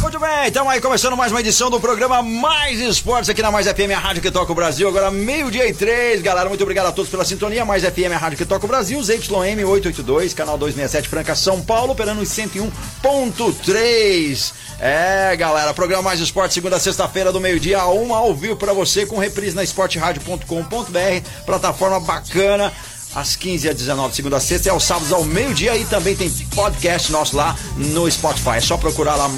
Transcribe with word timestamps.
Muito 0.00 0.18
bem, 0.18 0.46
então 0.46 0.68
aí 0.68 0.80
começando 0.80 1.14
mais 1.14 1.30
uma 1.30 1.40
edição 1.40 1.68
do 1.68 1.78
programa 1.78 2.22
Mais 2.22 2.80
Esportes 2.80 3.28
aqui 3.28 3.42
na 3.42 3.50
Mais 3.50 3.66
FM, 3.66 3.90
a 3.94 3.98
rádio 3.98 4.22
que 4.22 4.30
toca 4.30 4.50
o 4.50 4.54
Brasil. 4.54 4.88
Agora 4.88 5.10
meio-dia 5.10 5.68
e 5.68 5.74
três, 5.74 6.22
galera. 6.22 6.48
Muito 6.48 6.62
obrigado 6.62 6.86
a 6.86 6.92
todos 6.92 7.10
pela 7.10 7.22
sintonia. 7.22 7.66
Mais 7.66 7.84
FM, 7.84 8.14
a 8.14 8.16
rádio 8.16 8.38
que 8.38 8.46
toca 8.46 8.64
o 8.64 8.68
Brasil. 8.68 8.98
ZYM 9.02 9.62
882, 9.62 10.32
canal 10.32 10.56
267 10.56 11.06
Franca, 11.06 11.34
São 11.34 11.60
Paulo, 11.60 11.92
operando 11.92 12.22
em 12.22 12.24
101.3. 12.24 14.52
É, 14.80 15.36
galera, 15.36 15.74
programa 15.74 16.04
Mais 16.04 16.20
Esportes, 16.20 16.54
segunda 16.54 16.76
a 16.76 16.80
sexta-feira 16.80 17.30
do 17.30 17.38
meio-dia 17.38 17.78
a 17.78 17.90
uma, 17.90 18.16
ao 18.16 18.34
vivo 18.34 18.56
pra 18.56 18.72
você, 18.72 19.04
com 19.04 19.18
reprise 19.18 19.54
na 19.54 19.62
esporteradio.com.br, 19.62 21.44
plataforma 21.44 22.00
bacana 22.00 22.72
às 23.14 23.36
15 23.36 23.68
às 23.68 23.74
19, 23.74 24.14
segunda 24.14 24.36
a 24.36 24.40
sexta, 24.40 24.68
e 24.68 24.70
aos 24.70 24.84
sábados 24.84 25.12
ao 25.12 25.24
meio-dia. 25.24 25.76
E 25.76 25.84
também 25.84 26.14
tem 26.14 26.30
podcast 26.54 27.10
nosso 27.10 27.36
lá 27.36 27.56
no 27.76 28.10
Spotify. 28.10 28.56
É 28.56 28.60
só 28.60 28.76
procurar 28.76 29.16
lá 29.16 29.30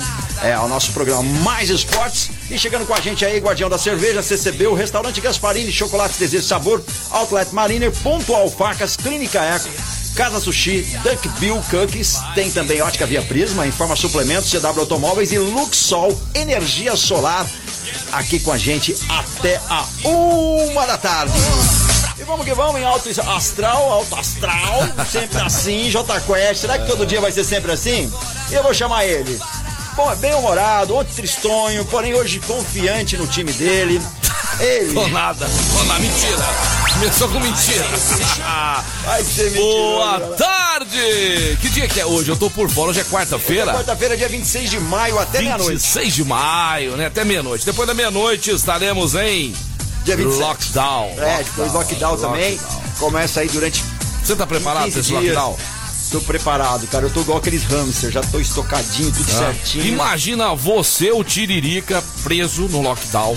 é, 0.42 0.58
o 0.58 0.68
nosso 0.68 0.92
programa 0.92 1.22
Mais 1.42 1.70
Esportes. 1.70 2.30
E 2.50 2.58
chegando 2.58 2.86
com 2.86 2.94
a 2.94 3.00
gente 3.00 3.24
aí, 3.24 3.38
Guardião 3.38 3.70
da 3.70 3.78
Cerveja, 3.78 4.22
CCB, 4.22 4.66
o 4.66 4.74
Restaurante 4.74 5.20
Gasparini, 5.20 5.72
Chocolates 5.72 6.18
Desejo 6.18 6.44
Sabor, 6.44 6.82
Outlet 7.10 7.54
Mariner, 7.54 7.92
Pontual 8.02 8.50
Facas, 8.50 8.96
Clínica 8.96 9.40
Eco. 9.40 9.68
Casa 10.14 10.40
Sushi, 10.40 10.82
Duck 11.02 11.26
Bill 11.40 11.62
Cookies, 11.70 12.18
tem 12.34 12.50
também 12.50 12.82
Ótica 12.82 13.06
Via 13.06 13.22
Prisma, 13.22 13.66
Informa 13.66 13.96
Suplementos, 13.96 14.50
CW 14.50 14.80
Automóveis 14.80 15.32
e 15.32 15.38
Luxol 15.38 16.20
Energia 16.34 16.94
Solar, 16.96 17.46
aqui 18.12 18.40
com 18.40 18.52
a 18.52 18.58
gente 18.58 18.96
até 19.08 19.60
a 19.68 19.84
uma 20.04 20.86
da 20.86 20.98
tarde. 20.98 21.32
E 22.18 22.24
vamos 22.24 22.44
que 22.44 22.54
vamos 22.54 22.80
em 22.80 22.84
alto 22.84 23.08
astral, 23.30 23.92
alto 23.92 24.14
astral, 24.14 24.82
sempre 25.10 25.40
assim, 25.40 25.90
J 25.90 26.20
Quest. 26.20 26.60
Será 26.60 26.78
que 26.78 26.86
todo 26.86 27.06
dia 27.06 27.20
vai 27.20 27.32
ser 27.32 27.44
sempre 27.44 27.72
assim? 27.72 28.12
Eu 28.50 28.62
vou 28.62 28.72
chamar 28.72 29.04
ele. 29.04 29.40
Bom, 29.96 30.10
é 30.10 30.16
bem 30.16 30.34
humorado, 30.34 30.96
ontem 30.96 31.12
tristonho, 31.12 31.84
porém 31.86 32.14
hoje 32.14 32.40
confiante 32.40 33.16
no 33.16 33.26
time 33.26 33.52
dele. 33.52 34.00
Ele. 34.60 34.94
Tô 34.94 35.06
nada, 35.08 35.46
tô 35.46 35.84
nada, 35.84 36.00
mentira. 36.00 36.38
Começou 36.92 37.28
com 37.28 37.40
mentira. 37.40 37.84
Vai 39.04 39.24
ser 39.24 39.50
Boa 39.50 40.18
mentiroso, 40.18 40.36
tarde! 40.84 41.58
Que 41.60 41.68
dia 41.70 41.88
que 41.88 42.00
é 42.00 42.06
hoje? 42.06 42.28
Eu 42.30 42.36
tô 42.36 42.50
por 42.50 42.68
fora, 42.70 42.90
hoje 42.90 43.00
é 43.00 43.04
quarta-feira. 43.04 43.72
Quarta-feira, 43.72 44.16
dia 44.16 44.28
26 44.28 44.70
de 44.70 44.80
maio, 44.80 45.18
até 45.18 45.40
meia-noite. 45.40 45.70
26 45.72 46.14
de 46.14 46.24
maio, 46.24 46.96
né? 46.96 47.06
Até 47.06 47.24
meia-noite. 47.24 47.64
Depois 47.64 47.86
da 47.86 47.94
meia-noite 47.94 48.50
estaremos 48.50 49.14
em 49.14 49.54
Dia 50.04 50.16
27. 50.16 50.40
lockdown. 50.42 51.14
É, 51.18 51.42
depois 51.44 51.72
lockdown 51.72 52.16
também. 52.16 52.58
Começa 52.98 53.40
aí 53.40 53.48
durante 53.48 53.82
Você 54.22 54.36
tá 54.36 54.46
preparado 54.46 54.84
15 54.84 54.92
pra 54.92 55.00
esse 55.00 55.12
lockdown? 55.12 55.56
Tô 56.10 56.20
preparado, 56.20 56.86
cara. 56.88 57.06
Eu 57.06 57.10
tô 57.10 57.20
igual 57.22 57.38
aqueles 57.38 57.62
hamster, 57.64 58.10
já 58.10 58.20
tô 58.20 58.38
estocadinho, 58.38 59.10
tudo 59.12 59.30
Ah. 59.32 59.38
certinho. 59.38 59.86
Imagina 59.86 60.54
você, 60.54 61.10
o 61.10 61.24
Tiririca, 61.24 62.02
preso 62.22 62.62
no 62.68 62.82
lockdown. 62.82 63.36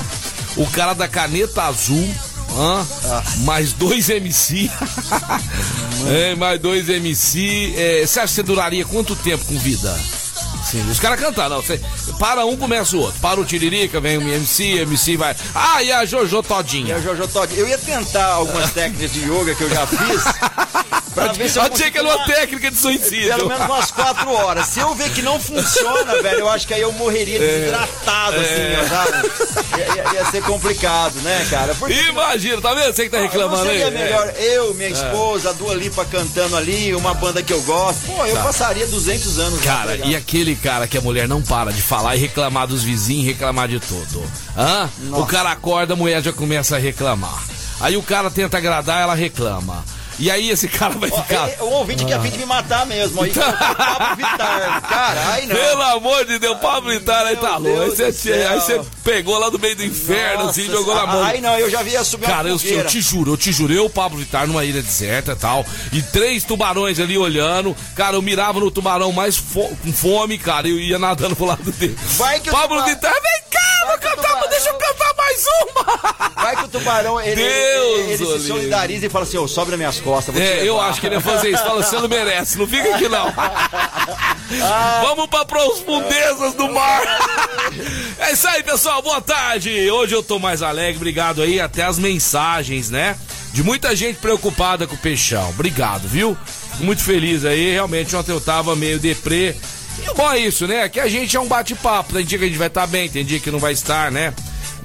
O 0.57 0.67
cara 0.67 0.93
da 0.93 1.07
caneta 1.07 1.63
azul. 1.63 2.13
Hã? 2.55 2.85
Ah. 3.05 3.23
Mais 3.39 3.73
dois 3.73 4.09
MC. 4.09 4.69
é, 6.07 6.35
mais 6.35 6.59
dois 6.59 6.89
MC. 6.89 7.73
É, 7.77 8.05
você 8.05 8.19
acha 8.19 8.27
que 8.27 8.33
você 8.35 8.43
duraria 8.43 8.85
quanto 8.85 9.15
tempo 9.15 9.43
com 9.45 9.57
vida? 9.59 9.95
Sim, 10.65 10.83
os 10.89 10.99
caras 10.99 11.19
cantar, 11.19 11.47
não. 11.47 11.61
Você, 11.61 11.79
para 12.19 12.43
um, 12.45 12.57
começa 12.57 12.97
o 12.97 12.99
outro. 12.99 13.19
Para 13.21 13.39
o 13.39 13.45
Tiririca, 13.45 14.01
vem 14.01 14.17
o 14.17 14.21
MC, 14.21 14.79
MC 14.79 15.15
vai. 15.15 15.35
Ah, 15.53 15.83
e 15.83 15.91
a 15.91 16.03
Jojo 16.05 16.39
E 16.39 16.43
Todinha. 16.43 16.95
a 16.95 16.99
Jojo 17.01 17.27
Todd, 17.27 17.53
eu 17.55 17.67
ia 17.67 17.77
tentar 17.77 18.25
algumas 18.25 18.71
técnicas 18.73 19.13
de 19.13 19.19
yoga 19.29 19.53
que 19.53 19.63
eu 19.63 19.69
já 19.69 19.85
fiz. 19.85 20.23
Pra 21.15 21.31
ver 21.33 21.49
se 21.49 21.57
eu 21.57 21.63
Achei 21.63 21.89
que 21.89 21.97
era 21.97 22.07
uma 22.07 22.25
técnica 22.25 22.69
de 22.69 22.77
suicídio. 22.77 23.35
Pelo 23.35 23.47
menos 23.49 23.65
umas 23.65 23.89
quatro 23.91 24.29
horas. 24.31 24.67
Se 24.67 24.79
eu 24.79 24.93
ver 24.93 25.09
que 25.11 25.21
não 25.23 25.39
funciona, 25.39 26.21
velho, 26.21 26.41
eu 26.41 26.49
acho 26.49 26.67
que 26.67 26.73
aí 26.73 26.81
eu 26.81 26.91
morreria 26.91 27.39
desidratado, 27.39 28.37
assim, 28.37 28.75
ó, 28.83 28.87
sabe? 28.87 29.31
Ia, 29.79 30.13
ia- 30.13 30.25
ser 30.25 30.43
complicado, 30.43 31.15
né, 31.21 31.47
cara? 31.49 31.73
Porque 31.75 31.93
Imagina, 31.93 32.61
tá 32.61 32.73
vendo? 32.73 32.93
Você 32.93 33.03
que 33.05 33.09
tá 33.09 33.17
não 33.17 33.23
reclamando 33.23 33.69
aí. 33.69 33.79
seria 33.79 33.87
É. 33.87 33.91
melhor 33.91 34.33
eu, 34.37 34.73
minha 34.75 34.89
esposa, 34.89 35.49
a 35.49 35.53
Dua 35.53 35.73
Lipa 35.73 36.03
cantando 36.05 36.55
ali, 36.57 36.93
uma 36.95 37.13
banda 37.13 37.41
que 37.41 37.53
eu 37.53 37.61
gosto. 37.63 38.01
Pô, 38.05 38.25
eu 38.25 38.35
passaria 38.37 38.85
200 38.87 39.39
anos 39.39 39.59
Tá. 39.61 39.65
Cara, 39.75 39.97
tá 39.97 40.05
e 40.05 40.15
aquele 40.15 40.55
cara 40.55 40.87
que 40.87 40.97
a 40.97 41.01
mulher 41.01 41.27
não 41.27 41.41
para 41.41 41.71
de 41.71 41.81
falar 41.81 42.15
e 42.15 42.19
reclamar 42.19 42.67
dos 42.67 42.83
vizinhos, 42.83 43.25
reclamar 43.25 43.67
de 43.67 43.79
tudo. 43.79 44.23
Hã? 44.57 44.89
O 45.11 45.25
cara 45.25 45.51
acorda, 45.51 45.93
a 45.93 45.95
mulher 45.97 46.21
já 46.21 46.33
começa 46.33 46.75
a 46.75 46.79
reclamar. 46.79 47.43
Aí 47.79 47.95
o 47.97 48.01
cara 48.03 48.29
tenta 48.31 48.57
agradar, 48.57 49.01
ela 49.01 49.13
reclama. 49.15 49.83
E 50.17 50.31
aí 50.31 50.49
esse 50.49 50.67
cara 50.67 50.93
vai 50.93 51.09
ficar. 51.09 51.49
é- 51.49 51.57
o 51.61 51.71
ouvinte 51.71 52.05
que 52.05 52.13
é 52.13 52.15
a 52.15 52.19
fim 52.21 52.29
de 52.29 52.37
me 52.37 52.45
matar 52.45 52.85
mesmo. 52.85 53.21
Aí 53.21 53.31
Pablo 53.35 54.15
Vittar. 54.15 54.81
Cara, 54.87 55.21
ai 55.31 55.45
não. 55.45 55.55
Pelo 55.55 55.81
amor 55.81 56.25
de 56.25 56.39
Deus, 56.39 56.57
Pablo 56.59 56.89
Vittar 56.89 57.25
aí 57.27 57.35
tá 57.37 57.57
louco. 57.57 57.81
Aí 57.81 57.89
você, 57.91 58.81
pegou 59.03 59.37
lá 59.37 59.49
do 59.49 59.59
meio 59.59 59.75
do 59.75 59.83
inferno, 59.85 60.49
assim, 60.49 60.63
Nossa, 60.67 60.77
jogou 60.77 60.95
na 60.95 61.05
mão. 61.05 61.23
Ai 61.23 61.41
não, 61.41 61.57
eu 61.59 61.69
já 61.69 61.81
vi 61.83 61.91
subir 62.03 62.25
Cara, 62.25 62.47
eu, 62.49 62.57
eu 62.63 62.85
te 62.85 63.01
juro, 63.01 63.33
eu 63.33 63.37
te 63.37 63.51
juro, 63.51 63.73
eu, 63.73 63.89
Pablo 63.89 64.17
Vittar, 64.19 64.47
numa 64.47 64.63
ilha 64.65 64.81
deserta 64.81 65.33
e 65.33 65.35
tal, 65.35 65.65
e 65.91 66.01
três 66.01 66.43
tubarões 66.43 66.99
ali 66.99 67.17
olhando, 67.17 67.75
cara, 67.95 68.15
eu 68.15 68.21
mirava 68.21 68.59
no 68.59 68.71
tubarão 68.71 69.11
mais 69.11 69.35
fo- 69.37 69.75
com 69.83 69.93
fome, 69.93 70.37
cara, 70.37 70.67
e 70.67 70.71
eu 70.71 70.79
ia 70.79 70.99
nadando 70.99 71.35
pro 71.35 71.45
lado 71.45 71.71
dele. 71.73 71.95
Vai 72.17 72.39
que 72.39 72.49
Pablo 72.49 72.83
Vittar, 72.83 73.13
vem 73.13 73.44
mais 75.35 75.45
uma! 75.61 76.29
Vai 76.35 76.55
que 76.55 76.63
o 76.63 76.67
tubarão, 76.67 77.19
ele, 77.19 77.35
Deus, 77.35 77.99
ele, 77.99 78.13
ele 78.13 78.39
se 78.39 78.47
solidariza 78.47 79.05
e 79.05 79.09
fala 79.09 79.25
assim, 79.25 79.37
ô, 79.37 79.47
sobe 79.47 79.71
nas 79.71 79.77
minhas 79.77 79.99
costas. 79.99 80.35
É, 80.35 80.67
eu 80.67 80.79
acho 80.79 81.01
que 81.01 81.07
ele 81.07 81.15
ia 81.15 81.21
fazer 81.21 81.49
isso, 81.49 81.63
fala, 81.63 81.83
você 81.83 81.95
não 81.97 82.07
merece, 82.07 82.57
não 82.57 82.67
fica 82.67 82.95
aqui 82.95 83.09
não. 83.09 83.33
Vamos 85.01 85.27
pra 85.27 85.43
profundezas 85.45 86.53
do 86.53 86.71
mar. 86.71 87.01
É 88.19 88.31
isso 88.31 88.47
aí, 88.47 88.63
pessoal, 88.63 89.01
boa 89.01 89.19
tarde. 89.21 89.89
Hoje 89.89 90.13
eu 90.13 90.23
tô 90.23 90.39
mais 90.39 90.61
alegre, 90.61 90.97
obrigado 90.97 91.41
aí, 91.41 91.59
até 91.59 91.83
as 91.83 91.97
mensagens, 91.97 92.89
né? 92.89 93.17
De 93.51 93.63
muita 93.63 93.95
gente 93.95 94.17
preocupada 94.17 94.85
com 94.85 94.95
o 94.95 94.99
peixão. 94.99 95.49
Obrigado, 95.49 96.07
viu? 96.07 96.37
Muito 96.79 97.01
feliz 97.01 97.45
aí, 97.45 97.71
realmente 97.71 98.15
ontem 98.15 98.31
eu 98.31 98.41
tava 98.41 98.75
meio 98.75 98.99
deprê. 98.99 99.55
E 100.03 100.09
o 100.09 100.13
bom 100.13 100.29
é 100.29 100.39
isso, 100.39 100.67
né? 100.67 100.89
Que 100.89 100.99
a 100.99 101.07
gente 101.07 101.35
é 101.35 101.39
um 101.39 101.47
bate-papo. 101.47 102.13
Tem 102.13 102.25
dia 102.25 102.37
que 102.37 102.43
a 102.43 102.47
gente 102.47 102.57
vai 102.57 102.67
estar 102.67 102.85
bem, 102.85 103.09
tem 103.09 103.23
dia 103.23 103.39
que 103.39 103.49
não 103.49 103.59
vai 103.59 103.71
estar, 103.71 104.11
né? 104.11 104.33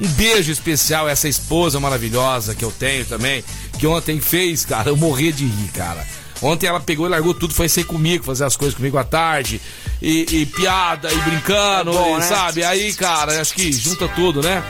Um 0.00 0.08
beijo 0.08 0.50
especial 0.50 1.06
a 1.06 1.10
essa 1.10 1.28
esposa 1.28 1.78
maravilhosa 1.78 2.54
que 2.54 2.64
eu 2.64 2.70
tenho 2.72 3.04
também, 3.04 3.44
que 3.78 3.86
ontem 3.86 4.20
fez, 4.20 4.64
cara, 4.64 4.88
eu 4.88 4.96
morri 4.96 5.30
de 5.30 5.44
rir, 5.44 5.68
cara. 5.72 6.06
Ontem 6.42 6.66
ela 6.66 6.80
pegou 6.80 7.06
e 7.06 7.10
largou 7.10 7.34
tudo, 7.34 7.52
foi 7.52 7.68
ser 7.68 7.84
comigo, 7.84 8.24
fazer 8.24 8.44
as 8.44 8.56
coisas 8.56 8.74
comigo 8.74 8.96
à 8.96 9.04
tarde, 9.04 9.60
e, 10.00 10.26
e 10.30 10.46
piada, 10.46 11.12
e 11.12 11.16
brincando, 11.16 11.90
É 11.90 11.94
bom, 11.94 12.16
e, 12.16 12.20
né? 12.20 12.26
sabe? 12.26 12.64
Aí, 12.64 12.94
cara, 12.94 13.40
acho 13.40 13.52
que 13.52 13.70
junta 13.70 14.08
tudo, 14.08 14.42
né? 14.42 14.62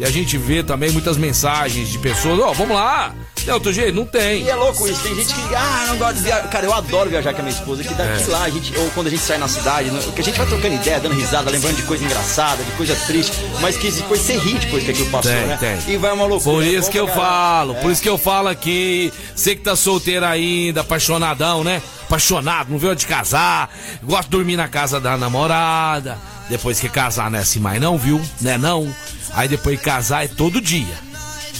E 0.00 0.04
a 0.04 0.10
gente 0.10 0.38
vê 0.38 0.62
também 0.62 0.90
muitas 0.90 1.18
mensagens 1.18 1.90
de 1.90 1.98
pessoas, 1.98 2.40
ó, 2.40 2.54
vamos 2.54 2.74
lá. 2.74 3.12
Tem 3.44 3.52
outro 3.52 3.70
jeito? 3.70 3.94
Não 3.94 4.06
tem. 4.06 4.44
E 4.44 4.48
é 4.48 4.54
louco 4.54 4.88
isso, 4.88 4.98
tem 5.02 5.14
gente 5.14 5.34
que, 5.34 5.54
ah, 5.54 5.84
não 5.88 5.98
gosta 5.98 6.14
de 6.14 6.20
viajar. 6.22 6.48
Cara, 6.48 6.64
eu 6.64 6.72
adoro 6.72 7.10
viajar 7.10 7.34
com 7.34 7.40
a 7.40 7.42
minha 7.42 7.54
esposa, 7.54 7.84
que 7.84 7.92
daqui 7.92 8.22
É. 8.22 8.26
lá, 8.32 8.44
a 8.44 8.48
gente, 8.50 8.74
ou 8.78 8.88
quando 8.92 9.08
a 9.08 9.10
gente 9.10 9.22
sai 9.22 9.36
na 9.36 9.46
cidade, 9.46 9.90
né, 9.90 10.00
que 10.14 10.20
a 10.22 10.24
gente 10.24 10.38
vai 10.38 10.46
trocando 10.46 10.74
ideia, 10.74 10.98
dando 11.00 11.14
risada, 11.14 11.50
lembrando 11.50 11.76
de 11.76 11.82
coisa 11.82 12.02
engraçada, 12.02 12.64
de 12.64 12.70
coisa 12.72 12.96
triste, 13.06 13.32
mas 13.60 13.76
que 13.76 13.90
depois 13.90 14.22
você 14.22 14.38
ri 14.38 14.54
depois 14.54 14.84
que 14.84 14.90
aquilo 14.90 15.10
passou, 15.10 15.32
Tem, 15.32 15.46
né? 15.46 15.58
tem. 15.60 15.94
E 15.94 15.98
vai 15.98 16.12
uma 16.12 16.24
loucura. 16.24 16.56
Por 16.56 16.62
é 16.64 16.68
isso 16.68 16.86
bom 16.86 16.92
que 16.92 16.98
eu 16.98 17.08
falo, 17.08 17.76
É. 17.76 17.80
por 17.80 17.92
isso 17.92 18.00
que 18.02 18.08
eu 18.08 18.16
falo 18.16 18.48
aqui, 18.48 19.12
você 19.36 19.54
que 19.54 19.60
tá 19.60 19.76
solteiro 19.76 20.24
ainda, 20.24 20.80
apaixonadão, 20.80 21.62
né? 21.62 21.82
Apaixonado, 22.04 22.70
não 22.70 22.78
veio 22.78 22.96
de 22.96 23.06
casar, 23.06 23.68
gosta 24.02 24.24
de 24.24 24.30
dormir 24.30 24.56
na 24.56 24.66
casa 24.66 24.98
da 24.98 25.16
namorada. 25.18 26.16
Depois 26.48 26.80
que 26.80 26.88
casar, 26.88 27.30
não 27.30 27.38
é 27.38 27.42
assim 27.42 27.60
mais 27.60 27.80
não, 27.80 27.96
viu? 27.98 28.20
Né 28.40 28.56
não? 28.58 28.92
Aí 29.32 29.48
depois 29.48 29.80
casar 29.80 30.24
é 30.24 30.28
todo 30.28 30.60
dia. 30.60 31.10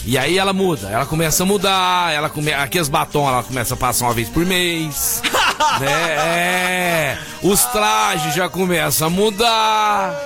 E 0.05 0.17
aí 0.17 0.39
ela 0.39 0.53
muda, 0.53 0.89
ela 0.89 1.05
começa 1.05 1.43
a 1.43 1.47
mudar, 1.47 2.13
ela 2.13 2.31
come... 2.31 2.53
aqui 2.53 2.79
as 2.79 2.89
batom 2.89 3.29
ela 3.29 3.43
começa 3.43 3.75
a 3.75 3.77
passar 3.77 4.07
uma 4.07 4.15
vez 4.15 4.29
por 4.29 4.45
mês. 4.47 5.23
né? 5.79 5.89
É. 6.17 7.19
Os 7.43 7.65
trajes 7.67 8.35
já 8.35 8.49
começam 8.49 9.09
a 9.09 9.11
mudar. 9.11 10.19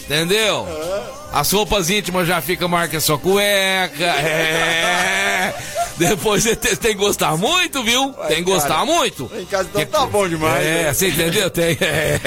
Entendeu? 0.00 0.66
As 1.32 1.50
roupas 1.50 1.90
íntimas 1.90 2.28
já 2.28 2.40
fica 2.40 2.68
marca 2.68 3.00
sua 3.00 3.18
cueca. 3.18 4.04
É. 4.04 5.54
Depois 5.98 6.42
você 6.42 6.54
tem, 6.54 6.76
tem 6.76 6.92
que 6.92 6.98
gostar 6.98 7.36
muito, 7.36 7.82
viu? 7.82 8.12
Tem 8.28 8.36
que 8.36 8.50
gostar 8.50 8.68
cara, 8.68 8.84
muito. 8.84 9.30
Em 9.34 9.46
casa 9.46 9.68
então 9.74 10.02
tá 10.02 10.06
bom 10.06 10.28
demais. 10.28 10.64
É, 10.64 10.82
né? 10.84 10.92
você 10.92 11.08
entendeu? 11.08 11.50
Tem. 11.50 11.76
É, 11.80 12.18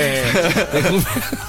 tem 0.72 0.84
que- 0.84 1.49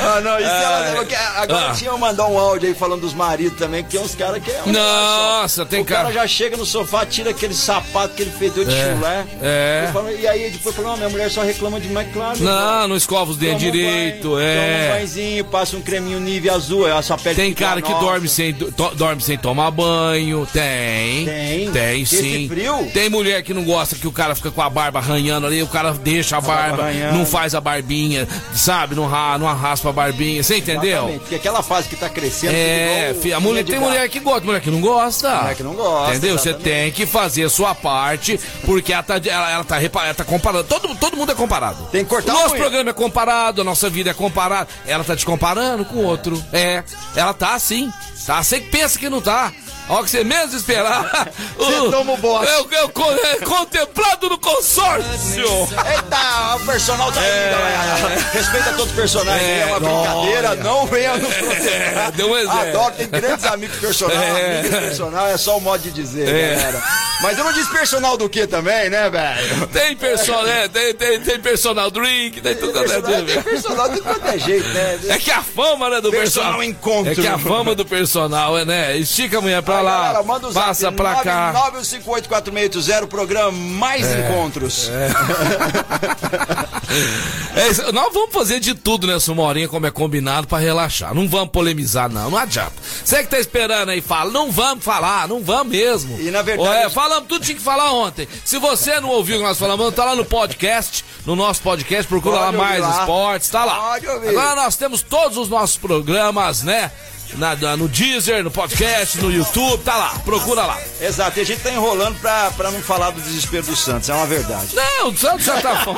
Ah, 0.00 0.20
não, 0.20 0.38
isso 0.38 0.48
Ah, 0.50 0.92
ela, 0.94 1.04
que- 1.04 1.14
agora 1.14 1.70
ah. 1.70 1.74
tinha 1.74 1.92
mandar 1.96 2.26
um 2.26 2.38
áudio 2.38 2.68
aí 2.68 2.74
falando 2.74 3.00
dos 3.02 3.14
maridos 3.14 3.58
também, 3.58 3.82
que 3.84 3.90
tem 3.90 4.00
uns 4.00 4.14
caras 4.14 4.42
que 4.42 4.50
é 4.50 4.62
um 4.66 4.72
Nossa, 4.72 5.64
tem 5.66 5.80
o 5.80 5.84
cara. 5.84 6.02
cara- 6.04 6.14
já 6.14 6.26
chega 6.26 6.56
no 6.56 6.64
sofá, 6.66 7.04
tira 7.06 7.30
aquele 7.30 7.54
sapato, 7.54 8.12
aquele 8.14 8.30
fedor 8.30 8.64
de 8.64 8.74
É, 8.74 8.94
chulé. 8.94 9.24
é. 9.42 9.84
Eu 9.88 9.92
falo- 9.92 10.10
E 10.10 10.26
aí 10.26 10.50
depois 10.50 10.74
fala, 10.74 10.88
não, 10.90 10.96
minha 10.96 11.08
mulher 11.08 11.30
só 11.30 11.42
reclama 11.42 11.80
demais, 11.80 12.08
claro. 12.12 12.38
Não, 12.40 12.88
não 12.88 12.96
escova 12.96 13.30
os 13.30 13.36
dentes 13.36 13.58
Toma 13.58 13.68
um 13.68 13.72
direito, 13.72 14.28
banho, 14.30 14.36
Toma 14.36 14.36
um 14.36 14.40
é. 14.40 14.92
banhozinho, 14.94 15.44
passa 15.46 15.76
um 15.76 15.80
creminho 15.80 16.20
nível 16.20 16.54
azul, 16.54 16.86
a 16.92 17.02
sua 17.02 17.16
pele 17.18 17.34
Tem 17.34 17.52
cara 17.54 17.80
que 17.82 17.90
nova. 17.90 18.04
dorme 18.04 18.28
sem, 18.28 18.52
to- 18.54 18.94
dorme 18.94 19.22
sem 19.22 19.36
tomar 19.38 19.70
banho. 19.70 20.46
Tem. 20.52 21.24
Tem? 21.24 21.70
Tem 21.72 22.04
sim. 22.04 22.48
frio? 22.48 22.90
Tem 22.92 23.08
mulher 23.08 23.42
que 23.42 23.52
não 23.54 23.64
gosta 23.64 23.96
que 23.96 24.06
o 24.06 24.12
cara 24.12 24.34
fica 24.34 24.50
com 24.50 24.62
a 24.62 24.70
barba 24.70 24.98
arranhando 24.98 25.46
ali, 25.46 25.62
o 25.62 25.66
cara 25.66 25.92
deixa 25.92 26.36
a 26.36 26.40
barba, 26.40 26.84
arranhando. 26.84 27.18
não 27.18 27.26
faz 27.26 27.54
a 27.54 27.60
barbinha, 27.60 28.26
sabe? 28.54 28.94
Não, 28.94 29.08
não 29.38 29.48
arraspa 29.64 29.88
a 29.88 29.92
barbinha. 29.92 30.42
Você 30.42 30.58
entendeu? 30.58 30.90
Exatamente, 30.98 31.18
Porque 31.20 31.34
aquela 31.36 31.62
fase 31.62 31.88
que 31.88 31.96
tá 31.96 32.08
crescendo. 32.08 32.52
É, 32.54 33.08
fica 33.08 33.20
fi- 33.20 33.32
a 33.32 33.40
mulher, 33.40 33.64
tem 33.64 33.74
gato. 33.74 33.84
mulher 33.88 34.08
que 34.08 34.20
gosta, 34.20 34.44
mulher 34.44 34.60
que 34.60 34.70
não 34.70 34.80
gosta. 34.80 35.36
Mulher 35.40 35.54
que 35.56 35.62
não 35.62 35.74
gosta, 35.74 36.10
Entendeu? 36.16 36.38
Você 36.38 36.54
tem 36.54 36.92
que 36.92 37.06
fazer 37.06 37.44
a 37.44 37.48
sua 37.50 37.74
parte, 37.74 38.38
porque 38.64 38.92
ela 38.92 39.02
tá, 39.02 39.14
ela, 39.24 39.50
ela 39.50 39.64
tá, 39.64 39.80
ela 39.82 40.14
tá 40.14 40.24
comparando. 40.24 40.64
Todo, 40.64 40.94
todo 40.96 41.16
mundo 41.16 41.32
é 41.32 41.34
comparado. 41.34 41.84
Tem 41.90 42.04
que 42.04 42.10
cortar 42.10 42.32
O 42.34 42.42
nosso 42.42 42.56
programa 42.56 42.90
é 42.90 42.92
comparado, 42.92 43.60
a 43.60 43.64
nossa 43.64 43.88
vida 43.88 44.10
é 44.10 44.14
comparada. 44.14 44.68
Ela 44.86 45.02
tá 45.04 45.16
te 45.16 45.24
comparando 45.24 45.84
com 45.84 45.96
o 45.96 46.04
outro. 46.04 46.42
É, 46.52 46.82
ela 47.16 47.32
tá 47.32 47.54
assim. 47.54 47.92
Tá? 48.26 48.42
Você 48.42 48.60
que 48.60 48.70
pensa 48.70 48.98
que 48.98 49.08
não 49.08 49.20
tá. 49.20 49.52
Hora 49.86 50.02
que 50.02 50.08
você 50.10 50.24
menos 50.24 50.54
esperar. 50.54 51.28
Você 51.58 51.90
toma 51.90 52.12
o 52.14 52.16
bote. 52.16 52.46
É, 52.50 52.54
é 52.76 52.82
o 52.84 52.88
con- 52.88 53.12
é 53.12 53.36
contemplado 53.44 54.30
no 54.30 54.38
consórcio. 54.38 55.44
Eita, 55.44 56.56
o 56.56 56.60
personal 56.64 57.12
tá 57.12 57.20
É. 57.22 57.52
Respeita 58.32 58.70
todos 58.70 58.86
os 58.86 58.92
personagens, 58.92 59.42
É, 59.46 59.60
é, 59.60 59.66
uma 59.66 59.80
brincadeira, 59.80 60.50
olha. 60.52 60.62
não 60.64 60.86
venha 60.86 61.16
nos 61.18 61.30
É, 61.36 62.10
deu 62.16 62.30
um 62.30 62.36
exemplo. 62.38 62.58
Adoro, 62.60 62.94
tem 62.94 63.08
grandes 63.08 63.44
amigos 63.44 63.76
personal, 63.76 64.16
É. 64.16 64.60
amigos 64.60 64.78
personal, 64.80 65.26
é 65.26 65.36
só 65.36 65.58
o 65.58 65.60
modo 65.60 65.82
de 65.82 65.90
dizer, 65.90 66.28
É. 66.28 66.54
galera. 66.56 66.82
Mas 67.20 67.38
eu 67.38 67.44
não 67.44 67.52
disse 67.52 67.70
personal 67.70 68.16
do 68.16 68.28
que 68.28 68.46
também, 68.46 68.88
né, 68.90 69.08
velho? 69.10 69.66
Tem 69.68 69.94
personal, 69.96 70.44
né? 70.44 70.66
Tem, 70.68 70.94
tem, 70.94 71.20
tem 71.20 71.38
personal 71.40 71.90
drink, 71.90 72.40
tem 72.40 72.54
tudo. 72.54 72.72
Personal, 72.72 73.02
tem 73.24 73.42
personal 73.42 73.88
de 73.90 74.00
qualquer 74.00 74.38
jeito, 74.38 74.68
né? 74.68 74.98
É 75.08 75.18
que 75.18 75.30
a 75.30 75.42
fama, 75.42 75.88
né, 75.90 76.00
do 76.00 76.10
Personal 76.10 76.54
personal. 76.58 76.62
encontro. 76.64 77.12
É 77.12 77.14
que 77.14 77.26
a 77.28 77.38
fama 77.38 77.74
do 77.74 77.84
personal, 77.84 78.13
é, 78.60 78.64
né? 78.64 78.96
Estica 78.96 79.38
a 79.38 79.40
mulher 79.40 79.62
pra 79.62 79.78
Aí, 79.78 79.84
lá, 79.84 79.98
galera, 80.02 80.22
manda 80.22 80.48
o 80.48 80.52
zap, 80.52 80.66
passa 80.66 80.92
pra 80.92 81.16
cá. 81.16 81.52
9584680, 81.82 83.06
programa 83.06 83.52
Mais 83.52 84.06
Encontros. 84.10 84.90
É 87.56 87.68
isso, 87.68 87.92
nós 87.92 88.12
vamos 88.12 88.32
fazer 88.32 88.60
de 88.60 88.74
tudo 88.74 89.06
nessa 89.06 89.30
uma 89.32 89.42
horinha, 89.42 89.68
como 89.68 89.86
é 89.86 89.90
combinado, 89.90 90.46
pra 90.46 90.58
relaxar. 90.58 91.14
Não 91.14 91.28
vamos 91.28 91.50
polemizar, 91.50 92.08
não. 92.10 92.30
Não 92.30 92.38
adianta. 92.38 92.72
Você 93.04 93.22
que 93.22 93.28
tá 93.28 93.38
esperando 93.38 93.88
aí, 93.90 94.00
fala. 94.00 94.30
Não 94.30 94.50
vamos 94.50 94.84
falar, 94.84 95.26
não 95.28 95.42
vamos 95.42 95.72
mesmo. 95.72 96.18
E, 96.20 96.30
na 96.30 96.42
verdade, 96.42 96.86
os- 96.86 96.92
falamos 96.92 97.28
tudo 97.28 97.44
tinha 97.44 97.56
que 97.56 97.62
falar 97.62 97.92
ontem. 97.92 98.28
Se 98.44 98.58
você 98.58 99.00
não 99.00 99.08
ouviu 99.10 99.36
o 99.36 99.38
que 99.40 99.44
nós 99.46 99.58
falamos, 99.58 99.94
tá 99.94 100.04
lá 100.04 100.14
no 100.16 100.24
podcast, 100.24 101.04
no 101.24 101.34
nosso 101.36 101.62
podcast, 101.62 102.06
procura 102.08 102.38
Pode 102.38 102.56
lá 102.56 102.64
mais 102.64 102.80
lá. 102.80 103.00
esportes, 103.00 103.48
tá 103.48 103.64
lá. 103.64 103.76
Pode 103.76 104.06
ouvir. 104.08 104.28
Agora 104.28 104.56
nós 104.62 104.76
temos 104.76 105.02
todos 105.02 105.36
os 105.38 105.48
nossos 105.48 105.76
programas, 105.76 106.62
né? 106.62 106.90
Na, 107.36 107.56
na- 107.56 107.76
no 107.76 107.88
Deezer, 107.88 108.44
no 108.44 108.50
podcast, 108.50 109.18
no 109.18 109.30
YouTube, 109.32 109.82
tá 109.82 109.96
lá. 109.96 110.18
Procura 110.24 110.64
lá. 110.64 110.80
Exato, 111.00 111.38
e 111.38 111.42
a 111.42 111.44
gente 111.44 111.60
tá 111.62 111.70
enrolando 111.70 112.18
pra, 112.20 112.50
pra 112.52 112.70
não 112.70 112.80
falar 112.80 113.10
do 113.10 113.20
desespero 113.20 113.64
do 113.66 113.74
Santos, 113.76 114.08
é 114.08 114.14
uma 114.14 114.26
verdade. 114.26 114.68
Não, 114.74 115.08
o 115.08 115.16
Santos 115.16 115.44
já 115.44 115.60
tá 115.60 115.84
bom. 115.84 115.96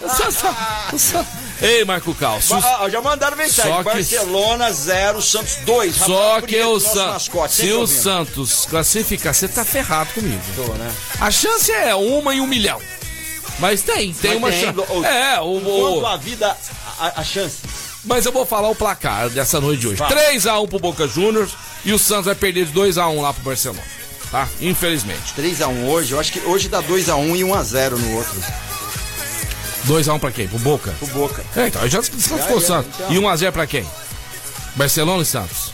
O 0.00 0.08
Santos 0.08 0.36
tá- 0.36 0.88
o 0.92 0.98
Santos- 0.98 1.32
Ei, 1.60 1.84
Marco 1.86 2.14
Cal, 2.14 2.38
Ah, 2.52 2.78
ah, 2.84 2.90
já 2.90 3.00
mandaram 3.00 3.36
mensagem. 3.36 3.72
Só 3.72 3.78
que- 3.78 3.84
Barcelona 3.84 4.70
0, 4.72 5.22
Santos 5.22 5.56
2. 5.64 5.96
Só 5.96 6.40
que 6.42 6.62
o 6.62 6.78
Santos. 6.78 7.52
Se 7.52 7.72
o 7.72 7.86
Santos 7.86 8.66
classificar, 8.68 9.34
você 9.34 9.48
tá 9.48 9.64
ferrado 9.64 10.12
comigo. 10.12 10.42
né? 10.78 10.92
A 11.18 11.30
chance 11.30 11.72
é 11.72 11.94
uma 11.94 12.34
em 12.34 12.40
um 12.40 12.46
milhão. 12.46 12.80
Mas 13.58 13.80
tem, 13.80 14.12
tem 14.12 14.38
Mas 14.38 14.38
uma 14.38 14.52
chance. 14.52 15.06
É, 15.06 15.40
o, 15.40 15.60
Quanto 15.60 16.00
o- 16.02 16.06
a 16.06 16.16
vida, 16.18 16.54
a, 17.00 17.20
a 17.20 17.24
chance. 17.24 17.56
Mas 18.06 18.24
eu 18.24 18.32
vou 18.32 18.46
falar 18.46 18.68
o 18.70 18.74
placar 18.74 19.28
dessa 19.28 19.60
noite 19.60 19.80
de 19.80 19.88
hoje. 19.88 19.96
Vai. 19.98 20.10
3x1 20.36 20.68
pro 20.68 20.78
Boca 20.78 21.06
Juniors 21.06 21.52
e 21.84 21.92
o 21.92 21.98
Santos 21.98 22.26
vai 22.26 22.34
perder 22.34 22.64
de 22.66 22.72
2x1 22.72 23.20
lá 23.20 23.32
pro 23.34 23.42
Barcelona. 23.42 23.82
Tá? 24.30 24.48
Infelizmente. 24.60 25.34
3x1 25.36 25.84
hoje, 25.88 26.12
eu 26.12 26.20
acho 26.20 26.32
que 26.32 26.40
hoje 26.40 26.68
dá 26.68 26.82
2x1 26.82 27.36
e 27.36 27.42
1x0 27.42 27.90
no 27.90 28.16
outro. 28.16 28.34
2x1 29.86 30.18
pra 30.18 30.30
quem? 30.32 30.48
Pro 30.48 30.58
Boca? 30.58 30.94
O 31.00 31.06
Boca. 31.08 31.44
É, 31.56 31.68
então, 31.68 31.86
já 31.88 32.00
descansou 32.00 32.38
Já, 32.38 32.54
o 32.54 32.60
já, 32.60 32.66
Santos. 32.66 32.90
então. 32.94 33.12
E 33.12 33.16
1x0 33.18 33.52
pra 33.52 33.66
quem? 33.66 33.86
Barcelona 34.74 35.22
e 35.22 35.26
Santos. 35.26 35.72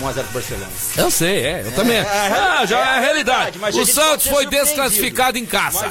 1x0 0.00 0.14
pro 0.14 0.32
Barcelona. 0.32 0.68
Eu 0.96 1.10
sei, 1.10 1.38
é, 1.38 1.62
eu 1.64 1.72
também. 1.72 1.96
é, 1.96 2.00
ah, 2.02 2.64
já 2.66 2.78
é 2.78 2.82
é, 2.82 2.84
a 2.84 3.00
realidade. 3.00 3.58
mas 3.58 3.76
a 3.76 3.80
o 3.80 3.86
Santos 3.86 4.26
foi 4.26 4.46
desclassificado 4.46 5.38
em 5.38 5.46
casa. 5.46 5.90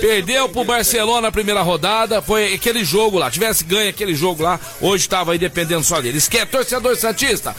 Perdeu 0.00 0.48
pro. 0.48 0.70
Barcelona 0.70 1.22
na 1.22 1.32
primeira 1.32 1.62
rodada. 1.62 2.22
Foi 2.22 2.54
aquele 2.54 2.84
jogo 2.84 3.18
lá. 3.18 3.30
Tivesse 3.30 3.64
ganho 3.64 3.90
aquele 3.90 4.14
jogo 4.14 4.42
lá, 4.42 4.60
hoje 4.80 5.04
estava 5.04 5.32
aí 5.32 5.38
dependendo 5.38 5.82
só 5.82 6.00
dele. 6.00 6.18
Esquece, 6.18 6.46
torcedor 6.46 6.96
Santista. 6.96 7.54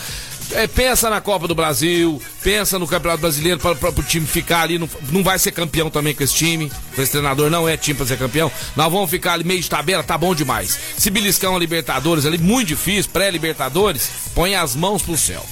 é, 0.54 0.68
pensa 0.68 1.10
na 1.10 1.22
Copa 1.22 1.48
do 1.48 1.56
Brasil, 1.56 2.22
pensa 2.44 2.78
no 2.80 2.88
Campeonato 2.88 3.22
Brasileiro 3.22 3.60
para 3.60 3.90
o 3.90 4.04
time 4.04 4.26
ficar 4.26 4.62
ali. 4.62 4.78
Não, 4.78 4.90
não 5.10 5.24
vai 5.24 5.38
ser 5.40 5.52
campeão 5.52 5.90
também 5.90 6.14
com 6.14 6.24
esse 6.24 6.34
time. 6.34 6.72
Com 6.96 7.02
esse 7.02 7.12
treinador 7.12 7.50
não 7.50 7.68
é 7.68 7.78
time 7.78 7.98
para 7.98 8.06
ser 8.06 8.18
campeão. 8.18 8.52
Nós 8.76 8.92
vamos 8.92 9.10
ficar 9.10 9.34
ali 9.34 9.44
meio 9.44 9.62
de 9.62 9.70
tabela, 9.70 10.04
tá 10.04 10.18
bom 10.18 10.34
demais. 10.34 10.78
Se 10.98 11.10
beliscar 11.10 11.52
uma 11.52 11.60
Libertadores 11.60 12.26
ali, 12.26 12.38
muito 12.38 12.70
difícil, 12.70 13.12
pré-Libertadores, 13.12 14.10
põe 14.34 14.56
as 14.56 14.76
mãos 14.76 15.02
pro 15.02 15.18
céu. 15.18 15.46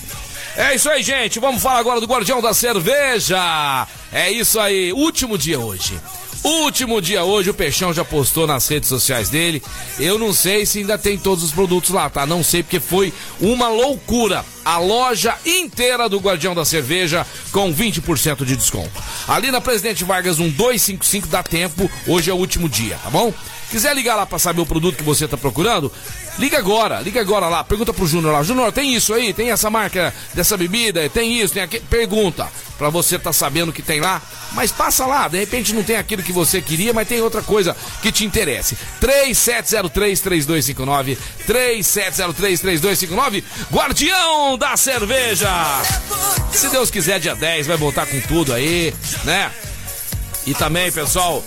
É 0.60 0.76
isso 0.76 0.90
aí, 0.90 1.02
gente. 1.02 1.40
Vamos 1.40 1.64
falar 1.64 1.80
agora 1.80 2.02
do 2.02 2.06
Guardião 2.06 2.42
da 2.42 2.54
Cerveja. 2.54 3.88
É 4.12 4.30
isso 4.30 4.60
aí. 4.60 4.92
Último 4.92 5.38
dia 5.38 5.58
hoje. 5.58 5.98
Último 6.44 7.02
dia 7.02 7.24
hoje, 7.24 7.50
o 7.50 7.54
Peixão 7.54 7.94
já 7.94 8.04
postou 8.04 8.46
nas 8.46 8.68
redes 8.68 8.90
sociais 8.90 9.30
dele. 9.30 9.64
Eu 9.98 10.20
não 10.20 10.34
sei 10.34 10.66
se 10.66 10.80
ainda 10.80 10.98
tem 10.98 11.18
todos 11.18 11.46
os 11.46 11.54
produtos 11.54 11.92
lá, 11.92 12.10
tá? 12.10 12.26
Não 12.26 12.44
sei 12.44 12.62
porque 12.62 12.82
foi 12.82 13.14
uma 13.40 13.70
loucura. 13.70 14.44
A 14.66 14.78
loja 14.80 15.34
inteira 15.46 16.10
do 16.10 16.20
Guardião 16.20 16.54
da 16.54 16.66
Cerveja 16.66 17.26
com 17.54 17.74
20% 17.74 18.44
de 18.44 18.58
desconto. 18.58 18.92
Ali 19.30 19.52
na 19.52 19.62
Presidente 19.62 20.04
Vargas 20.04 20.40
1255 20.40 21.28
dá 21.28 21.42
tempo. 21.42 21.90
Hoje 22.06 22.30
é 22.30 22.34
o 22.34 22.38
último 22.38 22.68
dia, 22.68 23.00
tá 23.02 23.10
bom? 23.10 23.34
Quiser 23.70 23.96
ligar 23.96 24.16
lá 24.16 24.26
pra 24.26 24.40
saber 24.40 24.62
o 24.62 24.66
produto 24.66 24.98
que 24.98 25.04
você 25.04 25.28
tá 25.28 25.38
procurando, 25.38 25.92
liga 26.40 26.58
agora, 26.58 27.02
liga 27.02 27.22
agora 27.22 27.48
lá, 27.48 27.64
pergunta 27.64 27.94
pro 27.94 28.08
Júnior 28.08 28.34
lá, 28.34 28.42
Júnior, 28.42 28.72
tem 28.72 28.96
isso 28.96 29.14
aí? 29.14 29.32
Tem 29.34 29.52
essa 29.52 29.70
marca 29.70 30.12
dessa 30.34 30.58
bebida? 30.58 31.08
Tem 31.10 31.40
isso, 31.40 31.54
tem? 31.54 31.68
Pergunta, 31.68 32.48
pra 32.80 32.90
você 32.90 33.20
tá 33.20 33.32
sabendo 33.32 33.70
o 33.70 33.74
que 33.74 33.84
tem 33.84 34.00
lá, 34.00 34.20
mas 34.54 34.72
passa 34.72 35.06
lá, 35.06 35.28
de 35.28 35.38
repente 35.38 35.72
não 35.74 35.84
tem 35.84 35.98
aquilo 35.98 36.24
que 36.24 36.34
você 36.34 36.60
queria, 36.62 36.94
mas 36.94 37.08
tem 37.08 37.22
outra 37.22 37.44
coisa 37.44 37.78
que 38.02 38.12
te 38.12 38.26
interesse. 38.26 38.76
3703-3259, 39.02 41.16
3703-3259, 41.48 43.44
Guardião 43.72 44.58
da 44.58 44.76
Cerveja! 44.76 45.48
Se 46.52 46.70
Deus 46.70 46.90
quiser, 46.90 47.20
dia 47.20 47.36
10 47.36 47.68
vai 47.68 47.78
voltar 47.78 48.08
com 48.08 48.20
tudo 48.22 48.52
aí, 48.54 48.92
né? 49.24 49.52
E 50.50 50.54
também, 50.56 50.92
pessoal, 50.92 51.44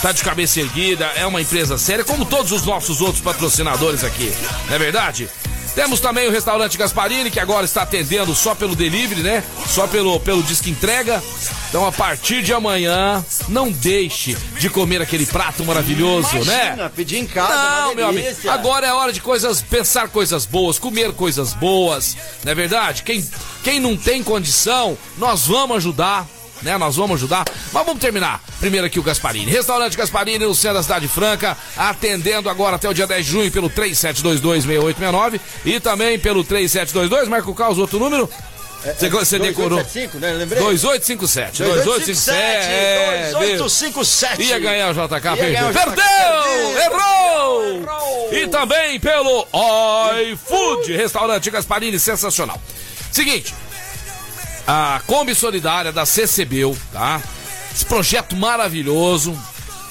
tá 0.00 0.12
de 0.12 0.22
cabeça 0.22 0.60
erguida, 0.60 1.06
é 1.16 1.26
uma 1.26 1.40
empresa 1.40 1.76
séria, 1.76 2.04
como 2.04 2.24
todos 2.24 2.52
os 2.52 2.64
nossos 2.64 3.00
outros 3.00 3.20
patrocinadores 3.20 4.04
aqui, 4.04 4.32
não 4.68 4.76
é 4.76 4.78
verdade? 4.78 5.28
Temos 5.74 5.98
também 5.98 6.28
o 6.28 6.30
restaurante 6.30 6.78
Gasparini, 6.78 7.32
que 7.32 7.40
agora 7.40 7.64
está 7.64 7.82
atendendo 7.82 8.32
só 8.32 8.54
pelo 8.54 8.76
delivery, 8.76 9.22
né? 9.22 9.42
Só 9.66 9.88
pelo, 9.88 10.20
pelo 10.20 10.40
disque 10.40 10.70
entrega. 10.70 11.20
Então, 11.68 11.84
a 11.84 11.90
partir 11.90 12.42
de 12.42 12.52
amanhã, 12.52 13.24
não 13.48 13.72
deixe 13.72 14.36
de 14.56 14.70
comer 14.70 15.02
aquele 15.02 15.26
prato 15.26 15.64
maravilhoso, 15.64 16.28
Imagina, 16.36 16.76
né? 16.76 16.92
pedir 16.94 17.16
em 17.16 17.26
casa, 17.26 17.86
Não, 17.86 17.94
meu 17.96 18.06
amigo. 18.06 18.28
Agora 18.48 18.86
é 18.86 18.92
hora 18.92 19.12
de 19.12 19.20
coisas, 19.20 19.62
pensar 19.62 20.08
coisas 20.10 20.46
boas, 20.46 20.78
comer 20.78 21.12
coisas 21.12 21.54
boas, 21.54 22.16
não 22.44 22.52
é 22.52 22.54
verdade? 22.54 23.02
Quem, 23.02 23.28
quem 23.64 23.80
não 23.80 23.96
tem 23.96 24.22
condição, 24.22 24.96
nós 25.18 25.44
vamos 25.48 25.78
ajudar. 25.78 26.24
Né, 26.62 26.78
nós 26.78 26.96
vamos 26.96 27.16
ajudar. 27.16 27.44
Mas 27.72 27.84
vamos 27.84 28.00
terminar. 28.00 28.40
Primeiro 28.60 28.86
aqui 28.86 28.98
o 28.98 29.02
Gasparini. 29.02 29.50
Restaurante 29.50 29.96
Gasparini 29.96 30.44
no 30.44 30.54
centro 30.54 30.78
da 30.78 30.82
Cidade 30.82 31.08
Franca, 31.08 31.56
atendendo 31.76 32.48
agora 32.48 32.76
até 32.76 32.88
o 32.88 32.94
dia 32.94 33.06
10 33.06 33.26
de 33.26 33.32
junho 33.32 33.50
pelo 33.50 33.68
37226869 33.70 35.40
e 35.64 35.80
também 35.80 36.18
pelo 36.18 36.44
3722. 36.44 37.28
Marca 37.28 37.50
o 37.50 37.54
caos, 37.54 37.78
outro 37.78 37.98
número. 37.98 38.28
Você, 38.82 39.08
você 39.08 39.38
decorou. 39.38 39.78
2875, 39.78 40.18
né? 40.18 40.32
Lembrei? 40.32 40.60
2857. 40.60 41.62
2857. 41.62 42.38
É, 42.38 43.26
viu? 43.28 43.38
2857. 43.38 44.42
Ia 44.42 44.58
ganhar 44.58 44.90
o 44.90 44.92
JK, 44.92 45.20
ganhar 45.36 45.68
o 45.68 45.72
JK, 45.72 45.84
Perdeu! 45.84 45.94
perdeu. 45.94 46.82
Errou! 46.82 47.74
Errou! 47.74 48.32
E 48.32 48.48
também 48.48 48.98
pelo 48.98 49.46
iFood, 50.32 50.96
restaurante 50.96 51.48
Gasparini, 51.48 51.98
sensacional. 51.98 52.60
Seguinte, 53.12 53.54
a 54.66 55.00
Kombi 55.06 55.34
Solidária 55.34 55.92
da 55.92 56.06
CCBU, 56.06 56.76
tá? 56.92 57.20
Esse 57.74 57.84
projeto 57.84 58.36
maravilhoso. 58.36 59.36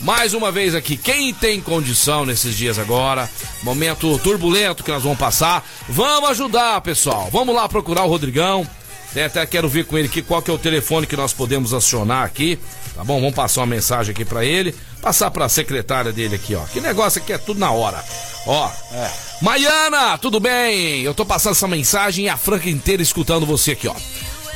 Mais 0.01 0.33
uma 0.33 0.51
vez 0.51 0.73
aqui, 0.73 0.97
quem 0.97 1.31
tem 1.31 1.61
condição 1.61 2.25
nesses 2.25 2.57
dias 2.57 2.79
agora, 2.79 3.29
momento 3.61 4.17
turbulento 4.19 4.83
que 4.83 4.91
nós 4.91 5.03
vamos 5.03 5.19
passar, 5.19 5.63
vamos 5.87 6.31
ajudar, 6.31 6.81
pessoal. 6.81 7.29
Vamos 7.31 7.53
lá 7.53 7.69
procurar 7.69 8.03
o 8.03 8.07
Rodrigão. 8.07 8.67
Até 9.11 9.45
quero 9.45 9.69
ver 9.69 9.85
com 9.85 9.97
ele 9.97 10.07
aqui 10.07 10.21
qual 10.21 10.41
que 10.41 10.49
é 10.49 10.53
o 10.53 10.57
telefone 10.57 11.05
que 11.05 11.17
nós 11.17 11.33
podemos 11.33 11.73
acionar 11.73 12.23
aqui. 12.23 12.57
Tá 12.95 13.03
bom? 13.03 13.19
Vamos 13.19 13.35
passar 13.35 13.61
uma 13.61 13.67
mensagem 13.67 14.11
aqui 14.11 14.25
para 14.25 14.43
ele. 14.43 14.73
Passar 15.01 15.29
para 15.29 15.45
a 15.45 15.49
secretária 15.49 16.11
dele 16.11 16.35
aqui, 16.35 16.55
ó. 16.55 16.63
Que 16.65 16.79
negócio 16.79 17.21
aqui 17.21 17.33
é 17.33 17.37
tudo 17.37 17.59
na 17.59 17.71
hora. 17.71 18.03
Ó. 18.47 18.71
É. 18.93 19.11
Maiana, 19.41 20.17
tudo 20.17 20.39
bem? 20.39 21.01
Eu 21.01 21.13
tô 21.13 21.25
passando 21.25 21.53
essa 21.53 21.67
mensagem 21.67 22.25
e 22.25 22.29
a 22.29 22.37
Franca 22.37 22.69
inteira 22.69 23.01
escutando 23.01 23.45
você 23.45 23.71
aqui, 23.71 23.87
ó. 23.87 23.95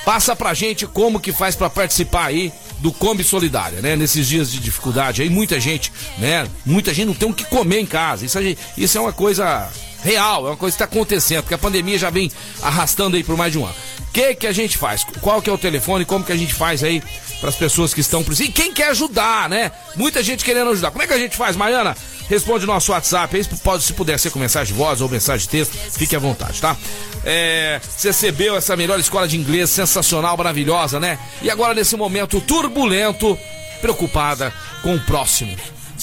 Passa 0.05 0.35
pra 0.35 0.53
gente 0.53 0.85
como 0.85 1.19
que 1.19 1.33
faz 1.33 1.55
para 1.55 1.69
participar 1.69 2.27
aí 2.27 2.53
do 2.77 2.93
Kombi 2.93 3.23
Solidária, 3.23 3.81
né? 3.81 3.95
Nesses 3.95 4.27
dias 4.27 4.51
de 4.51 4.59
dificuldade 4.59 5.23
aí, 5.23 5.29
muita 5.29 5.59
gente, 5.59 5.91
né? 6.19 6.47
Muita 6.63 6.93
gente 6.93 7.07
não 7.07 7.15
tem 7.15 7.27
o 7.27 7.33
que 7.33 7.43
comer 7.45 7.79
em 7.79 7.85
casa. 7.87 8.23
Isso, 8.23 8.37
isso 8.77 8.97
é 8.97 9.01
uma 9.01 9.11
coisa 9.11 9.67
real, 10.03 10.45
é 10.45 10.49
uma 10.51 10.57
coisa 10.57 10.77
que 10.77 10.83
está 10.83 10.85
acontecendo, 10.85 11.41
porque 11.41 11.55
a 11.55 11.57
pandemia 11.57 11.97
já 11.97 12.11
vem 12.11 12.31
arrastando 12.61 13.17
aí 13.17 13.23
por 13.23 13.35
mais 13.35 13.51
de 13.51 13.57
um 13.57 13.65
ano. 13.65 13.75
O 14.07 14.11
que 14.13 14.35
que 14.35 14.45
a 14.45 14.51
gente 14.51 14.77
faz? 14.77 15.03
Qual 15.19 15.41
que 15.41 15.49
é 15.49 15.53
o 15.53 15.57
telefone? 15.57 16.05
Como 16.05 16.23
que 16.23 16.31
a 16.31 16.37
gente 16.37 16.53
faz 16.53 16.83
aí 16.83 17.01
para 17.41 17.49
as 17.49 17.55
pessoas 17.55 17.91
que 17.91 17.99
estão 17.99 18.23
precisando? 18.23 18.49
E 18.49 18.53
quem 18.53 18.71
quer 18.71 18.89
ajudar, 18.89 19.49
né? 19.49 19.71
Muita 19.95 20.21
gente 20.21 20.45
querendo 20.45 20.69
ajudar. 20.69 20.91
Como 20.91 21.01
é 21.01 21.07
que 21.07 21.13
a 21.13 21.17
gente 21.17 21.35
faz, 21.35 21.55
Mariana? 21.55 21.97
Responde 22.27 22.65
nosso 22.65 22.91
WhatsApp 22.91 23.43
pode, 23.63 23.83
se 23.83 23.93
puder 23.93 24.19
ser 24.19 24.31
com 24.31 24.39
mensagem 24.39 24.73
de 24.73 24.79
voz 24.79 24.99
ou 25.01 25.07
mensagem 25.09 25.45
de 25.45 25.49
texto, 25.49 25.73
fique 25.91 26.15
à 26.15 26.19
vontade, 26.19 26.59
tá? 26.59 26.75
É, 27.23 27.79
recebeu 28.03 28.55
essa 28.55 28.75
melhor 28.75 28.99
escola 28.99 29.27
de 29.27 29.37
inglês, 29.37 29.69
sensacional, 29.69 30.35
maravilhosa, 30.35 30.99
né? 30.99 31.19
E 31.41 31.49
agora 31.49 31.73
nesse 31.73 31.95
momento 31.95 32.41
turbulento, 32.41 33.37
preocupada 33.81 34.53
com 34.81 34.95
o 34.95 34.99
próximo. 35.01 35.55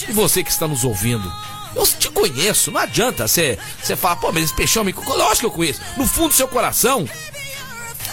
E 0.08 0.12
você 0.12 0.42
que 0.42 0.50
está 0.50 0.68
nos 0.68 0.84
ouvindo, 0.84 1.30
eu 1.74 1.86
te 1.86 2.08
conheço, 2.10 2.70
não 2.70 2.80
adianta 2.80 3.26
você 3.26 3.58
falar, 3.96 4.16
pô, 4.16 4.30
mas 4.32 4.44
esse 4.44 4.54
peixão 4.54 4.84
me. 4.84 4.92
Lógico 4.92 5.40
que 5.40 5.46
eu 5.46 5.50
conheço. 5.50 5.80
No 5.96 6.06
fundo 6.06 6.28
do 6.28 6.34
seu 6.34 6.48
coração, 6.48 7.08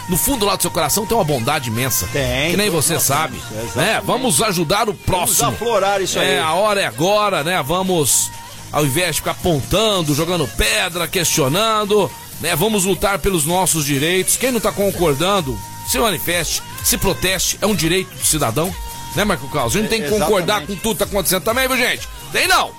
no 0.10 0.18
fundo 0.18 0.46
lá 0.46 0.56
do 0.56 0.62
seu 0.62 0.72
coração 0.72 1.06
tem 1.06 1.16
uma 1.16 1.24
bondade 1.24 1.70
imensa. 1.70 2.08
Tem. 2.12 2.51
Que 2.51 2.58
nem 2.58 2.70
você 2.70 3.00
sabe. 3.00 3.39
Né? 3.75 4.01
Vamos 4.04 4.42
ajudar 4.42 4.89
o 4.89 4.94
próximo. 4.94 5.51
Vamos 5.51 5.62
aflorar 5.62 6.01
isso 6.01 6.20
aí. 6.20 6.32
É, 6.32 6.39
a 6.39 6.54
hora 6.54 6.82
é 6.82 6.86
agora, 6.88 7.44
né? 7.44 7.62
Vamos, 7.62 8.32
ao 8.72 8.84
invés 8.84 9.16
de 9.16 9.22
ficar 9.22 9.32
apontando, 9.32 10.16
jogando 10.16 10.48
pedra, 10.58 11.08
questionando, 11.08 12.10
né? 12.42 12.56
Vamos 12.56 12.86
lutar 12.86 13.20
pelos 13.20 13.46
nossos 13.46 13.86
direitos. 13.86 14.36
Quem 14.36 14.51
não 14.51 14.60
tá 14.60 14.72
concordando, 14.72 15.58
se 15.88 16.00
manifeste, 16.00 16.63
se 16.84 16.98
proteste, 16.98 17.60
é 17.62 17.68
um 17.68 17.75
direito 17.75 18.10
do 18.16 18.25
cidadão. 18.25 18.74
Né, 19.16 19.24
Marco 19.24 19.48
Carlos? 19.50 19.75
A 19.75 19.80
gente 19.80 19.89
tem 19.89 20.04
que 20.04 20.10
concordar 20.10 20.66
com 20.66 20.75
tudo 20.75 20.94
que 20.94 21.00
tá 21.00 21.06
acontecendo 21.06 21.44
também, 21.44 21.68
viu, 21.68 21.78
gente? 21.78 22.08
Tem 22.32 22.48
não! 22.48 22.78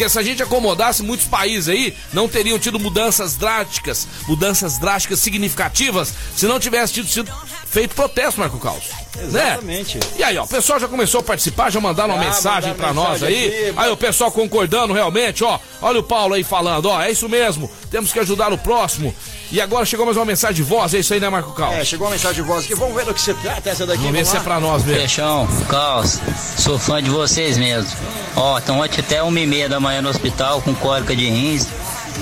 Porque 0.00 0.08
se 0.08 0.18
a 0.18 0.22
gente 0.22 0.42
acomodasse, 0.42 1.02
muitos 1.02 1.26
países 1.26 1.68
aí 1.68 1.94
não 2.10 2.26
teriam 2.26 2.58
tido 2.58 2.80
mudanças 2.80 3.36
drásticas, 3.36 4.08
mudanças 4.26 4.78
drásticas 4.78 5.20
significativas, 5.20 6.14
se 6.34 6.46
não 6.46 6.58
tivesse 6.58 6.94
tido 6.94 7.06
sido 7.06 7.30
feito 7.70 7.94
protesto, 7.94 8.40
Marco 8.40 8.58
Caos. 8.58 8.82
Né? 9.16 9.24
Exatamente. 9.24 9.98
Né? 9.98 10.04
E 10.18 10.24
aí, 10.24 10.38
ó, 10.38 10.44
o 10.44 10.48
pessoal 10.48 10.80
já 10.80 10.88
começou 10.88 11.20
a 11.20 11.22
participar, 11.22 11.70
já 11.70 11.80
mandaram 11.80 12.14
uma 12.14 12.24
mensagem 12.24 12.74
para 12.74 12.92
nós 12.92 13.22
aí. 13.22 13.68
Aqui, 13.68 13.74
aí 13.76 13.90
o 13.90 13.96
pessoal 13.96 14.32
concordando 14.32 14.92
realmente, 14.92 15.44
ó. 15.44 15.58
Olha 15.80 16.00
o 16.00 16.02
Paulo 16.02 16.34
aí 16.34 16.42
falando, 16.42 16.86
ó, 16.86 17.00
é 17.00 17.10
isso 17.10 17.28
mesmo. 17.28 17.70
Temos 17.90 18.12
que 18.12 18.18
ajudar 18.18 18.52
o 18.52 18.58
próximo. 18.58 19.14
E 19.52 19.60
agora 19.60 19.84
chegou 19.84 20.04
mais 20.04 20.16
uma 20.16 20.24
mensagem 20.24 20.56
de 20.56 20.62
voz, 20.62 20.94
é 20.94 20.98
isso 20.98 21.14
aí, 21.14 21.20
né, 21.20 21.28
Marco 21.28 21.52
Caos? 21.52 21.74
É, 21.74 21.84
chegou 21.84 22.06
uma 22.08 22.12
mensagem 22.12 22.42
de 22.42 22.48
voz 22.48 22.64
aqui. 22.64 22.74
Vamos 22.74 22.94
ver 22.94 23.04
do 23.04 23.14
que 23.14 23.20
se 23.20 23.34
trata 23.34 23.70
essa 23.70 23.86
daqui. 23.86 24.02
Vamos 24.02 24.18
ver 24.18 24.26
se 24.26 24.36
é 24.36 24.40
pra 24.40 24.58
nós 24.58 24.84
mesmo. 24.84 25.00
Peixão, 25.00 25.48
Caos, 25.68 26.18
sou 26.56 26.78
fã 26.78 27.00
de 27.00 27.10
vocês 27.10 27.56
mesmo. 27.56 27.90
Ó, 28.34 28.58
então 28.58 28.80
ontem 28.80 29.00
até 29.00 29.22
uma 29.22 29.38
e 29.38 29.46
meia 29.46 29.68
da 29.68 29.78
manhã 29.78 30.02
no 30.02 30.08
hospital 30.08 30.60
com 30.60 30.74
cólica 30.74 31.14
de 31.14 31.28
rins. 31.28 31.66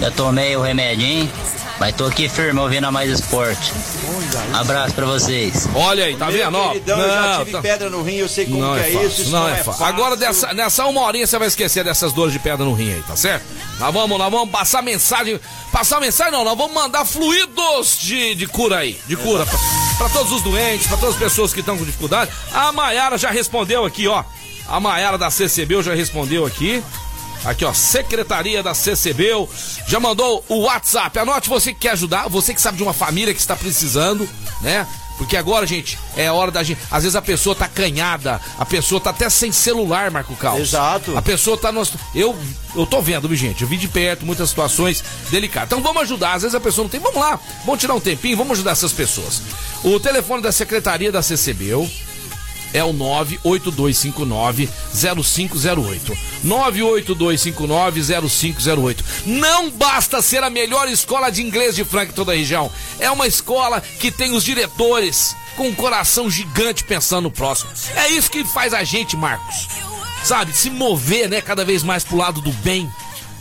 Já 0.00 0.10
tomei 0.10 0.56
o 0.56 0.60
remedinho. 0.60 1.30
Mas 1.78 1.94
tô 1.94 2.06
aqui 2.06 2.28
firme 2.28 2.58
ouvindo 2.58 2.86
a 2.86 2.90
Mais 2.90 3.08
Esporte. 3.08 3.72
Abraço 4.52 4.94
pra 4.94 5.06
vocês. 5.06 5.68
Olha 5.74 6.06
aí, 6.06 6.16
tá 6.16 6.26
Meu 6.26 6.34
vendo? 6.34 6.68
Queridão, 6.70 6.98
não, 6.98 7.04
eu 7.04 7.10
já 7.10 7.38
tive 7.38 7.50
tá... 7.52 7.60
pedra 7.62 7.88
no 7.90 8.02
rim, 8.02 8.16
eu 8.16 8.28
sei 8.28 8.46
como 8.46 8.74
é, 8.74 8.82
é 8.82 8.90
isso. 8.90 9.22
isso. 9.22 9.30
Não, 9.30 9.42
não 9.42 9.48
é, 9.48 9.60
é 9.60 9.62
fácil. 9.62 9.84
Agora, 9.84 10.16
dessa, 10.16 10.52
nessa 10.52 10.86
uma 10.86 11.02
horinha, 11.02 11.26
você 11.26 11.38
vai 11.38 11.46
esquecer 11.46 11.84
dessas 11.84 12.12
dores 12.12 12.32
de 12.32 12.40
pedra 12.40 12.64
no 12.64 12.72
rim 12.72 12.92
aí, 12.92 13.02
tá 13.06 13.14
certo? 13.14 13.44
Nós 13.78 13.94
vamos, 13.94 14.18
nós 14.18 14.30
vamos 14.30 14.50
passar 14.50 14.82
mensagem. 14.82 15.38
Passar 15.70 16.00
mensagem 16.00 16.32
não, 16.32 16.44
nós 16.44 16.58
vamos 16.58 16.74
mandar 16.74 17.04
fluidos 17.04 17.98
de, 18.00 18.34
de 18.34 18.46
cura 18.48 18.78
aí. 18.78 19.00
De 19.06 19.16
cura. 19.16 19.46
Pra, 19.46 19.58
pra 19.98 20.08
todos 20.08 20.32
os 20.32 20.42
doentes, 20.42 20.88
pra 20.88 20.96
todas 20.96 21.14
as 21.14 21.20
pessoas 21.20 21.52
que 21.52 21.60
estão 21.60 21.78
com 21.78 21.84
dificuldade. 21.84 22.30
A 22.52 22.72
Maiara 22.72 23.16
já 23.16 23.30
respondeu 23.30 23.84
aqui, 23.84 24.08
ó. 24.08 24.24
A 24.66 24.80
Maiara 24.80 25.16
da 25.16 25.30
CCB 25.30 25.82
já 25.82 25.94
respondeu 25.94 26.44
aqui. 26.44 26.82
Aqui, 27.44 27.64
ó, 27.64 27.72
Secretaria 27.72 28.62
da 28.62 28.74
CCB 28.74 29.48
já 29.86 30.00
mandou 30.00 30.44
o 30.48 30.60
WhatsApp. 30.62 31.18
Anote 31.18 31.48
você 31.48 31.72
que 31.72 31.80
quer 31.80 31.90
ajudar, 31.90 32.28
você 32.28 32.52
que 32.52 32.60
sabe 32.60 32.76
de 32.76 32.82
uma 32.82 32.92
família 32.92 33.32
que 33.32 33.40
está 33.40 33.56
precisando, 33.56 34.28
né? 34.60 34.86
Porque 35.18 35.36
agora, 35.36 35.66
gente, 35.66 35.98
é 36.16 36.30
hora 36.30 36.50
da 36.52 36.62
gente. 36.62 36.80
Às 36.88 37.02
vezes 37.02 37.16
a 37.16 37.20
pessoa 37.20 37.54
tá 37.54 37.66
canhada, 37.66 38.40
a 38.56 38.64
pessoa 38.64 39.00
tá 39.00 39.10
até 39.10 39.28
sem 39.28 39.50
celular, 39.50 40.12
Marco 40.12 40.34
Carlos. 40.36 40.68
Exato. 40.68 41.18
A 41.18 41.20
pessoa 41.20 41.58
tá 41.58 41.72
no. 41.72 41.82
Eu, 42.14 42.38
eu 42.74 42.86
tô 42.86 43.02
vendo, 43.02 43.34
gente. 43.34 43.62
Eu 43.62 43.68
vi 43.68 43.76
de 43.76 43.88
perto 43.88 44.24
muitas 44.24 44.48
situações 44.48 45.02
delicadas. 45.28 45.70
Então 45.70 45.82
vamos 45.82 46.02
ajudar. 46.02 46.34
Às 46.34 46.42
vezes 46.42 46.54
a 46.54 46.60
pessoa 46.60 46.84
não 46.84 46.88
tem. 46.88 47.00
Vamos 47.00 47.20
lá, 47.20 47.38
vamos 47.64 47.80
tirar 47.80 47.94
um 47.94 48.00
tempinho, 48.00 48.36
vamos 48.36 48.52
ajudar 48.52 48.70
essas 48.70 48.92
pessoas. 48.92 49.42
O 49.82 49.98
telefone 49.98 50.40
da 50.40 50.52
Secretaria 50.52 51.10
da 51.10 51.20
CCB 51.20 51.74
é 52.72 52.82
o 52.84 52.92
98259 52.92 54.68
0508. 55.22 56.18
98259 56.44 58.28
0508. 58.28 59.04
Não 59.26 59.70
basta 59.70 60.20
ser 60.22 60.42
a 60.42 60.50
melhor 60.50 60.88
escola 60.88 61.30
de 61.30 61.42
inglês 61.42 61.74
de 61.74 61.84
Franca 61.84 62.12
toda 62.12 62.32
a 62.32 62.36
região. 62.36 62.70
É 62.98 63.10
uma 63.10 63.26
escola 63.26 63.80
que 63.80 64.10
tem 64.10 64.34
os 64.34 64.44
diretores 64.44 65.34
com 65.56 65.68
um 65.68 65.74
coração 65.74 66.30
gigante 66.30 66.84
pensando 66.84 67.24
no 67.24 67.30
próximo. 67.30 67.70
É 67.96 68.08
isso 68.10 68.30
que 68.30 68.44
faz 68.44 68.72
a 68.72 68.84
gente, 68.84 69.16
Marcos. 69.16 69.68
Sabe, 70.22 70.52
se 70.52 70.70
mover, 70.70 71.28
né, 71.28 71.40
cada 71.40 71.64
vez 71.64 71.82
mais 71.82 72.04
pro 72.04 72.16
lado 72.16 72.40
do 72.40 72.52
bem, 72.52 72.90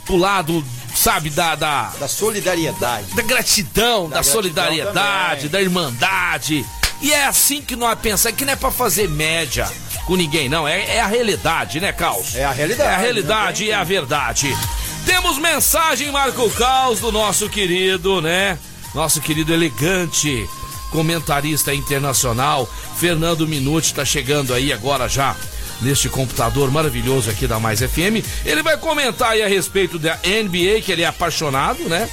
pro 0.04 0.16
lado 0.16 0.64
sabe, 0.94 1.30
da. 1.30 1.54
Da, 1.54 1.92
da 1.98 2.08
solidariedade. 2.08 3.14
Da 3.14 3.22
gratidão, 3.22 4.02
da, 4.02 4.08
da 4.08 4.14
gratidão 4.14 4.32
solidariedade, 4.32 5.36
também. 5.36 5.50
da 5.50 5.62
irmandade. 5.62 6.66
E 7.00 7.12
é 7.12 7.26
assim 7.26 7.62
que 7.62 7.76
nós 7.76 7.98
pensamos, 7.98 8.36
que 8.36 8.44
não 8.44 8.52
é 8.52 8.56
pra 8.56 8.70
fazer 8.70 9.08
média 9.08 9.68
com 10.06 10.16
ninguém, 10.16 10.48
não. 10.48 10.66
É, 10.66 10.96
é 10.96 11.00
a 11.00 11.06
realidade, 11.06 11.80
né, 11.80 11.92
Caos? 11.92 12.34
É 12.34 12.44
a 12.44 12.50
realidade. 12.50 12.90
É 12.90 12.94
a 12.94 12.98
realidade 12.98 13.64
e 13.64 13.70
é 13.70 13.74
a 13.74 13.84
verdade. 13.84 14.56
Temos 15.04 15.38
mensagem, 15.38 16.10
Marco 16.10 16.50
Caos, 16.50 17.00
do 17.00 17.12
nosso 17.12 17.48
querido, 17.48 18.20
né? 18.20 18.58
Nosso 18.94 19.20
querido 19.20 19.52
elegante 19.52 20.48
comentarista 20.90 21.74
internacional, 21.74 22.68
Fernando 22.96 23.46
Minuti, 23.46 23.94
tá 23.94 24.04
chegando 24.04 24.54
aí 24.54 24.72
agora 24.72 25.08
já 25.08 25.36
neste 25.80 26.08
computador 26.08 26.70
maravilhoso 26.70 27.30
aqui 27.30 27.46
da 27.46 27.60
Mais 27.60 27.80
FM. 27.80 28.24
Ele 28.44 28.62
vai 28.62 28.76
comentar 28.76 29.32
aí 29.32 29.42
a 29.42 29.48
respeito 29.48 29.98
da 29.98 30.16
NBA, 30.16 30.80
que 30.82 30.90
ele 30.90 31.02
é 31.02 31.06
apaixonado, 31.06 31.82
né? 31.84 32.08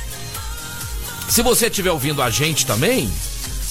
Se 1.29 1.41
você 1.41 1.67
estiver 1.67 1.91
ouvindo 1.91 2.21
a 2.21 2.29
gente 2.29 2.65
também, 2.65 3.11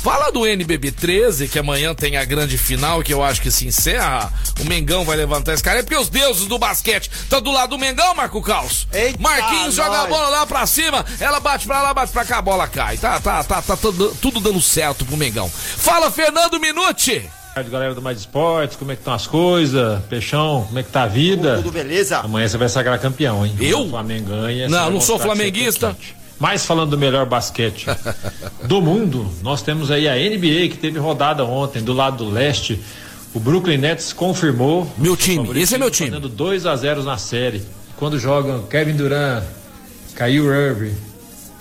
Fala 0.05 0.31
do 0.31 0.47
NBB 0.47 0.93
13, 0.93 1.49
que 1.49 1.59
amanhã 1.59 1.95
tem 1.95 2.19
a 2.19 2.27
grande 2.27 2.59
final, 2.59 3.03
que 3.03 3.15
eu 3.15 3.25
acho 3.25 3.41
que 3.41 3.51
se 3.51 3.67
encerra. 3.67 4.31
O 4.61 4.65
Mengão 4.67 5.03
vai 5.03 5.17
levantar 5.17 5.55
esse 5.55 5.63
cara. 5.63 5.79
É 5.79 5.83
porque 5.83 5.97
os 5.97 6.11
deuses 6.11 6.45
do 6.45 6.59
basquete 6.59 7.11
estão 7.11 7.41
do 7.41 7.51
lado 7.51 7.71
do 7.71 7.79
Mengão, 7.79 8.15
Marco 8.15 8.43
Caos. 8.43 8.87
Eita, 8.93 9.19
Marquinhos 9.19 9.75
joga 9.75 10.03
a 10.03 10.07
bola 10.07 10.29
lá 10.29 10.47
pra 10.47 10.67
cima, 10.67 11.03
ela 11.19 11.41
bate 11.41 11.67
pra 11.67 11.81
lá, 11.81 11.95
bate 11.95 12.13
pra 12.13 12.23
cá, 12.23 12.37
a 12.37 12.43
bola 12.43 12.69
cai. 12.69 12.99
Tá, 12.99 13.19
tá, 13.19 13.43
tá, 13.45 13.63
tá 13.63 13.77
tudo, 13.79 14.15
tudo 14.21 14.41
dando 14.41 14.61
certo 14.61 15.07
pro 15.07 15.17
Mengão. 15.17 15.49
Fala, 15.49 16.11
Fernando 16.11 16.61
Minuti. 16.61 17.27
Galera 17.71 17.95
do 17.95 18.03
Mais 18.03 18.19
Esportes, 18.19 18.77
como 18.77 18.93
é 18.93 18.97
que 18.97 19.01
estão 19.01 19.15
as 19.15 19.27
coisas? 19.27 20.05
Peixão, 20.05 20.65
como 20.67 20.79
é 20.81 20.83
que 20.83 20.91
tá 20.91 21.05
a 21.05 21.07
vida? 21.07 21.57
Tudo 21.57 21.73
beleza? 21.73 22.19
Amanhã 22.19 22.47
você 22.47 22.59
vai 22.59 22.69
sagrar 22.69 22.99
campeão, 22.99 23.47
hein? 23.47 23.57
Eu? 23.59 23.87
O 23.87 23.89
Flamengo 23.89 24.29
ganha. 24.29 24.69
Não, 24.69 24.91
não 24.91 25.01
sou 25.01 25.19
flamenguista. 25.19 25.97
Mas 26.45 26.67
falando 26.67 26.91
do 26.91 26.99
melhor 26.99 27.25
basquete 27.25 27.87
do 28.69 28.83
mundo, 28.83 29.27
nós 29.41 29.63
temos 29.63 29.91
aí 29.91 30.07
a 30.07 30.15
NBA 30.15 30.69
que 30.69 30.77
teve 30.79 30.99
rodada 30.99 31.43
ontem 31.43 31.83
do 31.83 31.95
lado 31.95 32.23
do 32.23 32.31
leste. 32.31 32.79
O 33.33 33.41
Brooklyn 33.41 33.79
Nets 33.79 34.13
confirmou. 34.13 34.87
Meu 34.99 35.17
time, 35.17 35.59
esse 35.59 35.75
é 35.75 35.79
meu 35.79 35.91
time. 35.91 36.11
Fazendo 36.11 36.29
2 36.29 36.67
a 36.67 36.77
0 36.77 37.03
na 37.03 37.17
série. 37.17 37.63
Quando 37.97 38.19
jogam 38.19 38.61
Kevin 38.65 38.95
Durant, 38.95 39.43
Kyle 40.15 40.45
Irving 40.45 40.95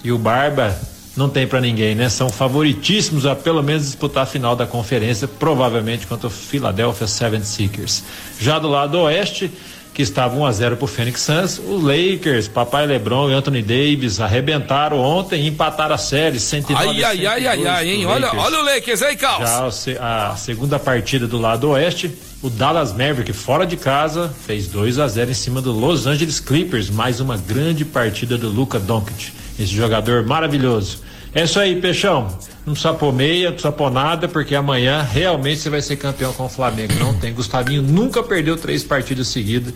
e 0.03 0.11
o 0.11 0.17
Barba, 0.17 0.77
não 1.15 1.29
tem 1.29 1.47
para 1.47 1.61
ninguém, 1.61 1.95
né? 1.95 2.09
São 2.09 2.29
favoritíssimos 2.29 3.25
a 3.25 3.33
pelo 3.33 3.63
menos 3.63 3.85
disputar 3.85 4.23
a 4.23 4.25
final 4.25 4.53
da 4.53 4.67
conferência, 4.67 5.29
provavelmente 5.29 6.05
contra 6.05 6.27
o 6.27 6.29
Philadelphia 6.29 7.07
76ers. 7.07 8.03
Já 8.37 8.59
do 8.59 8.67
lado 8.67 8.99
oeste, 8.99 9.49
que 9.93 10.01
estava 10.01 10.35
1 10.35 10.45
a 10.45 10.51
0 10.51 10.77
pro 10.77 10.87
Phoenix 10.87 11.21
Suns. 11.21 11.59
O 11.59 11.77
Lakers, 11.77 12.47
Papai 12.47 12.87
LeBron 12.87 13.29
e 13.29 13.33
Anthony 13.33 13.61
Davis 13.61 14.19
arrebentaram 14.19 14.97
ontem 14.97 15.43
e 15.43 15.47
empataram 15.47 15.93
a 15.93 15.97
série 15.97 16.39
109 16.39 17.03
Ai, 17.03 17.03
ai, 17.03 17.25
ai, 17.27 17.47
ai, 17.47 17.67
ai, 17.67 17.89
hein? 17.89 18.05
Olha, 18.05 18.33
olha 18.35 18.59
o 18.59 18.65
Lakers 18.65 19.01
aí, 19.03 19.15
Carlos. 19.15 19.49
Já 19.85 20.31
a 20.31 20.35
segunda 20.35 20.79
partida 20.79 21.27
do 21.27 21.37
lado 21.37 21.69
oeste, 21.69 22.11
o 22.41 22.49
Dallas 22.49 22.91
Maverick 22.91 23.31
fora 23.33 23.65
de 23.65 23.77
casa 23.77 24.33
fez 24.45 24.67
2 24.67 24.99
a 24.99 25.07
0 25.07 25.31
em 25.31 25.35
cima 25.35 25.61
do 25.61 25.71
Los 25.71 26.07
Angeles 26.07 26.39
Clippers, 26.39 26.89
mais 26.89 27.19
uma 27.19 27.37
grande 27.37 27.85
partida 27.85 28.37
do 28.37 28.49
Luca 28.49 28.79
Doncic, 28.79 29.31
esse 29.59 29.73
jogador 29.73 30.25
maravilhoso. 30.25 31.01
É 31.35 31.43
isso 31.43 31.59
aí, 31.59 31.79
Peixão. 31.81 32.27
Não 32.65 32.73
precisa 32.73 32.93
pôr 32.93 33.11
meia, 33.11 33.47
não 33.47 33.53
precisa 33.53 33.71
pôr 33.71 33.91
nada, 33.91 34.27
porque 34.27 34.55
amanhã 34.55 35.01
realmente 35.01 35.61
você 35.61 35.69
vai 35.69 35.81
ser 35.81 35.97
campeão 35.97 36.31
com 36.33 36.45
o 36.45 36.49
Flamengo. 36.49 36.93
Não 36.95 37.13
tem. 37.17 37.33
Gustavinho 37.33 37.81
nunca 37.81 38.21
perdeu 38.21 38.55
três 38.55 38.83
partidas 38.83 39.27
seguidas 39.27 39.73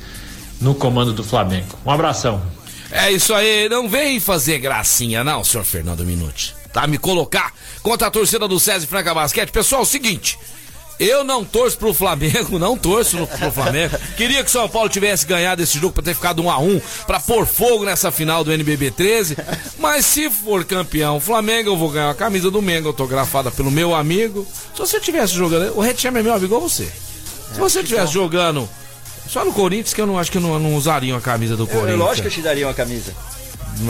no 0.61 0.75
comando 0.75 1.13
do 1.13 1.23
Flamengo. 1.23 1.67
Um 1.85 1.91
abração. 1.91 2.41
É 2.91 3.11
isso 3.11 3.33
aí, 3.33 3.67
não 3.67 3.89
vem 3.89 4.19
fazer 4.19 4.59
gracinha, 4.59 5.23
não, 5.23 5.43
senhor 5.43 5.65
Fernando 5.65 6.05
Minuti. 6.05 6.55
Tá? 6.71 6.87
Me 6.87 6.97
colocar 6.97 7.53
contra 7.81 8.07
a 8.07 8.11
torcida 8.11 8.47
do 8.47 8.59
César 8.59 8.87
Franca 8.87 9.13
Basquete. 9.13 9.51
Pessoal, 9.51 9.81
é 9.81 9.83
o 9.83 9.85
seguinte. 9.85 10.37
Eu 10.99 11.23
não 11.23 11.45
torço 11.45 11.77
pro 11.77 11.93
Flamengo, 11.93 12.57
não 12.57 12.77
torço 12.77 13.27
pro 13.27 13.51
Flamengo. 13.51 13.95
Queria 14.15 14.43
que 14.43 14.49
o 14.49 14.51
São 14.51 14.67
Paulo 14.67 14.89
tivesse 14.89 15.25
ganhado 15.25 15.61
esse 15.61 15.77
jogo 15.77 15.93
para 15.93 16.03
ter 16.03 16.15
ficado 16.15 16.41
um 16.41 16.49
a 16.49 16.57
um, 16.57 16.81
para 17.05 17.19
pôr 17.19 17.45
fogo 17.45 17.85
nessa 17.85 18.11
final 18.11 18.43
do 18.43 18.51
NBB 18.51 18.91
13. 18.91 19.37
Mas 19.77 20.05
se 20.05 20.29
for 20.29 20.65
campeão 20.65 21.19
Flamengo, 21.19 21.69
eu 21.69 21.77
vou 21.77 21.89
ganhar 21.89 22.09
a 22.09 22.15
camisa 22.15 22.49
do 22.49 22.61
Mengo 22.61 22.87
autografada 22.87 23.51
pelo 23.51 23.69
meu 23.69 23.93
amigo. 23.93 24.47
Se 24.73 24.79
você 24.79 24.99
tivesse 24.99 25.33
jogando, 25.33 25.77
o 25.77 25.81
Red 25.81 25.95
é 26.03 26.11
meu 26.11 26.31
amigo 26.31 26.45
igual 26.45 26.61
você. 26.61 26.91
Se 27.53 27.59
você 27.59 27.83
tivesse 27.83 28.13
jogando 28.13 28.67
só 29.27 29.45
no 29.45 29.53
Corinthians, 29.53 29.93
que 29.93 30.01
eu 30.01 30.07
não 30.07 30.17
acho 30.17 30.31
que 30.31 30.37
eu 30.37 30.41
não, 30.41 30.57
não 30.59 30.75
usaria 30.75 31.15
a 31.15 31.21
camisa 31.21 31.55
do 31.55 31.67
Corinthians. 31.67 31.91
Eu, 31.91 31.97
lógico 31.97 32.21
que 32.21 32.27
eu 32.27 32.31
te 32.31 32.41
daria 32.41 32.67
uma 32.67 32.73
camisa. 32.73 33.13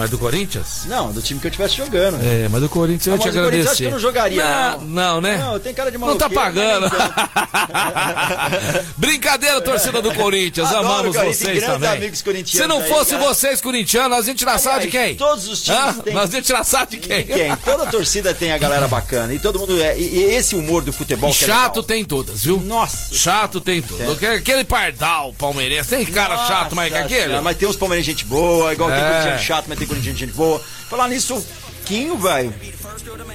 É 0.03 0.07
do 0.07 0.17
Corinthians? 0.17 0.83
Não, 0.85 1.11
do 1.11 1.21
time 1.21 1.39
que 1.39 1.47
eu 1.47 1.49
estivesse 1.49 1.75
jogando. 1.77 2.17
É, 2.23 2.47
mas 2.49 2.61
do 2.61 2.69
Corinthians 2.69 3.07
eu 3.07 3.13
Ah, 3.13 3.17
te 3.17 3.25
mas. 3.27 3.35
Corinthians 3.35 3.67
acho 3.67 3.77
que 3.77 3.83
eu 3.85 3.91
não 3.91 3.99
jogaria, 3.99 4.43
Não, 4.43 4.79
não. 4.81 4.87
não, 4.87 5.21
né? 5.21 5.37
Não, 5.37 5.59
tem 5.59 5.73
cara 5.73 5.91
de 5.91 5.97
Não 5.97 6.17
tá 6.17 6.29
maloqueiro, 6.29 6.33
pagando. 6.33 6.89
mas 6.89 8.87
Brincadeira, 8.97 9.61
torcida 9.61 10.01
do 10.01 10.13
Corinthians. 10.13 10.67
Adoro 10.69 10.85
Amamos 10.87 11.15
Corinthians, 11.15 11.37
vocês 11.37 11.63
também. 11.63 11.89
amigos 11.89 12.21
corintianos 12.21 12.51
Se 12.61 12.67
não 12.67 12.81
aí, 12.83 12.89
fosse 12.89 13.11
cara. 13.11 13.23
vocês 13.27 13.61
corintianos, 13.61 14.09
nós 14.17 14.27
ia 14.27 14.35
tirar 14.35 14.57
sarro 14.57 14.81
de 14.81 14.87
quem? 14.87 15.15
todos 15.15 15.47
os 15.47 15.61
times 15.63 15.79
Hã? 15.79 15.93
têm- 15.93 16.13
Nós 16.13 16.33
ia 16.33 16.41
tirar 16.41 16.63
sarro 16.63 16.87
de 16.87 16.97
quem? 16.97 17.23
Quem? 17.23 17.55
Toda 17.57 17.85
torcida 17.87 18.33
tem 18.33 18.51
a 18.51 18.57
galera 18.57 18.87
bacana. 18.87 19.33
E 19.33 19.39
todo 19.39 19.59
mundo 19.59 19.81
é. 19.81 19.97
E, 19.97 20.17
esse 20.35 20.55
humor 20.55 20.83
do 20.83 20.91
futebol 20.93 21.31
que 21.31 21.43
é 21.43 21.47
chato 21.47 21.69
legal. 21.77 21.83
tem 21.83 22.05
todas, 22.05 22.43
viu? 22.43 22.59
Nossa. 22.61 23.13
Chato 23.13 23.59
tem 23.61 23.81
tudo. 23.81 24.11
Aquele- 24.11 24.35
Aquele 24.37 24.63
pardal 24.63 25.33
palmeirense, 25.37 25.89
tem 25.89 26.05
cara 26.05 26.35
Nossa 26.35 26.47
chato 26.47 26.75
mais 26.75 26.91
que 26.91 26.97
aquele? 26.97 27.39
Mas 27.41 27.57
tem 27.57 27.67
uns 27.67 27.75
palmeirenses 27.75 28.05
gente 28.13 28.25
boa, 28.25 28.71
igual 28.73 28.89
tem 28.89 28.99
É. 28.99 29.09
corintiano 29.11 29.39
chato, 29.39 29.65
mas 29.67 29.76
tem 29.77 29.87
corintiano 29.87 30.17
gente 30.17 30.33
boa. 30.33 30.59
Falar 30.89 31.07
nisso, 31.09 31.45
Quinho, 31.85 32.17
velho. 32.17 32.53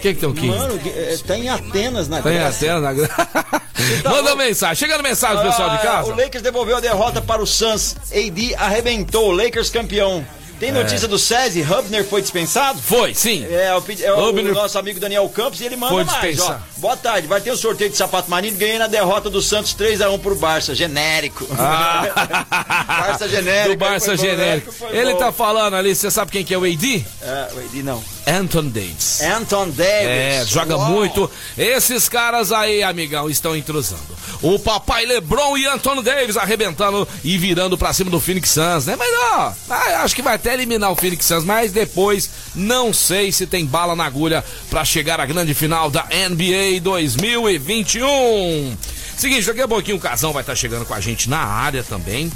Quem 0.03 0.15
que 0.15 0.21
tem 0.21 0.29
o 0.29 0.35
Kim? 0.35 0.49
Mano, 0.49 0.79
é, 0.85 1.17
tá 1.27 1.37
em 1.39 1.49
Atenas 1.49 2.09
na 2.09 2.21
Tem 2.21 2.35
Grécia. 2.35 2.73
até 2.77 2.81
na 2.81 2.93
gra- 2.93 3.63
Manda 4.05 4.37
mensagem. 4.37 4.77
Chegando 4.77 5.03
mensagem, 5.03 5.43
pessoal 5.43 5.71
de 5.71 5.77
Ah, 5.77 5.79
casa. 5.79 6.13
O 6.13 6.17
Lakers 6.17 6.43
devolveu 6.43 6.77
a 6.77 6.81
derrota 6.81 7.21
para 7.23 7.41
o 7.43 7.47
Suns. 7.47 7.97
AD 8.13 8.55
arrebentou. 8.57 9.33
Lakers 9.33 9.71
campeão. 9.71 10.25
Tem 10.63 10.71
notícia 10.71 11.09
do 11.09 11.19
SESI? 11.19 11.61
Hubner 11.63 12.05
foi 12.05 12.23
dispensado? 12.23 12.81
Foi, 12.81 13.13
sim. 13.17 13.45
É, 13.51 13.75
o, 13.75 13.83
é 14.01 14.13
o 14.13 14.29
Hubner- 14.29 14.55
nosso 14.55 14.79
amigo 14.79 15.01
Daniel 15.01 15.29
Campos 15.29 15.61
e 15.61 15.65
ele 15.65 15.75
manda 15.75 15.93
Foi 15.93 16.05
mais, 16.05 16.39
ó. 16.39 16.57
Boa 16.77 16.97
tarde, 16.97 17.27
vai 17.27 17.41
ter 17.41 17.51
um 17.51 17.57
sorteio 17.57 17.91
de 17.91 17.97
sapato 17.97 18.31
marinho. 18.31 18.55
Ganhei 18.57 18.79
na 18.79 18.87
derrota 18.87 19.29
do 19.29 19.43
Santos 19.43 19.75
3x1 19.75 20.21
pro 20.21 20.37
Barça, 20.37 20.73
genérico. 20.73 21.49
Ah. 21.59 22.45
Barça 22.87 23.29
genérico. 23.29 23.71
Do 23.71 23.77
Barça 23.77 24.17
genérico. 24.17 24.73
Ele 24.93 25.15
bom. 25.15 25.19
tá 25.19 25.33
falando 25.33 25.75
ali, 25.75 25.97
você 25.97 26.13
sabe 26.13 26.31
quem 26.31 26.45
que 26.45 26.55
é 26.55 26.59
o 26.59 26.63
AD? 26.63 27.05
É, 27.21 27.49
o 27.55 27.59
AD 27.59 27.83
não. 27.83 28.05
Anton 28.25 28.67
Davis. 28.67 29.21
Anton 29.21 29.69
Davis. 29.71 30.07
É, 30.07 30.45
joga 30.47 30.77
Uau. 30.77 30.91
muito. 30.91 31.29
Esses 31.59 32.09
caras 32.09 32.53
aí, 32.53 32.85
amigão, 32.85 33.29
estão 33.29 33.57
entrosando. 33.57 34.01
O 34.41 34.59
papai 34.59 35.07
LeBron 35.07 35.57
e 35.57 35.67
Anthony 35.67 36.03
Davis 36.03 36.37
arrebentando 36.37 37.07
e 37.23 37.39
virando 37.39 37.77
pra 37.79 37.93
cima 37.93 38.11
do 38.11 38.21
Phoenix 38.21 38.51
Suns, 38.51 38.87
né? 38.87 38.97
Mas 38.97 39.09
ó, 39.35 39.53
ah, 39.71 40.03
acho 40.03 40.15
que 40.15 40.23
vai 40.23 40.35
até 40.35 40.52
eliminar 40.53 40.91
o 40.93 40.97
Phoenix 40.97 41.25
Suns, 41.27 41.45
mas 41.45 41.73
depois 41.73 42.31
não 42.55 42.93
sei 42.93 43.33
se 43.33 43.47
tem 43.47 43.65
bala 43.65 43.97
na 43.97 44.05
agulha 44.05 44.45
pra 44.71 44.85
chegar 44.85 45.21
à 45.21 45.27
grande 45.27 45.55
final 45.55 45.91
da 45.91 46.05
NBA 46.05 46.81
2021. 46.83 48.77
Seguinte, 49.17 49.47
daqui 49.47 49.61
a 49.61 49.69
pouquinho 49.69 49.97
o 49.97 50.01
Casão 50.01 50.33
vai 50.33 50.43
estar 50.43 50.55
chegando 50.55 50.85
com 50.85 50.95
a 50.95 51.01
gente 51.01 51.29
na 51.29 51.39
área 51.39 51.83
também. 51.83 52.31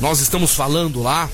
Nós 0.00 0.20
estamos 0.20 0.54
falando 0.54 1.02
lá 1.02 1.28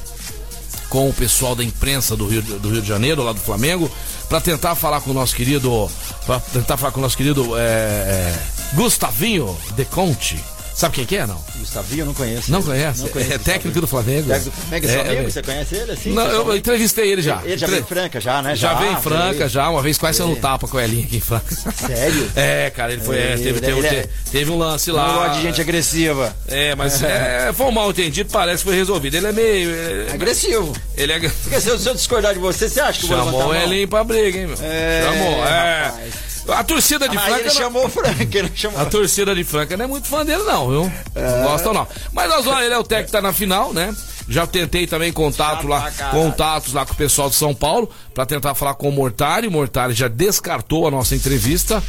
com 0.88 1.08
o 1.08 1.12
pessoal 1.12 1.56
da 1.56 1.64
imprensa 1.64 2.16
do 2.16 2.28
Rio, 2.28 2.42
do 2.42 2.70
Rio 2.70 2.80
de 2.80 2.86
Janeiro, 2.86 3.22
lá 3.22 3.32
do 3.32 3.40
Flamengo, 3.40 3.90
para 4.28 4.40
tentar 4.40 4.74
falar 4.74 5.00
com 5.00 5.10
o 5.10 5.14
nosso 5.14 5.34
querido, 5.34 5.90
para 6.24 6.38
tentar 6.40 6.76
falar 6.76 6.92
com 6.92 7.00
o 7.00 7.02
nosso 7.02 7.16
querido 7.16 7.58
é, 7.58 7.62
é, 7.62 8.38
Gustavinho 8.74 9.56
De 9.74 9.84
Conte. 9.84 10.53
Sabe 10.74 10.96
quem 10.96 11.06
que 11.06 11.16
é, 11.16 11.24
não? 11.26 11.40
Gustavinho, 11.56 12.00
eu 12.02 12.06
não 12.06 12.14
conheço. 12.14 12.50
Não 12.50 12.60
conhece? 12.62 13.02
Não 13.02 13.08
conheço 13.08 13.32
é 13.32 13.38
técnico 13.38 13.80
do 13.80 13.86
Flamengo. 13.86 14.28
Técnico 14.28 14.50
do 14.50 14.62
Flamengo, 14.62 14.86
é 14.86 14.92
É, 14.92 15.00
amigo? 15.00 15.28
é. 15.28 15.30
Você 15.30 15.42
conhece 15.42 15.74
ele 15.76 15.92
assim? 15.92 16.10
Não, 16.12 16.22
eu 16.22 16.28
pessoalmente? 16.30 16.58
entrevistei 16.58 17.12
ele 17.12 17.22
já. 17.22 17.40
Ele 17.44 17.56
já 17.58 17.66
veio 17.68 17.80
em 17.80 17.84
Franca, 17.84 18.20
já, 18.20 18.42
né? 18.42 18.56
Já, 18.56 18.74
veio 18.74 18.92
em 18.92 19.00
Franca, 19.00 19.32
veio. 19.38 19.48
já. 19.48 19.68
Uma 19.70 19.80
vez 19.82 19.96
quase 19.98 20.18
sendo 20.18 20.32
Ele- 20.32 20.40
tapa 20.40 20.66
com 20.66 20.76
a 20.76 20.84
Elinha 20.84 21.04
aqui 21.06 21.16
em 21.16 21.20
Franca. 21.20 21.54
Sério? 21.54 22.30
É, 22.34 22.70
cara, 22.70 22.92
ele 22.92 23.02
foi. 23.02 23.16
é, 23.18 23.36
teve, 23.36 23.60
teve, 23.60 23.78
ele 23.78 23.86
é- 23.86 23.90
teve, 23.90 24.08
teve 24.32 24.50
um 24.50 24.58
lance 24.58 24.88
Não 24.90 24.96
lá. 24.96 25.12
gosta 25.14 25.36
de 25.36 25.42
gente 25.42 25.60
agressiva. 25.60 26.36
É, 26.48 26.74
mas 26.74 27.00
é, 27.02 27.52
foi 27.54 27.66
um 27.66 27.70
mal 27.70 27.88
entendido, 27.90 28.28
parece 28.32 28.58
que 28.58 28.64
foi 28.70 28.76
resolvido. 28.76 29.14
Ele 29.14 29.26
é 29.28 29.32
meio. 29.32 29.70
é- 29.70 30.12
Agressivo. 30.12 30.72
ele 30.96 31.12
é. 31.12 31.20
Porque 31.20 31.60
se 31.60 31.68
eu, 31.68 31.76
eu 31.78 31.94
discordar 31.94 32.34
de 32.34 32.40
você, 32.40 32.68
você 32.68 32.80
acha 32.80 32.98
que 32.98 33.04
eu 33.12 33.16
vou 33.16 33.24
Chamou 33.24 33.48
o? 33.48 33.54
Elinho 33.54 33.86
pra 33.86 34.02
briga, 34.02 34.38
hein, 34.38 34.46
meu? 34.48 34.56
É, 34.60 35.02
chamou, 35.04 35.46
é. 35.46 35.82
rapaz. 35.84 36.33
A 36.48 36.62
torcida 36.62 37.08
de 37.08 37.16
Ah, 37.16 37.20
Franca. 37.20 37.40
ele 37.40 37.48
não- 37.48 37.54
chamou 37.54 37.86
o 37.86 37.88
Frank, 37.88 38.36
ele 38.38 38.52
chamou... 38.54 38.80
A 38.80 38.84
torcida 38.84 39.34
de 39.34 39.44
Franca 39.44 39.76
não 39.76 39.84
é 39.84 39.88
muito 39.88 40.06
fã 40.06 40.24
dele, 40.24 40.42
não, 40.42 40.68
viu? 40.68 40.92
Não 41.14 41.42
gosta, 41.44 41.72
não. 41.72 41.86
Mas 42.12 42.28
nós 42.28 42.44
vamos, 42.44 42.62
ele 42.64 42.74
é 42.74 42.78
o 42.78 42.84
técnico 42.84 43.06
que 43.06 43.12
tá 43.12 43.22
na 43.22 43.32
final, 43.32 43.72
né? 43.72 43.94
Já 44.28 44.46
tentei 44.46 44.86
também 44.86 45.12
contato 45.12 45.66
lá, 45.66 45.90
contatos 46.10 46.72
lá 46.72 46.86
com 46.86 46.92
o 46.94 46.96
pessoal 46.96 47.28
de 47.28 47.34
São 47.36 47.54
Paulo 47.54 47.90
pra 48.14 48.24
tentar 48.24 48.54
falar 48.54 48.74
com 48.74 48.88
o 48.88 48.92
Mortari. 48.92 49.46
O 49.46 49.50
Mortari 49.50 49.92
já 49.92 50.08
descartou 50.08 50.86
a 50.88 50.90
nossa 50.90 51.14
entrevista, 51.14 51.82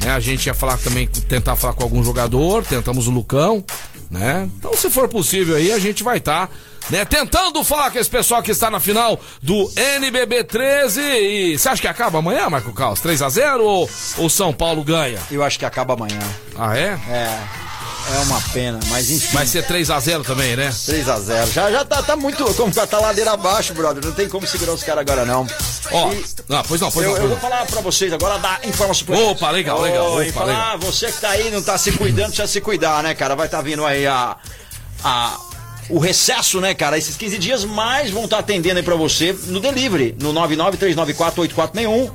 né? 0.00 0.10
A 0.10 0.20
gente 0.20 0.46
ia 0.46 0.54
falar 0.54 0.78
também, 0.78 1.06
tentar 1.06 1.54
falar 1.56 1.74
com 1.74 1.82
algum 1.82 2.02
jogador, 2.02 2.64
tentamos 2.64 3.08
o 3.08 3.10
Lucão, 3.10 3.62
né? 4.10 4.48
Então, 4.58 4.74
se 4.74 4.88
for 4.88 5.06
possível 5.08 5.54
aí, 5.56 5.70
a 5.70 5.78
gente 5.78 6.02
vai 6.02 6.16
estar, 6.16 6.50
né? 6.90 7.04
Tentando 7.04 7.62
falar 7.64 7.90
com 7.90 7.98
esse 7.98 8.10
pessoal 8.10 8.42
que 8.42 8.50
está 8.50 8.70
na 8.70 8.80
final 8.80 9.18
do 9.42 9.70
NBB 9.76 10.44
13 10.44 11.00
e 11.00 11.58
você 11.58 11.68
acha 11.68 11.80
que 11.82 11.88
acaba 11.88 12.18
amanhã, 12.18 12.48
Marco 12.50 12.72
Caos? 12.72 13.00
3 13.00 13.22
a 13.22 13.28
0 13.28 13.64
ou 13.64 13.90
o 14.18 14.28
São 14.28 14.52
Paulo 14.52 14.82
ganha? 14.84 15.18
Eu 15.30 15.42
acho 15.42 15.58
que 15.58 15.64
acaba 15.64 15.94
amanhã. 15.94 16.18
Ah, 16.58 16.76
é? 16.76 16.98
É, 17.08 17.38
é 18.14 18.18
uma 18.24 18.40
pena, 18.52 18.78
mas 18.88 19.10
enfim. 19.10 19.34
Vai 19.34 19.46
ser 19.46 19.66
3x0 19.66 20.24
também, 20.24 20.56
né? 20.56 20.68
3x0. 20.70 21.52
Já, 21.52 21.70
já 21.70 21.84
tá, 21.84 22.02
tá 22.02 22.16
muito. 22.16 22.44
Como 22.54 22.72
tá 22.72 22.98
ladeira 22.98 23.32
abaixo, 23.32 23.72
brother. 23.74 24.04
Não 24.04 24.12
tem 24.12 24.28
como 24.28 24.46
segurar 24.46 24.72
os 24.72 24.82
caras 24.82 25.00
agora, 25.00 25.24
não. 25.24 25.46
Ó, 25.90 26.12
E 26.12 26.24
ah, 26.50 26.62
pois 26.66 26.80
não, 26.80 26.90
pois 26.90 27.06
eu, 27.06 27.14
não. 27.14 27.22
eu 27.22 27.28
vou 27.28 27.38
falar 27.38 27.64
pra 27.64 27.80
vocês 27.80 28.12
agora 28.12 28.38
da 28.38 28.58
informação 28.64 28.94
suplementar. 28.94 29.30
Opa, 29.32 29.50
legal, 29.50 29.80
legal, 29.80 30.12
Oi, 30.14 30.28
opa, 30.30 30.32
falar, 30.40 30.46
legal. 30.46 30.62
ah, 30.72 30.76
você 30.76 31.12
que 31.12 31.20
tá 31.20 31.30
aí, 31.30 31.50
não 31.50 31.62
tá 31.62 31.78
se 31.78 31.92
cuidando, 31.92 32.26
precisa 32.26 32.46
se 32.48 32.60
cuidar, 32.60 33.02
né, 33.02 33.14
cara? 33.14 33.34
Vai 33.36 33.48
tá 33.48 33.60
vindo 33.62 33.84
aí 33.86 34.06
a. 34.06 34.36
a 35.04 35.38
o 35.88 35.98
recesso, 35.98 36.60
né, 36.60 36.74
cara? 36.74 36.96
Esses 36.98 37.16
15 37.16 37.38
dias 37.38 37.64
mais 37.64 38.10
vão 38.10 38.24
estar 38.24 38.38
atendendo 38.38 38.78
aí 38.78 38.82
pra 38.82 38.94
você 38.94 39.36
no 39.46 39.60
delivery, 39.60 40.14
no 40.20 40.32
993948461. 40.32 42.10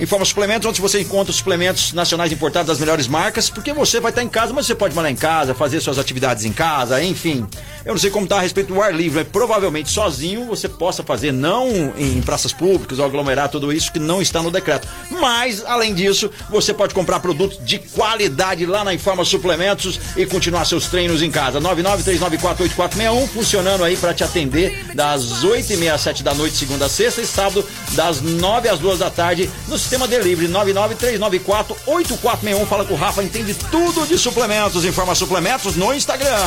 Informa 0.00 0.24
suplementos, 0.24 0.66
onde 0.68 0.80
você 0.80 1.00
encontra 1.00 1.30
os 1.30 1.36
suplementos 1.36 1.92
nacionais 1.92 2.32
importados 2.32 2.68
das 2.68 2.78
melhores 2.78 3.06
marcas, 3.06 3.50
porque 3.50 3.72
você 3.72 4.00
vai 4.00 4.10
estar 4.10 4.22
em 4.22 4.28
casa, 4.28 4.52
mas 4.52 4.66
você 4.66 4.74
pode 4.74 4.94
morar 4.94 5.10
em 5.10 5.16
casa, 5.16 5.54
fazer 5.54 5.80
suas 5.80 5.98
atividades 5.98 6.44
em 6.44 6.52
casa, 6.52 7.02
enfim. 7.02 7.46
Eu 7.84 7.92
não 7.92 7.98
sei 7.98 8.10
como 8.10 8.26
tá 8.26 8.38
a 8.38 8.40
respeito 8.40 8.72
do 8.72 8.80
ar 8.80 8.94
livre, 8.94 9.18
mas 9.18 9.28
provavelmente 9.28 9.90
sozinho 9.90 10.46
você 10.46 10.68
possa 10.68 11.02
fazer, 11.02 11.30
não 11.32 11.92
em 11.96 12.22
praças 12.22 12.52
públicas 12.52 12.98
ou 12.98 13.04
aglomerar 13.04 13.48
tudo 13.48 13.72
isso 13.72 13.92
que 13.92 13.98
não 13.98 14.22
está 14.22 14.40
no 14.40 14.50
decreto. 14.50 14.88
Mas, 15.10 15.62
além 15.64 15.92
disso, 15.94 16.30
você 16.48 16.72
pode 16.72 16.94
comprar 16.94 17.20
produtos 17.20 17.58
de 17.64 17.78
qualidade 17.78 18.64
lá 18.64 18.82
na 18.84 18.94
Informa 18.94 19.24
Suplementos 19.24 20.00
e 20.16 20.24
continuar 20.24 20.64
seus 20.64 20.86
treinos 20.86 21.22
em 21.22 21.30
casa. 21.30 21.60
993948461, 21.60 23.28
funcionando 23.28 23.84
aí 23.84 23.96
para 23.96 24.14
te 24.14 24.24
atender 24.24 24.94
das 24.94 25.44
8h30 25.44 25.92
às 25.92 26.00
7 26.00 26.22
da 26.22 26.34
noite, 26.34 26.56
segunda 26.56 26.86
a 26.86 26.88
sexta, 26.88 27.20
e 27.20 27.26
sábado, 27.26 27.64
das 27.92 28.20
9 28.20 28.68
às 28.68 28.78
2 28.78 28.98
da 29.00 29.10
tarde, 29.10 29.50
no 29.68 29.78
sistema 29.92 30.08
delivery 30.08 30.48
993948461. 30.48 32.66
Fala 32.66 32.86
com 32.86 32.94
o 32.94 32.96
Rafa, 32.96 33.22
entende 33.22 33.52
tudo 33.70 34.06
de 34.06 34.16
suplementos. 34.16 34.86
Informa 34.86 35.14
Suplementos 35.14 35.76
no 35.76 35.92
Instagram. 35.92 36.46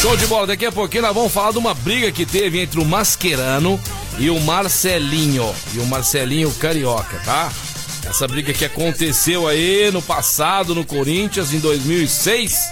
Show 0.00 0.16
de 0.16 0.28
bola. 0.28 0.46
Daqui 0.46 0.66
a 0.66 0.70
pouquinho 0.70 1.02
nós 1.02 1.12
vamos 1.12 1.32
falar 1.32 1.50
de 1.50 1.58
uma 1.58 1.74
briga 1.74 2.12
que 2.12 2.24
teve 2.24 2.60
entre 2.60 2.78
o 2.78 2.84
Mascherano 2.84 3.80
e 4.18 4.30
o 4.30 4.38
Marcelinho. 4.40 5.52
E 5.74 5.80
o 5.80 5.86
Marcelinho 5.86 6.48
Carioca, 6.54 7.20
tá? 7.24 7.50
Essa 8.08 8.28
briga 8.28 8.52
que 8.52 8.64
aconteceu 8.64 9.48
aí 9.48 9.90
no 9.90 10.00
passado, 10.00 10.72
no 10.72 10.84
Corinthians, 10.84 11.52
em 11.52 11.58
2006. 11.58 12.70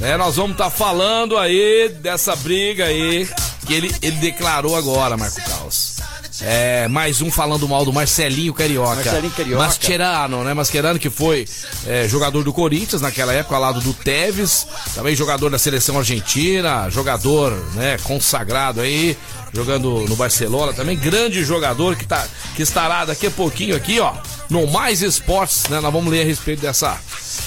né, 0.00 0.16
nós 0.16 0.36
vamos 0.36 0.52
estar 0.52 0.66
tá 0.66 0.70
falando 0.70 1.36
aí 1.36 1.88
dessa 1.88 2.36
briga 2.36 2.84
aí 2.84 3.28
que 3.66 3.74
ele, 3.74 3.92
ele 4.00 4.18
declarou 4.18 4.76
agora, 4.76 5.16
Marco 5.16 5.42
Caos. 5.42 5.93
É, 6.40 6.88
mais 6.88 7.20
um 7.20 7.30
falando 7.30 7.68
mal 7.68 7.84
do 7.84 7.92
Marcelinho 7.92 8.52
Carioca. 8.52 8.96
Marcelinho 8.96 9.32
Carioca. 9.32 9.64
Mascherano, 9.64 10.44
né? 10.44 10.54
Mascherano 10.54 10.98
que 10.98 11.10
foi 11.10 11.46
é, 11.86 12.08
jogador 12.08 12.42
do 12.42 12.52
Corinthians 12.52 13.00
naquela 13.02 13.32
época, 13.32 13.54
ao 13.54 13.60
lado 13.60 13.80
do 13.80 13.92
Tevez, 13.92 14.66
também 14.94 15.14
jogador 15.14 15.50
da 15.50 15.58
seleção 15.58 15.98
argentina, 15.98 16.88
jogador, 16.90 17.52
né, 17.74 17.98
consagrado 18.02 18.80
aí, 18.80 19.16
jogando 19.52 20.04
no 20.08 20.16
Barcelona 20.16 20.72
também, 20.72 20.96
grande 20.96 21.44
jogador 21.44 21.94
que, 21.96 22.06
tá, 22.06 22.26
que 22.56 22.62
estará 22.62 23.04
daqui 23.04 23.28
a 23.28 23.30
pouquinho 23.30 23.76
aqui, 23.76 24.00
ó, 24.00 24.12
no 24.48 24.66
Mais 24.66 25.02
Esportes, 25.02 25.64
né? 25.68 25.80
Nós 25.80 25.92
vamos 25.92 26.10
ler 26.10 26.22
a 26.22 26.24
respeito 26.24 26.60
dessa, 26.60 26.98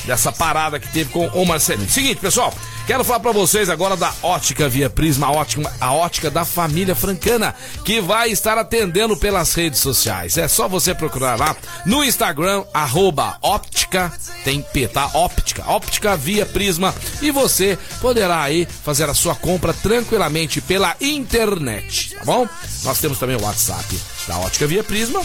dessa 0.05 0.31
parada 0.31 0.79
que 0.79 0.91
teve 0.91 1.11
com 1.11 1.27
o 1.27 1.45
Marcelinho. 1.45 1.89
Seguinte, 1.89 2.19
pessoal, 2.19 2.53
quero 2.85 3.03
falar 3.03 3.19
para 3.19 3.31
vocês 3.31 3.69
agora 3.69 3.95
da 3.95 4.13
Ótica 4.21 4.67
Via 4.67 4.89
Prisma, 4.89 5.27
a 5.27 5.31
ótica, 5.31 5.73
a 5.79 5.93
ótica 5.93 6.29
da 6.29 6.43
família 6.45 6.95
francana, 6.95 7.53
que 7.83 8.01
vai 8.01 8.29
estar 8.29 8.57
atendendo 8.57 9.15
pelas 9.17 9.53
redes 9.53 9.79
sociais. 9.79 10.37
É 10.37 10.47
só 10.47 10.67
você 10.67 10.93
procurar 10.93 11.37
lá 11.37 11.55
no 11.85 12.03
Instagram, 12.03 12.63
arroba 12.73 13.37
óptica, 13.41 14.11
tem 14.43 14.61
P, 14.61 14.87
tá? 14.87 15.09
Óptica, 15.13 15.63
óptica 15.67 16.15
Via 16.15 16.45
Prisma, 16.45 16.93
e 17.21 17.31
você 17.31 17.77
poderá 18.01 18.41
aí 18.41 18.67
fazer 18.83 19.09
a 19.09 19.13
sua 19.13 19.35
compra 19.35 19.73
tranquilamente 19.73 20.61
pela 20.61 20.95
internet, 20.99 22.15
tá 22.15 22.25
bom? 22.25 22.47
Nós 22.83 22.99
temos 22.99 23.19
também 23.19 23.35
o 23.35 23.43
WhatsApp 23.43 23.99
da 24.27 24.37
Ótica 24.39 24.67
Via 24.67 24.83
Prisma, 24.83 25.21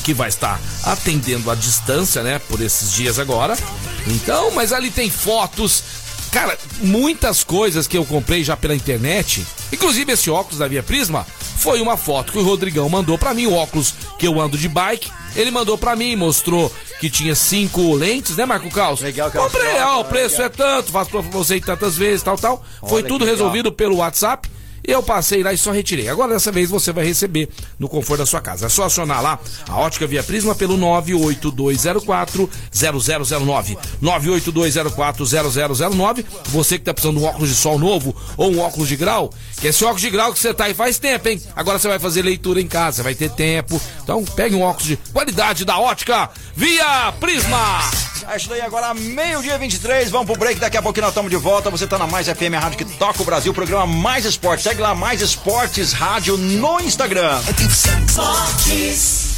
que 0.00 0.12
vai 0.14 0.28
estar 0.28 0.60
atendendo 0.84 1.50
à 1.50 1.54
distância, 1.54 2.22
né, 2.22 2.38
por 2.48 2.60
esses 2.60 2.92
dias 2.92 3.18
agora. 3.18 3.56
Então, 4.06 4.50
mas 4.52 4.72
ali 4.72 4.90
tem 4.90 5.10
fotos, 5.10 5.82
cara, 6.32 6.58
muitas 6.80 7.44
coisas 7.44 7.86
que 7.86 7.96
eu 7.96 8.04
comprei 8.04 8.42
já 8.42 8.56
pela 8.56 8.74
internet, 8.74 9.46
inclusive 9.72 10.12
esse 10.12 10.30
óculos 10.30 10.58
da 10.58 10.66
Via 10.68 10.82
Prisma, 10.82 11.26
foi 11.58 11.80
uma 11.80 11.96
foto 11.96 12.32
que 12.32 12.38
o 12.38 12.42
Rodrigão 12.42 12.88
mandou 12.88 13.18
para 13.18 13.34
mim, 13.34 13.46
o 13.46 13.52
óculos 13.52 13.94
que 14.18 14.26
eu 14.26 14.40
ando 14.40 14.56
de 14.56 14.68
bike. 14.68 15.10
Ele 15.36 15.50
mandou 15.50 15.78
para 15.78 15.94
mim, 15.94 16.16
mostrou 16.16 16.74
que 16.98 17.08
tinha 17.08 17.34
cinco 17.34 17.94
lentes, 17.94 18.36
né, 18.36 18.44
Marco 18.46 18.68
Caos? 18.70 19.00
Legal, 19.00 19.30
Comprei, 19.30 19.78
ó, 19.80 20.00
o 20.00 20.04
preço 20.04 20.42
é 20.42 20.48
tanto, 20.48 20.90
faço 20.90 21.10
pra 21.10 21.20
você 21.20 21.60
tantas 21.60 21.96
vezes, 21.96 22.22
tal, 22.22 22.36
tal. 22.36 22.64
Foi 22.80 23.00
Olha 23.00 23.08
tudo 23.08 23.24
que 23.24 23.30
legal. 23.30 23.36
resolvido 23.36 23.70
pelo 23.70 23.96
WhatsApp. 23.98 24.50
Eu 24.86 25.02
passei 25.02 25.42
lá 25.42 25.52
e 25.52 25.58
só 25.58 25.70
retirei. 25.72 26.08
Agora 26.08 26.32
dessa 26.32 26.50
vez 26.50 26.70
você 26.70 26.92
vai 26.92 27.04
receber 27.04 27.48
no 27.78 27.88
conforto 27.88 28.20
da 28.20 28.26
sua 28.26 28.40
casa. 28.40 28.66
É 28.66 28.68
só 28.68 28.84
acionar 28.84 29.22
lá 29.22 29.38
a 29.68 29.78
Ótica 29.78 30.06
Via 30.06 30.22
Prisma 30.22 30.54
pelo 30.54 30.76
98204 30.76 32.50
0009. 32.72 33.78
98204 34.00 35.26
0009. 35.26 36.26
Você 36.46 36.78
que 36.78 36.84
tá 36.84 36.94
precisando 36.94 37.18
de 37.18 37.24
um 37.24 37.26
óculos 37.26 37.48
de 37.48 37.54
sol 37.54 37.78
novo 37.78 38.14
ou 38.36 38.50
um 38.52 38.60
óculos 38.60 38.88
de 38.88 38.96
grau, 38.96 39.32
que 39.60 39.66
esse 39.68 39.84
óculos 39.84 40.02
de 40.02 40.10
grau 40.10 40.32
que 40.32 40.38
você 40.38 40.54
tá 40.54 40.64
aí 40.64 40.74
faz 40.74 40.98
tempo, 40.98 41.28
hein? 41.28 41.40
Agora 41.54 41.78
você 41.78 41.88
vai 41.88 41.98
fazer 41.98 42.22
leitura 42.22 42.60
em 42.60 42.66
casa, 42.66 43.02
vai 43.02 43.14
ter 43.14 43.30
tempo. 43.30 43.80
Então 44.02 44.24
pegue 44.24 44.54
um 44.54 44.62
óculos 44.62 44.88
de 44.88 44.96
qualidade 45.12 45.64
da 45.64 45.78
Ótica 45.78 46.30
Via 46.56 47.12
Prisma. 47.20 47.80
É 48.28 48.36
isso 48.36 48.48
daí 48.48 48.60
agora, 48.60 48.92
meio-dia 48.94 49.58
23. 49.58 50.10
Vamos 50.10 50.26
pro 50.26 50.38
break. 50.38 50.60
Daqui 50.60 50.76
a 50.76 50.82
pouquinho 50.82 51.02
nós 51.02 51.10
estamos 51.10 51.30
de 51.30 51.36
volta. 51.36 51.70
Você 51.70 51.86
tá 51.86 51.98
na 51.98 52.06
Mais 52.06 52.28
FM, 52.28 52.54
a 52.56 52.60
rádio 52.60 52.78
que 52.78 52.84
toca 52.84 53.22
o 53.22 53.24
Brasil. 53.24 53.52
Programa 53.52 53.86
Mais 53.86 54.24
Esportes. 54.24 54.66
Segue 54.70 54.82
lá, 54.82 54.94
Mais 54.94 55.20
Esportes 55.20 55.92
Rádio 55.92 56.36
no 56.36 56.78
Instagram. 56.78 57.40
Esportes. 57.58 59.29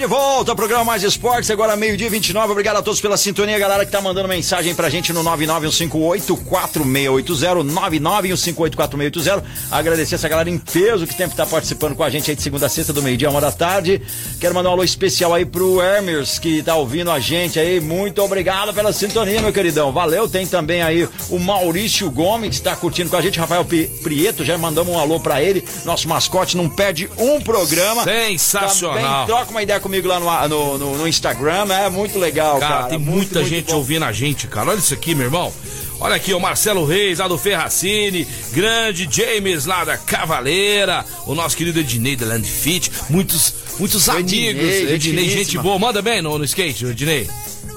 De 0.00 0.06
volta, 0.06 0.56
programa 0.56 0.82
Mais 0.82 1.02
Esportes, 1.02 1.50
agora 1.50 1.76
meio-dia 1.76 2.08
29. 2.08 2.52
Obrigado 2.52 2.78
a 2.78 2.82
todos 2.82 3.02
pela 3.02 3.18
sintonia, 3.18 3.58
galera 3.58 3.84
que 3.84 3.92
tá 3.92 4.00
mandando 4.00 4.26
mensagem 4.26 4.74
pra 4.74 4.88
gente 4.88 5.12
no 5.12 5.22
991584680, 5.22 7.68
991584680. 7.68 9.42
Agradecer 9.70 10.14
essa 10.14 10.26
galera 10.26 10.48
em 10.48 10.56
peso 10.56 11.06
que 11.06 11.12
sempre 11.12 11.36
tá 11.36 11.44
participando 11.44 11.94
com 11.94 12.02
a 12.02 12.08
gente 12.08 12.30
aí 12.30 12.36
de 12.36 12.40
segunda 12.40 12.64
a 12.64 12.68
sexta, 12.70 12.94
do 12.94 13.02
meio-dia, 13.02 13.28
uma 13.28 13.42
da 13.42 13.52
tarde. 13.52 14.00
Quero 14.40 14.54
mandar 14.54 14.70
um 14.70 14.72
alô 14.72 14.82
especial 14.82 15.34
aí 15.34 15.44
pro 15.44 15.82
Hermes, 15.82 16.38
que 16.38 16.62
tá 16.62 16.76
ouvindo 16.76 17.10
a 17.10 17.20
gente 17.20 17.58
aí. 17.58 17.78
Muito 17.78 18.22
obrigado 18.22 18.72
pela 18.72 18.94
sintonia, 18.94 19.42
meu 19.42 19.52
queridão. 19.52 19.92
Valeu. 19.92 20.26
Tem 20.26 20.46
também 20.46 20.80
aí 20.80 21.06
o 21.28 21.38
Maurício 21.38 22.10
Gomes, 22.10 22.56
que 22.56 22.62
tá 22.62 22.74
curtindo 22.74 23.10
com 23.10 23.16
a 23.16 23.20
gente. 23.20 23.38
Rafael 23.38 23.66
Prieto, 24.02 24.46
já 24.46 24.56
mandamos 24.56 24.94
um 24.94 24.98
alô 24.98 25.20
pra 25.20 25.42
ele. 25.42 25.62
Nosso 25.84 26.08
mascote 26.08 26.56
não 26.56 26.70
perde 26.70 27.10
um 27.18 27.38
programa. 27.38 28.02
Sensacional. 28.04 28.94
Também 28.94 29.26
troca 29.26 29.50
uma 29.50 29.62
ideia 29.62 29.78
comigo 29.90 30.06
lá 30.08 30.46
no, 30.48 30.48
no, 30.48 30.78
no- 30.78 30.98
no 30.98 31.08
Instagram, 31.08 31.66
é 31.72 31.90
muito 31.90 32.16
legal, 32.18 32.58
cara. 32.60 32.74
Cara, 32.74 32.86
tem 32.88 32.98
Muito, 32.98 33.10
muita 33.16 33.40
muito 33.40 33.50
gente 33.50 33.66
bom. 33.70 33.76
ouvindo 33.78 34.04
a 34.04 34.12
gente, 34.12 34.46
cara. 34.46 34.70
Olha 34.70 34.78
isso 34.78 34.94
aqui, 34.94 35.14
meu 35.16 35.26
irmão. 35.26 35.52
Olha 35.98 36.14
aqui, 36.14 36.32
o 36.32 36.40
Marcelo 36.40 36.86
Reis, 36.86 37.18
lá 37.18 37.28
do 37.28 37.36
Ferracini, 37.36 38.26
grande 38.52 39.06
James 39.10 39.66
lá 39.66 39.84
da 39.84 39.98
Cavaleira, 39.98 41.04
o 41.26 41.34
nosso 41.34 41.54
querido 41.56 41.80
Ednei 41.80 42.16
da 42.16 42.24
Land 42.24 42.48
Fit, 42.48 42.90
muitos, 43.10 43.52
muitos 43.78 44.08
amigos. 44.08 44.64
Ednei, 44.64 45.28
gente 45.28 45.58
boa. 45.58 45.78
Manda 45.78 46.00
bem 46.00 46.22
no, 46.22 46.38
no 46.38 46.44
skate, 46.44 46.86
Ednei. 46.86 47.28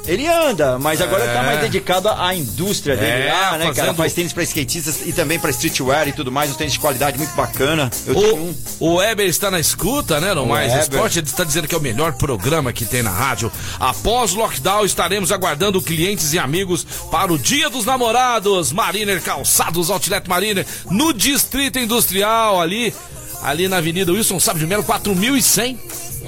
Ele 0.06 0.28
anda, 0.28 0.78
mas 0.80 1.00
agora 1.02 1.24
ele 1.24 1.34
tá 1.34 1.39
É. 1.44 1.46
mais 1.46 1.60
dedicado 1.62 2.10
à 2.10 2.36
indústria 2.36 2.98
dele 2.98 3.28
É, 3.28 3.32
lá, 3.34 3.52
né, 3.54 3.63
cara? 3.66 3.74
fazendo- 3.76 3.96
Faz 3.96 4.13
tênis 4.13 4.34
pra 4.34 4.44
skatistas 4.44 5.02
e 5.06 5.13
também 5.13 5.39
pra 5.39 5.50
streetwear 5.50 6.10
e 6.10 6.12
tudo 6.12 6.30
mais, 6.30 6.52
um 6.52 6.56
tênis 6.56 6.74
de 6.74 6.80
qualidade 6.80 7.18
muito 7.18 7.34
bacana. 7.36 7.89
Eu 8.06 8.13
tenho 8.16 8.36
um. 8.36 8.56
O, 8.82 8.89
o 8.89 8.96
Weber 8.96 9.28
está 9.28 9.50
na 9.50 9.60
escuta, 9.62 10.20
né? 10.20 10.34
No 10.34 10.44
O 10.44 10.50
Mais 10.50 10.72
Weber. 10.74 10.82
Esporte, 10.84 11.20
ele 11.20 11.28
está 11.28 11.46
dizendo 11.46 11.70
que 11.70 11.76
é 11.76 11.78
o 11.78 11.82
melhor 11.82 12.13
programa 12.13 12.74
que 12.74 12.84
tem 12.86 13.02
na 13.02 13.12
rádio. 13.12 13.50
Após 13.80 14.34
lockdown, 14.34 14.84
estaremos 14.84 15.32
aguardando 15.32 15.82
clientes 15.82 16.34
e 16.34 16.39
amigos 16.39 16.86
para 17.10 17.32
o 17.32 17.39
Dia 17.39 17.70
dos 17.70 17.86
Namorados. 17.86 18.74
Mariner 18.74 19.22
Calçados, 19.22 19.89
Outlet 19.89 20.28
Mariner, 20.28 20.66
no 20.92 21.13
Distrito 21.13 21.80
Industrial, 21.80 22.60
ali, 22.60 22.94
ali 23.42 23.70
na 23.70 23.78
Avenida 23.78 24.12
Wilson 24.12 24.38
Sábio 24.39 24.60
de 24.62 24.68
Melo, 24.68 24.84
4100. 24.84 25.80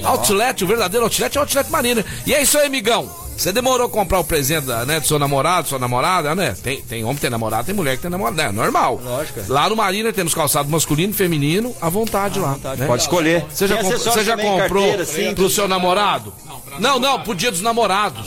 Outlet, 0.03 0.63
o 0.63 0.67
verdadeiro 0.67 1.03
Outlet 1.05 1.35
é 1.37 1.39
o 1.39 1.43
Outlet 1.43 1.69
Mariner. 1.69 2.05
E 2.25 2.33
é 2.33 2.41
isso 2.41 2.57
aí, 2.57 2.67
amigão. 2.67 3.24
Você 3.37 3.51
demorou 3.51 3.87
a 3.87 3.89
comprar 3.89 4.19
o 4.19 4.23
presente 4.23 4.65
da, 4.65 4.85
né, 4.85 4.99
do 4.99 5.07
seu 5.07 5.19
namorado, 5.19 5.67
sua 5.67 5.77
namorada, 5.79 6.33
né? 6.33 6.55
Tem, 6.63 6.81
tem 6.81 7.03
homem 7.03 7.15
que 7.15 7.21
tem 7.21 7.29
namorado, 7.29 7.65
tem 7.65 7.75
mulher 7.75 7.95
que 7.97 8.01
tem 8.01 8.09
namorado, 8.11 8.37
né? 8.37 8.51
Normal. 8.51 8.99
Lógico. 9.03 9.41
Lá 9.47 9.69
no 9.69 9.75
Marina 9.75 10.13
temos 10.13 10.33
calçado 10.33 10.69
masculino, 10.69 11.13
feminino, 11.13 11.75
à 11.81 11.89
vontade 11.89 12.39
lá. 12.39 12.57
né? 12.77 12.87
Pode 12.87 13.01
escolher. 13.03 13.45
Você 13.49 13.67
já, 13.67 13.75
acessórios 13.75 14.03
você 14.03 14.23
já 14.23 14.37
comprou 14.37 14.83
carteira, 14.83 15.05
cinto. 15.05 15.35
pro 15.35 15.49
seu 15.49 15.67
namorado? 15.67 16.33
Não, 16.79 16.99
não, 16.99 17.19
pro 17.21 17.35
dia 17.35 17.51
dos 17.51 17.61
namorados. 17.61 18.25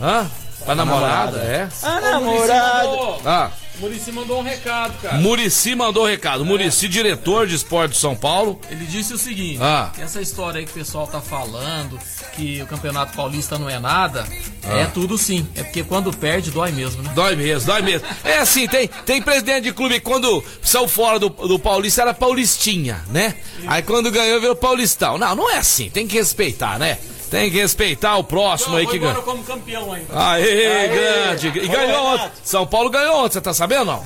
Hã? 0.00 0.26
Pra 0.64 0.74
namorada, 0.74 1.38
é? 1.38 1.68
Ah, 1.82 2.00
namorado. 2.00 2.98
Ah, 3.24 3.50
Murici 3.80 4.12
mandou 4.12 4.38
um 4.40 4.42
recado, 4.42 5.00
cara. 5.00 5.16
Murici 5.16 5.74
mandou 5.74 6.04
recado. 6.04 6.44
Murici, 6.44 6.86
diretor 6.86 7.46
de 7.46 7.54
esporte 7.54 7.92
de 7.92 7.98
São 7.98 8.14
Paulo. 8.14 8.60
Ele 8.70 8.84
disse 8.84 9.14
o 9.14 9.18
seguinte: 9.18 9.58
Ah. 9.62 9.90
essa 9.98 10.20
história 10.20 10.58
aí 10.60 10.66
que 10.66 10.70
o 10.70 10.74
pessoal 10.74 11.06
tá 11.06 11.20
falando, 11.20 11.98
que 12.34 12.60
o 12.62 12.66
Campeonato 12.66 13.16
Paulista 13.16 13.58
não 13.58 13.70
é 13.70 13.78
nada, 13.78 14.26
Ah. 14.64 14.80
é 14.80 14.84
tudo 14.86 15.16
sim. 15.16 15.48
É 15.54 15.62
porque 15.62 15.82
quando 15.82 16.12
perde, 16.12 16.50
dói 16.50 16.70
mesmo, 16.72 17.02
né? 17.02 17.10
Dói 17.14 17.34
mesmo, 17.36 17.66
dói 17.66 17.80
mesmo. 17.80 18.06
É 18.22 18.38
assim, 18.38 18.68
tem, 18.68 18.86
tem 19.06 19.22
presidente 19.22 19.64
de 19.64 19.72
clube 19.72 19.98
quando 20.00 20.44
saiu 20.62 20.86
fora 20.86 21.18
do, 21.18 21.30
do 21.30 21.58
Paulista 21.58 22.02
era 22.02 22.12
Paulistinha, 22.12 23.02
né? 23.08 23.34
Aí 23.66 23.82
quando 23.82 24.10
ganhou 24.10 24.40
virou 24.40 24.54
Paulistão. 24.56 25.16
Não, 25.16 25.34
não 25.34 25.50
é 25.50 25.56
assim, 25.56 25.88
tem 25.88 26.06
que 26.06 26.16
respeitar, 26.16 26.78
né? 26.78 26.98
Tem 27.30 27.50
que 27.50 27.58
respeitar 27.58 28.16
o 28.16 28.24
próximo 28.24 28.76
aí 28.76 28.86
que 28.86 28.98
ganha. 28.98 29.14
como 29.16 29.42
campeão 29.44 29.92
ainda. 29.92 30.06
Aê, 30.12 30.88
grande. 30.88 31.48
E 31.48 31.68
ganhou 31.68 32.06
ontem. 32.06 32.30
São 32.42 32.66
Paulo 32.66 32.90
ganhou 32.90 33.24
ontem, 33.24 33.34
você 33.34 33.40
tá 33.40 33.54
sabendo 33.54 33.84
não? 33.84 34.04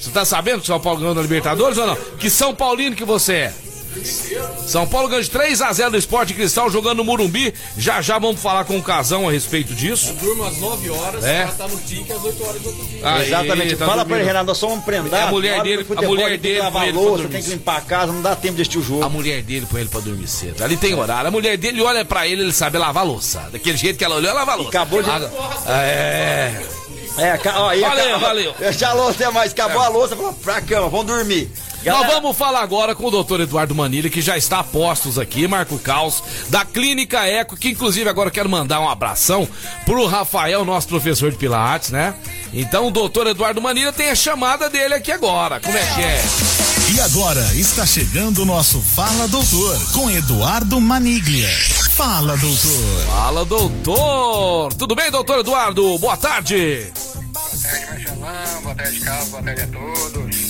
Você 0.00 0.10
tá 0.10 0.24
sabendo 0.24 0.60
que 0.60 0.66
São 0.66 0.80
Paulo 0.80 1.00
ganhou 1.00 1.14
na 1.14 1.22
Libertadores 1.22 1.76
ou 1.76 1.86
não? 1.86 1.96
Que 2.18 2.30
São 2.30 2.54
Paulino 2.54 2.94
que 2.96 3.04
você 3.04 3.32
é? 3.34 3.54
São 4.66 4.86
Paulo 4.86 5.08
ganhou 5.08 5.22
de 5.22 5.30
3 5.30 5.60
a 5.62 5.72
0 5.72 5.90
do 5.92 5.96
Esporte 5.96 6.32
Cristal 6.34 6.70
jogando 6.70 6.98
no 6.98 7.04
Morumbi. 7.04 7.52
Já 7.76 8.00
já 8.00 8.18
vamos 8.18 8.40
falar 8.40 8.64
com 8.64 8.78
o 8.78 8.82
Casão 8.82 9.28
a 9.28 9.32
respeito 9.32 9.74
disso. 9.74 10.12
Durma 10.14 10.48
às 10.48 10.58
9 10.58 10.90
horas, 10.90 11.24
É. 11.24 11.46
tá 11.46 11.66
no 11.66 11.76
tique 11.80 12.12
às 12.12 12.22
8 12.22 12.44
horas 12.44 12.62
do 12.62 12.68
outro 12.68 12.84
dia. 12.86 13.00
Aí, 13.02 13.26
Exatamente. 13.26 13.76
tá 13.76 13.86
Fala 13.86 13.92
pra 13.96 14.02
ele, 14.02 14.08
dormindo. 14.08 14.26
Renato, 14.26 14.46
nós 14.46 14.58
somos 14.58 14.84
prendados. 14.84 15.12
É 15.12 15.22
a 15.22 15.26
mulher 15.30 15.62
dele- 15.62 15.86
a 15.96 16.02
mulher 16.02 16.26
ele 16.28 16.38
tem 16.38 16.42
dele 16.52 16.54
que 16.56 16.62
lavar 16.62 16.92
louça, 16.92 17.28
tem 17.28 17.42
que 17.42 17.50
limpar 17.50 17.76
a 17.78 17.80
casa, 17.80 18.12
não 18.12 18.22
dá 18.22 18.36
tempo 18.36 18.54
de 18.54 18.62
assistir 18.62 18.78
o 18.78 18.82
jogo. 18.82 19.04
A 19.04 19.08
mulher 19.08 19.42
dele 19.42 19.66
põe 19.70 19.80
ele 19.80 19.90
pra 19.90 20.00
dormir 20.00 20.28
cedo. 20.28 20.62
Ali 20.62 20.76
tem 20.76 20.94
horário. 20.94 21.28
A 21.28 21.30
mulher 21.30 21.56
dele 21.56 21.82
olha 21.82 22.04
pra 22.04 22.26
ele, 22.26 22.42
ele 22.42 22.52
sabe 22.52 22.78
lavar 22.78 23.02
a 23.02 23.06
louça. 23.06 23.48
Daquele 23.52 23.76
jeito 23.76 23.96
que 23.98 24.04
ela 24.04 24.16
olhou, 24.16 24.30
ela 24.30 24.40
lava 24.40 24.52
a 24.52 24.54
louça. 24.54 24.70
acabou 24.70 25.02
de- 25.02 25.10
É. 25.68 26.62
É, 27.18 27.36
ca- 27.38 27.60
ó, 27.60 27.68
aí 27.70 27.80
Valeu, 27.80 28.04
acaba- 28.06 28.18
valeu. 28.28 28.54
Já 28.72 28.90
alô, 28.90 29.08
até 29.08 29.28
mais. 29.30 29.52
Acabou 29.52 29.82
a 29.82 29.88
louça, 29.88 30.14
falou 30.16 30.32
pra 30.32 30.60
cama, 30.60 30.88
vamos 30.88 31.06
dormir. 31.06 31.50
Galera, 31.82 32.04
Nós 32.04 32.14
vamos 32.14 32.36
falar 32.36 32.60
agora 32.60 32.94
com 32.94 33.06
o 33.06 33.10
doutor 33.10 33.40
Eduardo 33.40 33.74
Manilha, 33.74 34.10
que 34.10 34.20
já 34.20 34.36
está 34.36 34.58
a 34.58 34.64
postos 34.64 35.18
aqui, 35.18 35.48
Marco 35.48 35.78
Caos, 35.78 36.22
da 36.48 36.64
Clínica 36.64 37.26
Eco, 37.26 37.56
que 37.56 37.70
inclusive 37.70 38.08
agora 38.08 38.28
eu 38.28 38.32
quero 38.32 38.50
mandar 38.50 38.80
um 38.80 38.88
abração 38.88 39.48
pro 39.86 40.06
Rafael, 40.06 40.64
nosso 40.64 40.88
professor 40.88 41.30
de 41.30 41.38
Pilates, 41.38 41.90
né? 41.90 42.14
Então 42.52 42.88
o 42.88 42.90
doutor 42.90 43.26
Eduardo 43.26 43.62
Manilha 43.62 43.92
tem 43.92 44.10
a 44.10 44.14
chamada 44.14 44.68
dele 44.68 44.94
aqui 44.94 45.10
agora. 45.10 45.58
Como 45.58 45.76
é 45.76 45.94
que 45.94 46.02
é? 46.02 46.22
E 46.94 47.00
agora 47.00 47.40
está 47.54 47.86
chegando 47.86 48.42
o 48.42 48.44
nosso 48.44 48.80
Fala 48.80 49.28
Doutor 49.28 49.92
com 49.92 50.10
Eduardo 50.10 50.80
Maniglia. 50.80 51.48
Fala, 51.92 52.36
doutor. 52.36 53.06
Fala, 53.06 53.44
doutor. 53.44 54.74
Tudo 54.74 54.94
bem, 54.96 55.10
doutor 55.10 55.38
Eduardo? 55.38 55.98
Boa 55.98 56.16
tarde. 56.16 56.92
Boa 57.32 57.44
tarde, 57.62 57.86
Marcelão. 57.86 58.62
Boa 58.62 58.74
tarde, 58.74 59.00
Carlos. 59.00 59.28
Boa 59.28 59.42
tarde 59.42 59.62
a 59.62 59.66
todos. 59.68 60.49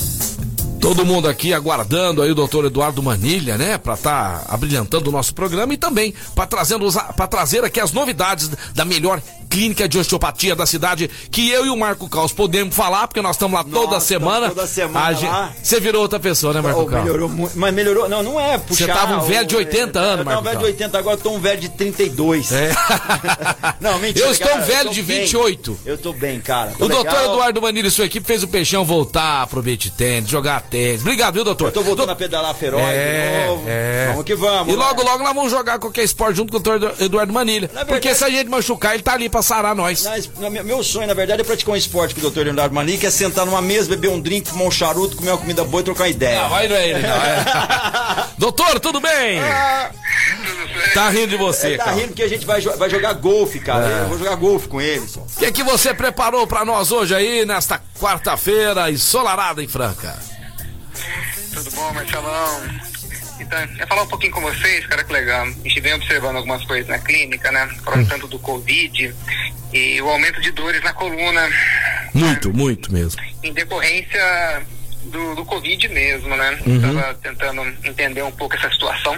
Todo 0.80 1.04
mundo 1.04 1.28
aqui 1.28 1.52
aguardando 1.52 2.22
aí 2.22 2.30
o 2.30 2.34
doutor 2.34 2.64
Eduardo 2.64 3.02
Manilha, 3.02 3.58
né? 3.58 3.76
Pra 3.76 3.94
estar 3.94 4.40
tá 4.40 4.54
abrilhantando 4.54 5.10
o 5.10 5.12
nosso 5.12 5.34
programa 5.34 5.74
e 5.74 5.76
também 5.76 6.14
para 6.34 6.46
trazer 7.26 7.64
aqui 7.64 7.78
as 7.78 7.92
novidades 7.92 8.50
da 8.74 8.84
melhor 8.84 9.20
clínica 9.50 9.88
de 9.88 9.98
osteopatia 9.98 10.54
da 10.54 10.64
cidade, 10.64 11.10
que 11.30 11.50
eu 11.50 11.66
e 11.66 11.70
o 11.70 11.76
Marco 11.76 12.08
Caos 12.08 12.32
podemos 12.32 12.74
falar, 12.74 13.08
porque 13.08 13.20
nós 13.20 13.34
estamos 13.34 13.58
lá 13.58 13.64
Nossa, 13.64 13.86
toda 13.86 14.00
semana. 14.00 14.48
Toda 14.48 14.66
semana 14.66 15.12
gente... 15.12 15.58
Você 15.60 15.80
virou 15.80 16.02
outra 16.02 16.20
pessoa, 16.20 16.54
né, 16.54 16.60
Marco 16.60 16.82
oh, 16.82 16.86
Caos? 16.86 17.02
Melhorou 17.02 17.28
muito, 17.28 17.58
mas 17.58 17.74
melhorou, 17.74 18.08
não, 18.08 18.22
não 18.22 18.40
é 18.40 18.56
puxar. 18.56 18.86
Você 18.86 18.92
tava 18.92 19.16
um 19.16 19.26
velho 19.26 19.46
de 19.46 19.56
80 19.56 19.98
é, 19.98 20.02
anos, 20.02 20.24
Marco 20.24 20.30
Eu 20.30 20.36
tava 20.36 20.40
um 20.40 20.44
velho 20.44 20.58
de 20.58 20.64
80, 20.66 20.98
agora 20.98 21.16
eu 21.16 21.20
tô 21.20 21.30
um 21.32 21.40
velho 21.40 21.60
de 21.60 21.68
32. 21.68 22.52
É. 22.52 22.70
não, 23.80 23.98
mentira. 23.98 24.24
Eu 24.24 24.30
estou 24.30 24.48
cara, 24.48 24.60
um 24.60 24.64
velho 24.64 24.90
de 24.90 25.02
28. 25.02 25.72
Bem. 25.72 25.80
Eu 25.84 25.98
tô 25.98 26.12
bem, 26.12 26.40
cara. 26.40 26.70
Tô 26.78 26.84
o 26.84 26.88
legal. 26.88 27.02
doutor 27.02 27.24
Eduardo 27.24 27.60
Manilha 27.60 27.88
e 27.88 27.90
sua 27.90 28.04
equipe 28.04 28.24
fez 28.24 28.44
o 28.44 28.48
Peixão 28.48 28.84
voltar 28.84 29.48
pro 29.48 29.60
beat 29.60 29.90
tênis, 29.90 30.30
jogar 30.30 30.60
Obrigado, 31.00 31.34
viu, 31.34 31.44
doutor? 31.44 31.68
Eu 31.68 31.72
tô 31.72 31.82
voltando 31.82 32.06
Do... 32.06 32.12
a 32.12 32.16
pedalar 32.16 32.54
feroz 32.54 32.82
é, 32.82 33.40
de 33.40 33.46
novo. 33.46 33.64
É. 33.66 34.06
Vamos 34.08 34.24
que 34.24 34.34
vamos. 34.34 34.72
E 34.72 34.76
logo, 34.76 35.02
logo 35.02 35.24
nós 35.24 35.34
vamos 35.34 35.50
jogar 35.50 35.78
qualquer 35.78 36.04
esporte 36.04 36.36
junto 36.36 36.50
com 36.52 36.58
o 36.58 36.60
doutor 36.60 36.94
Eduardo 37.00 37.32
Manilha. 37.32 37.66
Verdade, 37.66 37.88
porque 37.88 38.14
se 38.14 38.24
a 38.24 38.30
gente 38.30 38.48
machucar, 38.48 38.94
ele 38.94 39.02
tá 39.02 39.14
ali 39.14 39.28
pra 39.28 39.42
sarar 39.42 39.74
nós. 39.74 40.04
Na, 40.38 40.50
meu 40.50 40.82
sonho, 40.82 41.06
na 41.06 41.14
verdade, 41.14 41.40
é 41.40 41.44
praticar 41.44 41.74
um 41.74 41.76
esporte 41.76 42.14
com 42.14 42.20
o 42.20 42.22
doutor 42.22 42.44
Leonardo 42.44 42.74
Manilha, 42.74 42.98
que 42.98 43.06
é 43.06 43.10
sentar 43.10 43.44
numa 43.46 43.62
mesa, 43.62 43.88
beber 43.88 44.08
um 44.08 44.20
drink, 44.20 44.48
fumar 44.48 44.66
um 44.66 44.70
charuto, 44.70 45.16
comer 45.16 45.30
uma 45.30 45.38
comida 45.38 45.64
boa 45.64 45.80
e 45.80 45.84
trocar 45.84 46.08
ideia. 46.08 46.42
Não, 46.42 46.50
vai 46.50 46.68
não 46.68 46.76
é 46.76 46.88
ele, 46.88 47.02
não. 47.02 47.16
É. 47.16 48.26
doutor, 48.38 48.80
tudo 48.80 49.00
bem? 49.00 49.40
Ah, 49.40 49.90
tá 50.94 51.10
rindo 51.10 51.28
de 51.28 51.36
você, 51.36 51.76
tá 51.76 51.84
cara. 51.84 51.96
rindo 51.96 52.08
porque 52.08 52.22
a 52.22 52.28
gente 52.28 52.46
vai, 52.46 52.60
vai 52.60 52.90
jogar 52.90 53.12
golfe, 53.14 53.60
cara. 53.60 53.88
É. 53.88 54.02
Eu 54.02 54.08
vou 54.08 54.18
jogar 54.18 54.36
golfe 54.36 54.68
com 54.68 54.80
ele. 54.80 55.00
O 55.00 55.38
que, 55.38 55.46
é 55.46 55.52
que 55.52 55.62
você 55.62 55.92
preparou 55.92 56.46
pra 56.46 56.64
nós 56.64 56.92
hoje 56.92 57.14
aí, 57.14 57.44
nesta 57.44 57.80
quarta-feira, 57.98 58.90
ensolarada 58.90 59.62
em 59.62 59.68
Franca? 59.68 60.29
Tudo 61.52 61.70
bom, 61.72 61.92
Marcelão? 61.92 62.62
Então, 63.40 63.58
eu 63.78 63.86
falar 63.86 64.02
um 64.02 64.06
pouquinho 64.06 64.32
com 64.32 64.40
vocês, 64.40 64.86
cara, 64.86 65.02
que 65.02 65.12
legal. 65.12 65.46
A 65.46 65.68
gente 65.68 65.80
vem 65.80 65.94
observando 65.94 66.36
algumas 66.36 66.64
coisas 66.64 66.88
na 66.88 66.98
clínica, 66.98 67.50
né? 67.50 67.68
Falando 67.84 68.08
tanto 68.08 68.28
do 68.28 68.38
Covid 68.38 69.14
e 69.72 70.02
o 70.02 70.08
aumento 70.08 70.40
de 70.40 70.50
dores 70.50 70.82
na 70.82 70.92
coluna. 70.92 71.48
Muito, 72.12 72.48
né? 72.48 72.54
muito 72.54 72.92
mesmo. 72.92 73.20
Em 73.42 73.52
decorrência 73.52 74.62
do, 75.04 75.34
do 75.34 75.44
Covid 75.44 75.88
mesmo, 75.88 76.36
né? 76.36 76.58
Uhum. 76.66 77.14
tentando 77.22 77.62
entender 77.84 78.22
um 78.22 78.32
pouco 78.32 78.54
essa 78.54 78.70
situação. 78.70 79.16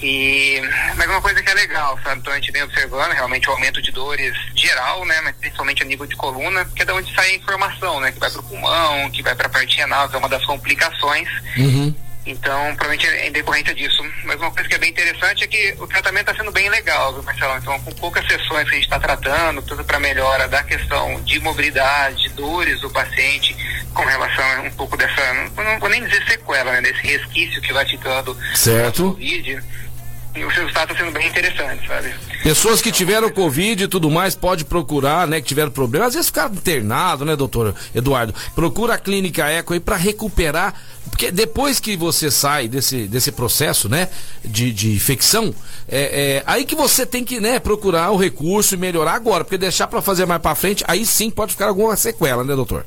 E, 0.00 0.60
mas 0.96 1.08
uma 1.08 1.20
coisa 1.20 1.42
que 1.42 1.50
é 1.50 1.54
legal, 1.54 1.98
sabe? 2.04 2.20
Então 2.20 2.32
a 2.32 2.36
gente 2.36 2.52
vem 2.52 2.62
observando 2.62 3.12
realmente 3.12 3.48
o 3.48 3.52
aumento 3.52 3.82
de 3.82 3.90
dores 3.90 4.32
geral, 4.54 5.04
né? 5.04 5.20
Mas 5.22 5.36
principalmente 5.36 5.82
a 5.82 5.86
nível 5.86 6.06
de 6.06 6.14
coluna, 6.14 6.64
que 6.64 6.82
é 6.82 6.84
da 6.84 6.94
onde 6.94 7.12
sai 7.14 7.30
a 7.30 7.34
informação, 7.34 8.00
né? 8.00 8.12
Que 8.12 8.20
vai 8.20 8.30
para 8.30 8.40
o 8.40 8.44
pulmão, 8.44 9.10
que 9.10 9.22
vai 9.22 9.34
para 9.34 9.46
a 9.46 9.50
parte 9.50 9.76
renal, 9.76 10.08
que 10.08 10.14
é 10.14 10.18
uma 10.18 10.28
das 10.28 10.44
complicações. 10.44 11.28
Uhum. 11.56 11.94
Então, 12.28 12.76
provavelmente 12.76 13.06
é 13.06 13.28
em 13.28 13.32
decorrência 13.32 13.74
disso. 13.74 14.04
Mas 14.24 14.36
uma 14.36 14.50
coisa 14.50 14.68
que 14.68 14.74
é 14.74 14.78
bem 14.78 14.90
interessante 14.90 15.44
é 15.44 15.46
que 15.46 15.74
o 15.78 15.86
tratamento 15.86 16.30
está 16.30 16.34
sendo 16.34 16.52
bem 16.52 16.68
legal, 16.68 17.14
viu, 17.14 17.22
Marcelo? 17.22 17.56
Então, 17.56 17.80
com 17.80 17.90
poucas 17.92 18.26
sessões 18.26 18.68
que 18.68 18.74
a 18.74 18.74
gente 18.74 18.84
está 18.84 19.00
tratando, 19.00 19.62
tudo 19.62 19.82
para 19.82 19.98
melhora 19.98 20.46
da 20.46 20.62
questão 20.62 21.20
de 21.22 21.40
mobilidade, 21.40 22.24
de 22.24 22.28
dores 22.30 22.80
do 22.82 22.90
paciente, 22.90 23.56
com 23.94 24.04
relação 24.04 24.44
a 24.44 24.60
um 24.60 24.70
pouco 24.72 24.96
dessa, 24.96 25.34
não 25.56 25.78
vou 25.80 25.88
nem 25.88 26.04
dizer 26.04 26.22
sequela, 26.28 26.72
né? 26.72 26.82
Desse 26.82 27.00
resquício 27.06 27.62
que 27.62 27.72
vai 27.72 27.86
ficando 27.86 28.36
certo. 28.54 29.12
Covid 29.12 29.58
e 30.34 30.44
os 30.44 30.54
resultados 30.54 30.92
estão 30.92 31.06
sendo 31.06 31.18
bem 31.18 31.28
interessantes, 31.28 31.86
sabe? 31.86 32.14
Pessoas 32.42 32.80
que 32.80 32.92
tiveram 32.92 33.30
Covid 33.30 33.84
e 33.84 33.88
tudo 33.88 34.10
mais, 34.10 34.34
pode 34.34 34.64
procurar, 34.64 35.26
né? 35.26 35.40
Que 35.40 35.48
tiveram 35.48 35.70
problema. 35.70 36.06
Às 36.06 36.14
vezes 36.14 36.28
ficaram 36.28 36.54
internado, 36.54 37.24
né, 37.24 37.34
doutor 37.34 37.74
Eduardo? 37.94 38.34
Procura 38.54 38.94
a 38.94 38.98
clínica 38.98 39.48
Eco 39.48 39.74
aí 39.74 39.80
para 39.80 39.96
recuperar. 39.96 40.74
Porque 41.10 41.32
depois 41.32 41.80
que 41.80 41.96
você 41.96 42.30
sai 42.30 42.68
desse, 42.68 43.08
desse 43.08 43.32
processo, 43.32 43.88
né? 43.88 44.08
De, 44.44 44.72
de 44.72 44.92
infecção, 44.94 45.52
é, 45.88 46.36
é 46.36 46.42
aí 46.46 46.64
que 46.64 46.76
você 46.76 47.04
tem 47.04 47.24
que, 47.24 47.40
né, 47.40 47.58
procurar 47.58 48.10
o 48.12 48.16
recurso 48.16 48.74
e 48.74 48.78
melhorar 48.78 49.14
agora. 49.14 49.44
Porque 49.44 49.58
deixar 49.58 49.88
para 49.88 50.02
fazer 50.02 50.26
mais 50.26 50.40
para 50.40 50.54
frente, 50.54 50.84
aí 50.86 51.04
sim 51.04 51.30
pode 51.30 51.52
ficar 51.52 51.66
alguma 51.66 51.96
sequela, 51.96 52.44
né, 52.44 52.54
doutor? 52.54 52.86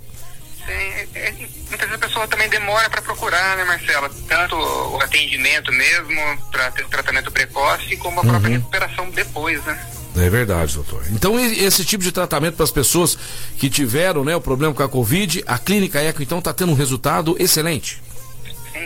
Sim, 0.66 0.72
é, 0.72 1.08
é, 1.16 1.34
muitas 1.72 1.90
vezes 1.90 2.04
a 2.04 2.08
pessoa 2.08 2.28
também 2.28 2.50
demora 2.50 2.90
para 2.90 3.02
procurar, 3.02 3.58
né, 3.58 3.64
Marcela? 3.64 4.10
Tanto 4.28 4.56
o 4.56 5.02
atendimento 5.02 5.72
mesmo, 5.72 6.38
para 6.52 6.70
ter 6.72 6.84
o 6.84 6.90
tratamento 6.90 7.32
precoce, 7.32 7.98
como 7.98 8.20
a 8.20 8.24
própria 8.24 8.50
uhum. 8.50 8.58
recuperação 8.58 9.10
depois, 9.10 9.64
né? 9.66 9.80
É 10.16 10.30
verdade, 10.30 10.76
doutor. 10.76 11.04
Então, 11.10 11.40
esse 11.40 11.86
tipo 11.86 12.04
de 12.04 12.12
tratamento 12.12 12.56
para 12.56 12.66
as 12.66 12.72
pessoas 12.72 13.18
que 13.58 13.70
tiveram 13.70 14.26
né, 14.26 14.36
o 14.36 14.42
problema 14.42 14.74
com 14.74 14.84
a 14.84 14.90
Covid, 14.90 15.42
a 15.48 15.58
Clínica 15.58 16.02
Eco, 16.02 16.22
então, 16.22 16.40
está 16.40 16.54
tendo 16.54 16.74
um 16.74 16.76
resultado 16.76 17.36
excelente 17.40 18.02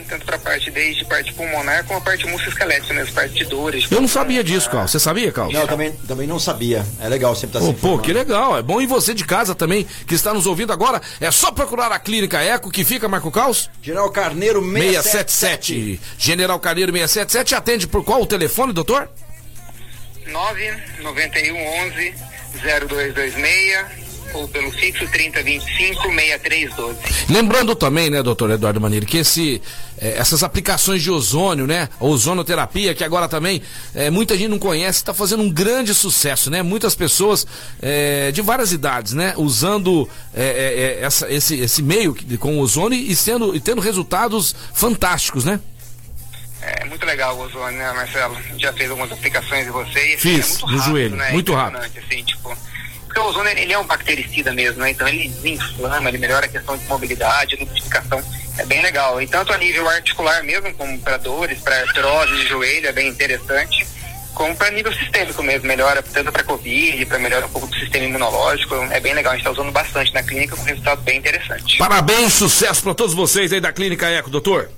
tanto 0.08 0.26
para 0.26 0.36
a 0.36 0.40
parte 0.40 0.72
desde 0.72 1.06
parte 1.06 1.34
pulmonar 1.34 1.86
como 1.86 2.00
a 2.00 2.02
parte 2.02 2.26
musculoesquelética 2.28 2.94
mesmo, 2.94 3.14
parte 3.14 3.34
de 3.34 3.46
dores. 3.46 3.92
Eu 3.92 4.02
não 4.02 4.08
sabia 4.08 4.44
disso, 4.44 4.70
Carlos. 4.70 4.92
Você 4.92 5.00
sabia, 5.00 5.32
Carlos? 5.32 5.54
Não, 5.54 5.68
também, 5.68 5.92
também 6.08 6.28
não 6.28 6.40
sabia. 6.40 6.86
É 7.00 7.08
legal 7.08 7.36
sempre 7.36 7.58
estar 7.58 7.60
tá 7.60 7.66
oh, 7.66 7.74
Pô, 7.74 8.00
que 8.00 8.12
legal. 8.14 8.58
É 8.58 8.62
bom. 8.62 8.82
E 8.82 8.86
você 8.86 9.14
de 9.14 9.26
casa 9.26 9.54
também, 9.54 9.86
que 10.08 10.16
está 10.16 10.34
nos 10.34 10.46
ouvindo 10.46 10.74
agora, 10.74 11.02
é 11.20 11.30
só 11.32 11.52
procurar 11.52 11.92
a 11.92 12.00
Clínica 12.00 12.42
Eco, 12.42 12.72
que 12.72 12.84
fica, 12.84 13.08
Marco 13.08 13.32
Caos? 13.32 13.70
General 13.82 14.10
Carneiro 14.12 14.62
677. 14.62 16.00
677. 16.00 16.02
General 16.18 16.60
Carneiro 16.60 16.92
677. 16.92 17.56
Atende 17.56 17.88
por 17.88 18.04
qual 18.04 18.22
o 18.22 18.26
telefone, 18.26 18.74
doutor? 18.74 19.10
991 20.28 21.58
11 21.88 22.14
0226 22.64 24.05
ou 24.36 24.48
pelo 24.48 24.72
fixo 24.72 25.06
3025-6312. 25.08 26.96
Lembrando 27.30 27.76
também, 27.76 28.10
né, 28.10 28.22
doutor 28.22 28.52
Eduardo 28.52 28.82
Maneiro, 28.82 29.06
que 29.06 29.18
esse, 29.18 29.62
eh, 29.98 30.16
essas 30.18 30.44
aplicações 30.44 31.02
de 31.02 31.10
ozônio, 31.10 31.66
né, 31.66 31.90
ozonoterapia, 32.00 32.94
que 32.94 33.04
agora 33.04 33.28
também 33.30 33.62
eh, 33.94 34.10
muita 34.10 34.38
gente 34.38 34.50
não 34.50 34.60
conhece, 34.60 35.00
está 35.00 35.14
fazendo 35.14 35.44
um 35.44 35.50
grande 35.50 35.94
sucesso, 35.94 36.50
né? 36.52 36.62
Muitas 36.62 36.96
pessoas 36.96 37.48
eh, 37.82 38.32
de 38.34 38.42
várias 38.42 38.72
idades, 38.72 39.14
né, 39.14 39.34
usando 39.38 40.08
essa, 41.02 41.32
esse, 41.32 41.60
esse 41.60 41.82
meio 41.82 42.16
com 42.38 42.60
ozônio 42.60 43.00
e, 43.00 43.16
sendo, 43.16 43.56
e 43.56 43.60
tendo 43.60 43.80
resultados 43.82 44.54
fantásticos, 44.74 45.46
né? 45.46 45.60
É 46.62 46.84
muito 46.86 47.06
legal 47.06 47.38
o 47.38 47.42
ozônio, 47.42 47.78
né, 47.78 47.92
Marcelo? 47.94 48.36
Já 48.58 48.74
fez 48.74 48.90
algumas 48.90 49.12
aplicações 49.12 49.66
de 49.66 49.72
você. 49.72 50.18
Fiz, 50.18 50.58
é 50.58 50.60
muito 50.60 50.62
no 50.62 50.78
rápido, 50.78 50.92
joelho, 50.92 51.16
né? 51.16 51.32
muito 51.32 51.54
rápido. 51.54 52.00
Assim, 52.00 52.24
tipo, 52.24 52.58
porque 53.16 53.20
o 53.22 53.30
ozônio 53.30 53.58
ele 53.58 53.72
é 53.72 53.80
um 53.80 53.86
bactericida 53.86 54.52
mesmo, 54.52 54.82
né? 54.82 54.92
Então 54.92 55.08
ele 55.08 55.30
desinflama, 55.30 56.10
ele 56.10 56.18
melhora 56.18 56.46
a 56.46 56.50
questão 56.50 56.78
de 56.78 56.86
mobilidade, 56.86 57.56
lubrificação. 57.56 58.22
É 58.58 58.66
bem 58.66 58.82
legal. 58.82 59.22
E 59.22 59.28
tanto 59.28 59.54
a 59.54 59.58
nível 59.58 59.88
articular 59.88 60.44
mesmo, 60.44 60.74
como 60.74 61.00
para 61.00 61.16
dores, 61.18 61.60
para 61.60 61.80
artrose 61.80 62.36
de 62.36 62.48
joelho, 62.48 62.88
é 62.88 62.92
bem 62.92 63.08
interessante 63.08 63.88
como 64.34 64.54
para 64.54 64.70
nível 64.70 64.94
sistêmico 64.94 65.42
mesmo, 65.42 65.66
melhora 65.66 66.04
tanto 66.04 66.30
para 66.30 66.44
Covid, 66.44 67.06
para 67.06 67.18
melhorar 67.18 67.46
um 67.46 67.50
pouco 67.50 67.68
do 67.68 67.76
sistema 67.76 68.04
imunológico. 68.04 68.76
É 68.92 69.00
bem 69.00 69.14
legal, 69.14 69.32
a 69.32 69.38
gente 69.38 69.48
está 69.48 69.62
usando 69.62 69.72
bastante 69.72 70.14
na 70.14 70.22
clínica 70.22 70.58
com 70.58 70.64
resultado 70.64 71.02
bem 71.04 71.20
interessante. 71.20 71.78
Parabéns, 71.78 72.34
sucesso 72.34 72.84
para 72.84 72.94
todos 72.94 73.16
vocês 73.16 73.54
aí 73.54 73.62
da 73.62 73.72
Clínica 73.72 74.08
Eco, 74.08 74.30
doutor. 74.30 74.70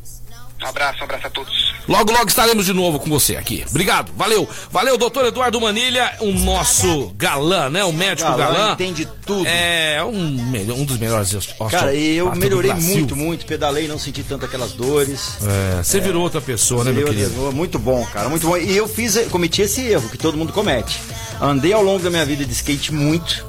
Um 0.61 0.67
abraço, 0.67 1.01
um 1.01 1.03
abraço 1.03 1.27
a 1.27 1.29
todos. 1.29 1.75
Logo, 1.87 2.11
logo 2.11 2.27
estaremos 2.27 2.65
de 2.65 2.73
novo 2.73 2.99
com 2.99 3.09
você 3.09 3.35
aqui. 3.35 3.63
Obrigado, 3.69 4.11
valeu. 4.15 4.49
Valeu, 4.71 4.97
doutor 4.97 5.25
Eduardo 5.25 5.61
Manilha, 5.61 6.15
o 6.19 6.31
nosso 6.31 7.13
galã, 7.15 7.69
né? 7.69 7.83
O 7.83 7.93
médico 7.93 8.29
galã. 8.31 8.53
galã. 8.53 8.73
entende 8.73 9.07
tudo. 9.25 9.45
É, 9.47 10.03
um, 10.03 10.73
um 10.75 10.85
dos 10.85 10.97
melhores 10.97 11.37
Cara, 11.69 11.93
eu 11.93 12.33
melhorei 12.35 12.73
muito, 12.73 13.15
muito. 13.15 13.45
Pedalei, 13.45 13.87
não 13.87 13.99
senti 13.99 14.23
tanto 14.23 14.45
aquelas 14.45 14.71
dores. 14.71 15.37
É, 15.79 15.83
você 15.83 15.97
é, 15.97 16.01
virou 16.01 16.23
outra 16.23 16.41
pessoa, 16.41 16.83
né, 16.83 16.91
meu 16.91 17.05
querido? 17.07 17.51
Muito 17.51 17.77
bom, 17.77 18.05
cara, 18.07 18.27
muito 18.27 18.47
bom. 18.47 18.57
E 18.57 18.75
eu 18.75 18.87
fiz, 18.87 19.17
cometi 19.29 19.61
esse 19.61 19.81
erro 19.81 20.09
que 20.09 20.17
todo 20.17 20.37
mundo 20.37 20.51
comete. 20.51 20.99
Andei 21.39 21.71
ao 21.71 21.83
longo 21.83 21.99
da 22.03 22.09
minha 22.09 22.25
vida 22.25 22.43
de 22.43 22.51
skate 22.51 22.91
muito, 22.91 23.45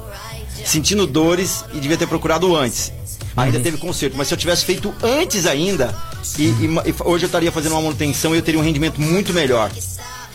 sentindo 0.63 1.07
dores 1.07 1.65
e 1.73 1.79
devia 1.79 1.97
ter 1.97 2.07
procurado 2.07 2.55
antes 2.55 2.93
ainda 3.35 3.57
uhum. 3.57 3.63
teve 3.63 3.77
conserto. 3.77 4.15
Mas 4.17 4.27
se 4.27 4.33
eu 4.33 4.37
tivesse 4.37 4.65
feito 4.65 4.93
antes 5.01 5.45
ainda, 5.45 5.95
e, 6.37 6.43
e, 6.43 6.65
e, 6.65 6.95
hoje 7.03 7.25
eu 7.25 7.27
estaria 7.27 7.51
fazendo 7.51 7.73
uma 7.73 7.81
manutenção 7.81 8.33
e 8.33 8.37
eu 8.37 8.41
teria 8.41 8.59
um 8.59 8.63
rendimento 8.63 8.99
muito 8.99 9.33
melhor. 9.33 9.71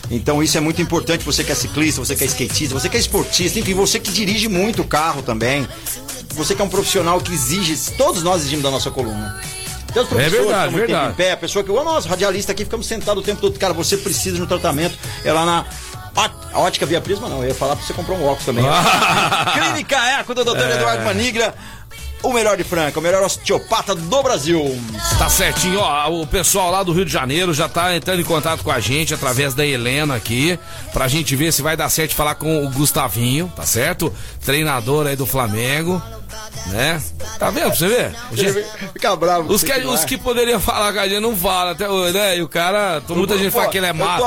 Então 0.09 0.41
isso 0.43 0.57
é 0.57 0.61
muito 0.61 0.81
importante, 0.81 1.25
você 1.25 1.43
que 1.43 1.51
é 1.51 1.55
ciclista, 1.55 1.99
você 1.99 2.15
que 2.15 2.23
é 2.23 2.27
skatista, 2.27 2.73
você 2.79 2.89
que 2.89 2.97
é 2.97 2.99
esportista, 2.99 3.59
enfim, 3.59 3.73
você 3.73 3.99
que 3.99 4.11
dirige 4.11 4.47
muito 4.47 4.81
o 4.81 4.85
carro 4.85 5.21
também. 5.21 5.67
Você 6.33 6.53
que 6.53 6.61
é 6.61 6.65
um 6.65 6.69
profissional 6.69 7.19
que 7.21 7.33
exige, 7.33 7.75
todos 7.97 8.21
nós 8.21 8.41
exigimos 8.41 8.63
da 8.63 8.69
nossa 8.69 8.91
coluna. 8.91 9.41
Tem 9.93 10.03
os 10.03 10.09
professores 10.09 10.33
é 10.33 10.43
verdade, 10.43 10.73
que 10.73 10.79
verdade. 10.79 11.13
em 11.13 11.15
pé, 11.15 11.31
a 11.31 11.37
pessoa 11.37 11.63
que, 11.63 11.71
o 11.71 11.83
nosso 11.83 12.09
radialista 12.09 12.51
aqui, 12.51 12.65
ficamos 12.65 12.85
sentados 12.85 13.23
o 13.23 13.25
tempo 13.25 13.39
todo. 13.39 13.57
Cara, 13.57 13.73
você 13.73 13.95
precisa 13.95 14.35
de 14.35 14.41
um 14.41 14.45
tratamento. 14.45 14.97
É 15.23 15.31
lá 15.31 15.45
na 15.45 15.65
a 16.53 16.59
ótica 16.59 16.85
via 16.85 17.01
prisma, 17.01 17.27
não. 17.27 17.41
Eu 17.41 17.49
ia 17.49 17.55
falar 17.55 17.75
pra 17.75 17.85
você 17.85 17.93
comprar 17.93 18.15
um 18.15 18.23
óculos 18.23 18.45
também. 18.45 18.63
Clínica 19.53 19.97
Eco 20.19 20.33
do 20.33 20.45
Dr. 20.45 20.57
É. 20.59 20.75
Eduardo 20.75 21.03
Manigra. 21.03 21.53
O 22.25 22.33
melhor 22.33 22.57
de 22.57 22.63
Franca, 22.63 22.99
o 22.99 23.03
melhor 23.03 23.23
osteopata 23.23 23.93
do 23.93 24.23
Brasil. 24.23 24.79
Tá 25.17 25.29
certinho, 25.29 25.79
ó. 25.79 26.09
O 26.09 26.25
pessoal 26.25 26.71
lá 26.71 26.83
do 26.83 26.91
Rio 26.91 27.05
de 27.05 27.11
Janeiro 27.11 27.53
já 27.53 27.69
tá 27.69 27.95
entrando 27.95 28.19
em 28.19 28.25
contato 28.25 28.63
com 28.63 28.71
a 28.71 28.79
gente 28.79 29.13
através 29.13 29.53
da 29.53 29.65
Helena 29.65 30.15
aqui, 30.15 30.59
pra 30.91 31.07
gente 31.07 31.35
ver 31.35 31.53
se 31.53 31.61
vai 31.61 31.77
dar 31.77 31.89
certo 31.89 32.15
falar 32.15 32.35
com 32.35 32.65
o 32.65 32.69
Gustavinho, 32.69 33.51
tá 33.55 33.63
certo? 33.63 34.13
Treinador 34.43 35.07
aí 35.07 35.15
do 35.15 35.25
Flamengo 35.25 36.01
né? 36.67 37.01
Tá 37.39 37.49
vendo 37.49 37.67
pra 37.67 37.75
você 37.75 37.87
ver? 37.87 38.15
Gente, 38.33 38.65
fica 38.93 39.15
bravo. 39.15 39.51
Os 39.51 39.63
que, 39.63 39.71
os 39.71 40.05
que 40.05 40.17
poderiam 40.17 40.59
falar 40.59 40.93
com 40.93 40.99
a 40.99 41.07
gente 41.07 41.19
não 41.19 41.35
falam 41.35 41.71
até 41.71 41.89
hoje, 41.89 42.13
né? 42.13 42.37
E 42.37 42.41
o 42.41 42.47
cara, 42.47 43.01
muita 43.09 43.37
gente 43.37 43.51
fala 43.51 43.67
que 43.67 43.77
ele 43.77 43.87
é 43.87 43.93
má. 43.93 44.17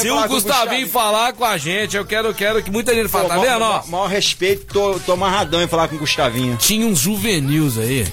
Se 0.00 0.10
o 0.10 0.28
Gustavinho 0.28 0.88
falar 0.88 1.32
com 1.32 1.44
a 1.44 1.56
gente, 1.56 1.96
eu 1.96 2.04
quero, 2.04 2.32
quero 2.34 2.62
que 2.62 2.70
muita 2.70 2.94
gente 2.94 3.08
fale, 3.08 3.28
tá 3.28 3.38
vendo? 3.38 3.62
Ó? 3.62 3.82
Maior 3.86 4.06
respeito, 4.06 4.66
tô, 4.72 4.98
tô 5.00 5.12
amarradão 5.12 5.62
em 5.62 5.68
falar 5.68 5.88
com 5.88 5.96
o 5.96 5.98
Gustavinho. 5.98 6.56
Tinha 6.56 6.86
uns 6.86 7.00
juvenis 7.00 7.78
aí. 7.78 8.06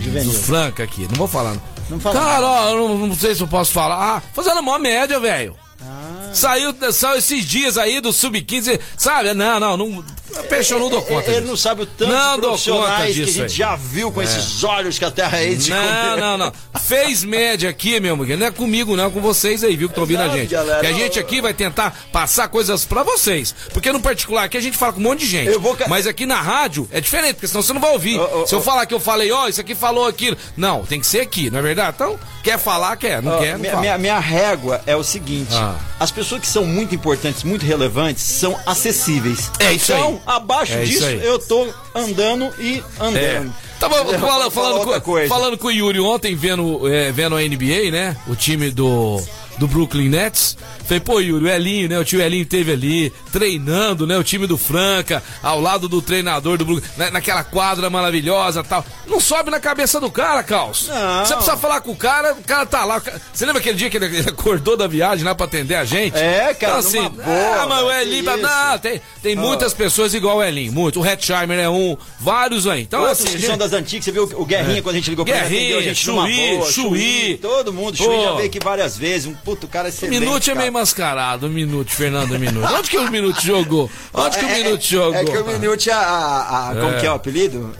Juvenil. 0.00 0.32
Do 0.32 0.38
Franca 0.38 0.82
aqui, 0.84 1.06
não 1.08 1.16
vou 1.16 1.28
falar. 1.28 1.56
Não 1.88 2.00
fala. 2.00 2.20
Cara, 2.20 2.46
ó, 2.46 2.70
eu 2.70 2.88
não, 2.88 3.06
não 3.08 3.16
sei 3.16 3.34
se 3.34 3.40
eu 3.40 3.48
posso 3.48 3.72
falar. 3.72 4.16
Ah, 4.16 4.22
fazendo 4.32 4.58
a 4.58 4.62
maior 4.62 4.78
média, 4.78 5.18
velho. 5.18 5.56
Ah. 5.82 6.30
Saiu, 6.32 6.74
saiu 6.92 7.18
esses 7.18 7.44
dias 7.44 7.78
aí 7.78 8.00
do 8.00 8.12
Sub-15, 8.12 8.80
sabe? 8.96 9.34
Não, 9.34 9.60
não, 9.60 9.76
não. 9.76 10.04
Peixe 10.44 10.72
eu 10.72 10.80
não 10.80 10.88
dou 10.88 11.02
conta. 11.02 11.30
Ele 11.30 11.40
disso. 11.40 11.50
não 11.50 11.56
sabe 11.56 11.82
o 11.82 11.86
tanto 11.86 12.12
não 12.12 12.34
de 12.36 12.40
profissionais 12.42 13.14
que 13.14 13.22
a 13.22 13.26
gente 13.26 13.42
aí. 13.42 13.48
já 13.48 13.76
viu 13.76 14.10
com 14.12 14.20
é. 14.20 14.24
esses 14.24 14.62
olhos 14.64 14.98
que 14.98 15.04
a 15.04 15.10
terra 15.10 15.38
é 15.38 15.54
de 15.54 15.70
Não, 15.70 16.16
não, 16.16 16.38
não. 16.38 16.52
Fez 16.80 17.24
média 17.24 17.70
aqui, 17.70 17.98
meu 18.00 18.14
amigo. 18.14 18.36
Não 18.36 18.46
é 18.46 18.50
comigo, 18.50 18.96
não, 18.96 19.06
é 19.06 19.10
com 19.10 19.20
vocês 19.20 19.64
aí, 19.64 19.76
viu, 19.76 19.88
que 19.88 19.92
estão 19.92 20.02
ouvindo 20.02 20.22
a 20.22 20.28
gente. 20.28 20.50
Galera, 20.50 20.80
que 20.80 20.86
a 20.86 20.92
gente 20.92 21.18
aqui 21.18 21.40
vai 21.40 21.54
tentar 21.54 22.06
passar 22.12 22.48
coisas 22.48 22.84
pra 22.84 23.02
vocês. 23.02 23.54
Porque 23.72 23.90
no 23.92 24.00
particular 24.00 24.44
aqui 24.44 24.56
a 24.56 24.60
gente 24.60 24.76
fala 24.76 24.92
com 24.92 25.00
um 25.00 25.02
monte 25.02 25.20
de 25.20 25.26
gente. 25.26 25.56
Vou... 25.58 25.76
Mas 25.88 26.06
aqui 26.06 26.26
na 26.26 26.40
rádio 26.40 26.88
é 26.92 27.00
diferente, 27.00 27.34
porque 27.34 27.48
senão 27.48 27.62
você 27.62 27.72
não 27.72 27.80
vai 27.80 27.92
ouvir. 27.92 28.18
Oh, 28.18 28.42
oh, 28.42 28.46
Se 28.46 28.54
eu 28.54 28.60
falar 28.60 28.86
que 28.86 28.94
eu 28.94 29.00
falei, 29.00 29.30
ó, 29.30 29.44
oh, 29.44 29.48
isso 29.48 29.60
aqui 29.60 29.74
falou 29.74 30.06
aquilo. 30.06 30.36
Não, 30.56 30.84
tem 30.84 31.00
que 31.00 31.06
ser 31.06 31.20
aqui, 31.20 31.50
não 31.50 31.58
é 31.58 31.62
verdade? 31.62 31.94
Então, 31.96 32.18
quer 32.42 32.58
falar, 32.58 32.96
quer. 32.96 33.22
Não 33.22 33.38
quer, 33.38 33.52
não 33.52 33.58
minha, 33.58 33.76
minha, 33.76 33.98
minha, 33.98 34.18
régua 34.18 34.80
é 34.86 34.94
o 34.96 35.02
seguinte: 35.02 35.54
ah. 35.54 35.76
as 35.98 36.10
pessoas 36.10 36.40
que 36.40 36.46
são 36.46 36.64
muito 36.64 36.94
importantes, 36.94 37.42
muito 37.42 37.64
relevantes, 37.64 38.22
são 38.22 38.58
acessíveis. 38.66 39.50
É 39.58 39.72
isso 39.72 39.92
então, 39.92 40.20
aí. 40.25 40.25
Abaixo 40.26 40.72
é 40.72 40.84
disso, 40.84 41.04
eu 41.04 41.38
tô 41.38 41.68
andando 41.94 42.52
e 42.58 42.82
andando. 42.98 43.16
É. 43.16 43.46
Tava 43.78 43.94
falando, 44.18 44.50
falando, 44.50 45.02
com, 45.02 45.28
falando 45.28 45.58
com 45.58 45.68
o 45.68 45.70
Yuri 45.70 46.00
ontem, 46.00 46.34
vendo, 46.34 46.88
é, 46.92 47.12
vendo 47.12 47.36
a 47.36 47.40
NBA, 47.40 47.90
né? 47.92 48.16
O 48.26 48.34
time 48.34 48.70
do, 48.70 49.22
do 49.58 49.66
Brooklyn 49.66 50.08
Nets. 50.08 50.56
Falei, 50.84 51.00
pô, 51.00 51.20
Yuri, 51.20 51.44
o 51.44 51.48
Elinho, 51.48 51.88
né? 51.88 51.98
O 51.98 52.04
tio 52.04 52.20
Elinho 52.20 52.46
teve 52.46 52.72
ali 52.72 53.12
treinando, 53.32 54.06
né? 54.06 54.16
O 54.16 54.22
time 54.22 54.46
do 54.46 54.56
Franca, 54.56 55.22
ao 55.42 55.60
lado 55.60 55.88
do 55.88 56.00
treinador 56.00 56.56
do 56.56 56.64
Brooklyn, 56.64 56.88
né? 56.96 57.10
naquela 57.10 57.42
quadra 57.42 57.90
maravilhosa 57.90 58.62
tal. 58.62 58.84
Não 59.06 59.20
sobe 59.20 59.50
na 59.50 59.58
cabeça 59.58 59.98
do 60.00 60.10
cara, 60.10 60.42
Caos. 60.42 60.88
Você 61.24 61.34
precisa 61.34 61.56
falar 61.56 61.80
com 61.80 61.90
o 61.90 61.96
cara, 61.96 62.34
o 62.34 62.42
cara 62.42 62.66
tá 62.66 62.84
lá. 62.84 63.02
Você 63.32 63.44
lembra 63.44 63.60
aquele 63.60 63.76
dia 63.76 63.90
que 63.90 63.96
ele, 63.96 64.20
acordou 64.28 64.76
da 64.76 64.86
viagem 64.86 65.24
lá 65.24 65.34
pra 65.34 65.46
atender 65.46 65.74
a 65.74 65.84
gente? 65.84 66.16
É, 66.16 66.54
cara, 66.54 66.54
então, 66.54 66.76
assim, 66.76 67.08
boa, 67.08 67.62
ah, 67.62 67.66
mas 67.68 67.82
o 67.82 67.92
Elinho, 67.92 68.36
não, 68.36 68.78
tem, 68.78 69.00
tem 69.22 69.36
oh. 69.36 69.40
muitas 69.40 69.74
pessoas 69.74 70.14
igual 70.14 70.38
o 70.38 70.42
Elinho, 70.42 70.72
muito. 70.72 71.00
O 71.00 71.06
Hetzheimer 71.06 71.58
é 71.58 71.68
um, 71.68 71.96
vários 72.20 72.66
aí. 72.66 72.82
Então, 72.82 73.00
Outros 73.00 73.26
assim, 73.26 73.36
que 73.36 73.46
são 73.46 73.58
das 73.58 73.72
antigas, 73.72 74.04
você 74.04 74.12
viu 74.12 74.24
o 74.34 74.44
Guerrinha 74.44 74.78
é. 74.78 74.82
quando 74.82 74.94
a 74.94 74.98
gente 74.98 75.10
ligou 75.10 75.24
pra 75.24 75.34
Guerrinha, 75.40 75.76
ele, 75.76 75.94
Chuí, 75.94 76.62
Chuí, 76.70 77.38
todo 77.38 77.72
mundo, 77.72 77.96
Chuí 77.96 78.22
já 78.22 78.32
veio 78.34 78.46
aqui 78.46 78.58
várias 78.62 78.96
vezes, 78.96 79.26
um 79.26 79.34
puto 79.46 79.68
cara 79.68 79.88
excelente. 79.88 80.18
Minuto 80.18 80.50
é 80.50 80.54
meio 80.56 80.72
mascarado, 80.72 81.46
um 81.46 81.50
minuto, 81.50 81.92
Fernando 81.92 82.36
Minuto. 82.36 82.66
Onde 82.74 82.90
que 82.90 82.98
o 82.98 83.08
Minuto 83.08 83.40
jogou? 83.40 83.88
Onde 84.12 84.36
que 84.36 84.44
o 84.44 84.48
é, 84.48 84.54
Minuto 84.64 84.82
jogou? 84.82 85.14
É 85.14 85.24
que 85.24 85.38
o 85.38 85.46
Minuto, 85.46 85.88
a, 85.88 85.96
a, 85.96 86.70
a 86.70 86.74
como 86.74 86.98
que 86.98 87.06
é 87.06 87.10
o 87.12 87.14
apelido? 87.14 87.72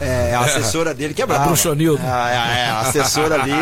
É, 0.00 0.34
a 0.34 0.40
assessora 0.40 0.94
dele 0.94 1.12
que 1.12 1.20
é 1.20 1.26
brava. 1.26 1.44
A 1.44 1.46
Bruxonildo. 1.48 2.02
Ah, 2.02 2.30
é, 2.30 2.66
a 2.70 2.80
assessora 2.80 3.42
ali, 3.42 3.52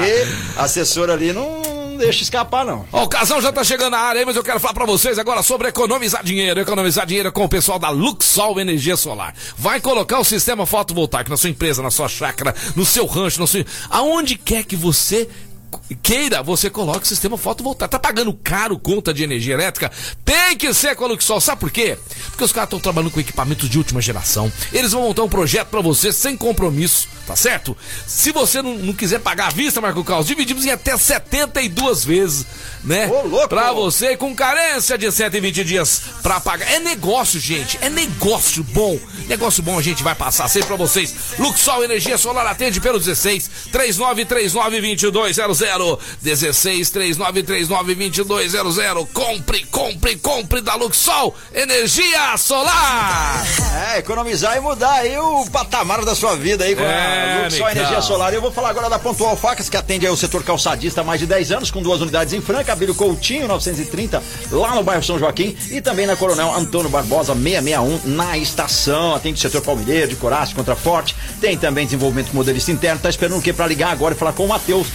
a 0.57 0.63
assessora 0.63 1.13
ali 1.13 1.33
não 1.33 1.61
deixa 1.99 2.23
escapar, 2.23 2.65
não. 2.65 2.87
Ó, 2.93 3.03
o 3.03 3.09
casal 3.09 3.43
já 3.43 3.51
tá 3.51 3.65
chegando 3.65 3.91
na 3.91 3.99
área 3.99 4.21
aí, 4.21 4.25
mas 4.25 4.37
eu 4.37 4.45
quero 4.45 4.61
falar 4.61 4.73
pra 4.73 4.87
vocês 4.87 5.19
agora 5.19 5.43
sobre 5.43 5.69
economizar 5.69 6.23
dinheiro. 6.23 6.61
Economizar 6.61 7.05
dinheiro 7.05 7.33
com 7.33 7.45
o 7.45 7.49
pessoal 7.49 7.81
da 7.81 7.91
Luxol 7.91 8.61
Energia 8.61 8.97
Solar. 8.97 9.35
Vai 9.59 9.81
colocar 9.81 10.21
o 10.21 10.25
sistema 10.25 10.65
fotovoltaico 10.67 11.29
na 11.29 11.37
sua 11.37 11.51
empresa, 11.51 11.83
na 11.83 11.91
sua 11.91 12.09
chácara, 12.09 12.55
no 12.77 12.87
seu 12.87 13.07
rancho, 13.07 13.41
no 13.41 13.47
seu... 13.47 13.65
aonde 13.91 14.37
quer 14.37 14.65
que 14.65 14.77
você 14.77 15.29
queira, 16.03 16.43
você 16.43 16.71
coloca 16.71 17.01
o 17.01 17.07
sistema 17.07 17.37
fotovoltaico. 17.37 17.91
Tá 17.91 17.99
pagando 17.99 18.33
caro 18.33 18.79
conta 18.79 19.13
de 19.13 19.23
energia 19.23 19.55
elétrica? 19.55 19.91
Tem 20.25 20.57
que 20.57 20.73
ser 20.75 20.97
com 20.97 21.05
a 21.05 21.09
Luxol. 21.09 21.41
Sabe 21.41 21.61
por 21.61 21.71
quê? 21.71 21.97
Porque 22.31 22.45
os 22.45 22.53
caras 22.53 22.69
estão 22.69 22.81
trabalhando 22.81 23.11
com 23.11 23.21
equipamentos 23.21 23.69
de 23.69 23.79
última 23.79 24.01
geração. 24.01 24.51
Eles 24.73 24.93
vão 24.93 25.03
montar 25.03 25.23
um 25.23 25.29
projeto 25.29 25.69
para 25.69 25.81
você 25.81 26.13
sem 26.13 26.37
compromisso, 26.37 27.09
tá 27.27 27.37
certo? 27.37 27.77
Se 28.07 28.33
você 28.33 28.63
não, 28.63 28.75
não 28.77 28.93
quiser 28.93 29.21
pagar 29.21 29.49
à 29.49 29.51
vista, 29.51 29.81
Marco 29.81 30.05
Carlos, 30.05 30.27
dividimos 30.27 30.65
em 30.65 30.71
até 30.71 30.97
72 30.97 32.05
vezes, 32.05 32.47
né? 32.85 33.09
Ô, 33.09 33.27
louco! 33.27 33.49
Pra 33.49 33.73
você, 33.73 34.17
com 34.17 34.35
carência 34.35 34.97
de 34.97 35.11
120 35.11 35.65
dias 35.65 36.03
pra 36.23 36.41
pagar. 36.41 36.71
É 36.73 36.79
negócio, 36.79 37.39
gente. 37.39 37.79
É 37.81 37.91
negócio 37.91 38.63
bom. 38.63 38.99
Negócio 39.27 39.63
bom 39.63 39.79
a 39.79 39.83
gente 39.83 40.03
vai 40.03 40.15
passar 40.15 40.49
sempre 40.49 40.69
pra 40.69 40.77
vocês. 40.77 41.15
Luxol 41.39 41.85
Energia 41.85 42.19
Solar 42.19 42.47
atende 42.47 42.81
pelo 42.81 42.99
16 42.99 43.51
3939 43.71 45.11
2200 45.11 45.60
16 46.23 46.91
3939 46.91 48.25
2200. 48.25 49.09
Compre, 49.13 49.65
compre, 49.67 50.17
compre 50.17 50.61
da 50.61 50.75
Luxol 50.75 51.35
Energia 51.55 52.37
Solar. 52.37 53.45
É, 53.93 53.99
economizar 53.99 54.57
e 54.57 54.61
mudar 54.61 54.93
aí 54.93 55.19
o 55.19 55.45
patamar 55.51 56.05
da 56.05 56.15
sua 56.15 56.37
vida 56.37 56.65
aí 56.65 56.75
com 56.75 56.83
é, 56.83 57.41
a 57.41 57.45
Luxol 57.45 57.71
Energia 57.71 58.03
Solar. 58.03 58.33
Eu 58.33 58.41
vou 58.41 58.53
falar 58.53 58.71
agora 58.71 58.89
da 58.89 58.99
Pontual 58.99 59.37
Facas, 59.37 59.69
que 59.69 59.77
atende 59.77 60.07
aí 60.07 60.13
o 60.13 60.17
setor 60.17 60.43
calçadista 60.43 61.01
há 61.01 61.05
mais 61.05 61.21
de 61.21 61.27
10 61.27 61.53
anos, 61.53 61.71
com 61.71 61.83
duas 61.83 62.01
unidades 62.01 62.33
em 62.33 62.41
Franca, 62.41 62.73
Abílio 62.73 62.95
Coutinho 62.95 63.49
930, 63.49 64.23
lá 64.51 64.75
no 64.75 64.83
bairro 64.83 65.03
São 65.03 65.19
Joaquim, 65.19 65.57
e 65.71 65.81
também 65.81 66.07
na 66.07 66.17
Coronel 66.17 66.53
Antônio 66.55 66.91
Barbosa 66.91 67.35
661, 67.35 68.01
na 68.15 68.39
estação. 68.39 69.15
Atende 69.15 69.39
o 69.39 69.41
setor 69.41 69.63
palmilheiro, 69.63 70.09
de 70.09 70.17
coraço, 70.17 70.55
contraforte. 70.55 71.15
Tem 71.41 71.57
também 71.57 71.85
desenvolvimento 71.85 72.33
modelista 72.33 72.71
interno. 72.71 73.01
Tá 73.01 73.09
esperando 73.09 73.39
o 73.39 73.43
quê? 73.43 73.53
Pra 73.53 73.67
ligar 73.67 73.91
agora 73.91 74.15
e 74.15 74.19
falar 74.19 74.33
com 74.33 74.45
o 74.45 74.49
Matheus 74.49 74.89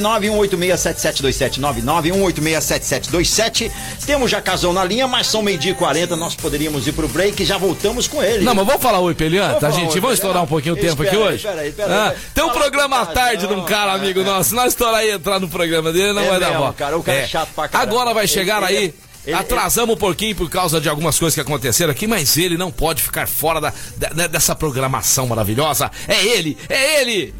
991867727, 0.00 1.60
991867727. 1.60 3.70
Temos 4.04 4.30
já 4.30 4.40
casão 4.40 4.72
na 4.72 4.84
linha, 4.84 5.06
mas 5.06 5.26
são 5.26 5.42
meio-dia 5.42 5.72
e 5.72 5.74
40, 5.74 6.16
nós 6.16 6.34
poderíamos 6.34 6.86
ir 6.86 6.92
pro 6.92 7.08
break 7.08 7.42
e 7.42 7.46
já 7.46 7.58
voltamos 7.58 8.08
com 8.08 8.22
ele. 8.22 8.44
Não, 8.44 8.54
mas 8.54 8.66
vamos 8.66 8.82
falar 8.82 9.00
oi, 9.00 9.14
Pelian, 9.14 9.54
tá, 9.54 9.70
gente? 9.70 9.98
Vamos 9.98 10.18
estourar 10.18 10.42
um 10.42 10.46
pouquinho 10.46 10.74
o 10.74 10.78
tempo 10.78 11.02
aqui 11.02 11.16
hoje? 11.16 11.46
Ah, 11.88 12.14
tem 12.34 12.44
um 12.44 12.50
programa 12.50 13.00
à 13.00 13.06
tarde 13.06 13.46
de 13.46 13.52
um 13.52 13.64
cara, 13.64 13.92
amigo 13.92 14.22
nosso. 14.22 14.50
Se 14.50 14.54
nós 14.54 14.68
estourar 14.68 15.00
aí 15.00 15.10
entrar 15.10 15.40
no 15.40 15.48
programa 15.48 15.92
dele, 15.92 16.12
não 16.12 16.22
é 16.22 16.28
vai 16.28 16.40
dar 16.40 16.52
bom. 16.52 16.72
Cara, 16.72 16.96
o 16.96 17.02
cara 17.02 17.18
é, 17.18 17.22
é 17.22 17.26
chato 17.26 17.50
pra. 17.54 17.68
Agora 17.72 18.14
vai 18.14 18.26
chegar 18.26 18.62
ele, 18.70 18.78
aí. 18.78 18.94
Ele, 19.26 19.34
Atrasamos 19.34 19.96
um 19.96 19.98
pouquinho 19.98 20.36
por 20.36 20.48
causa 20.48 20.80
de 20.80 20.88
algumas 20.88 21.18
coisas 21.18 21.34
que 21.34 21.40
aconteceram 21.40 21.90
aqui, 21.90 22.06
mas 22.06 22.36
ele 22.36 22.56
não 22.56 22.70
pode 22.70 23.02
ficar 23.02 23.26
fora 23.26 23.60
da, 23.60 23.72
da, 23.96 24.26
dessa 24.28 24.54
programação 24.54 25.26
maravilhosa. 25.26 25.90
É 26.06 26.24
ele, 26.24 26.56
é 26.68 27.00
ele! 27.00 27.34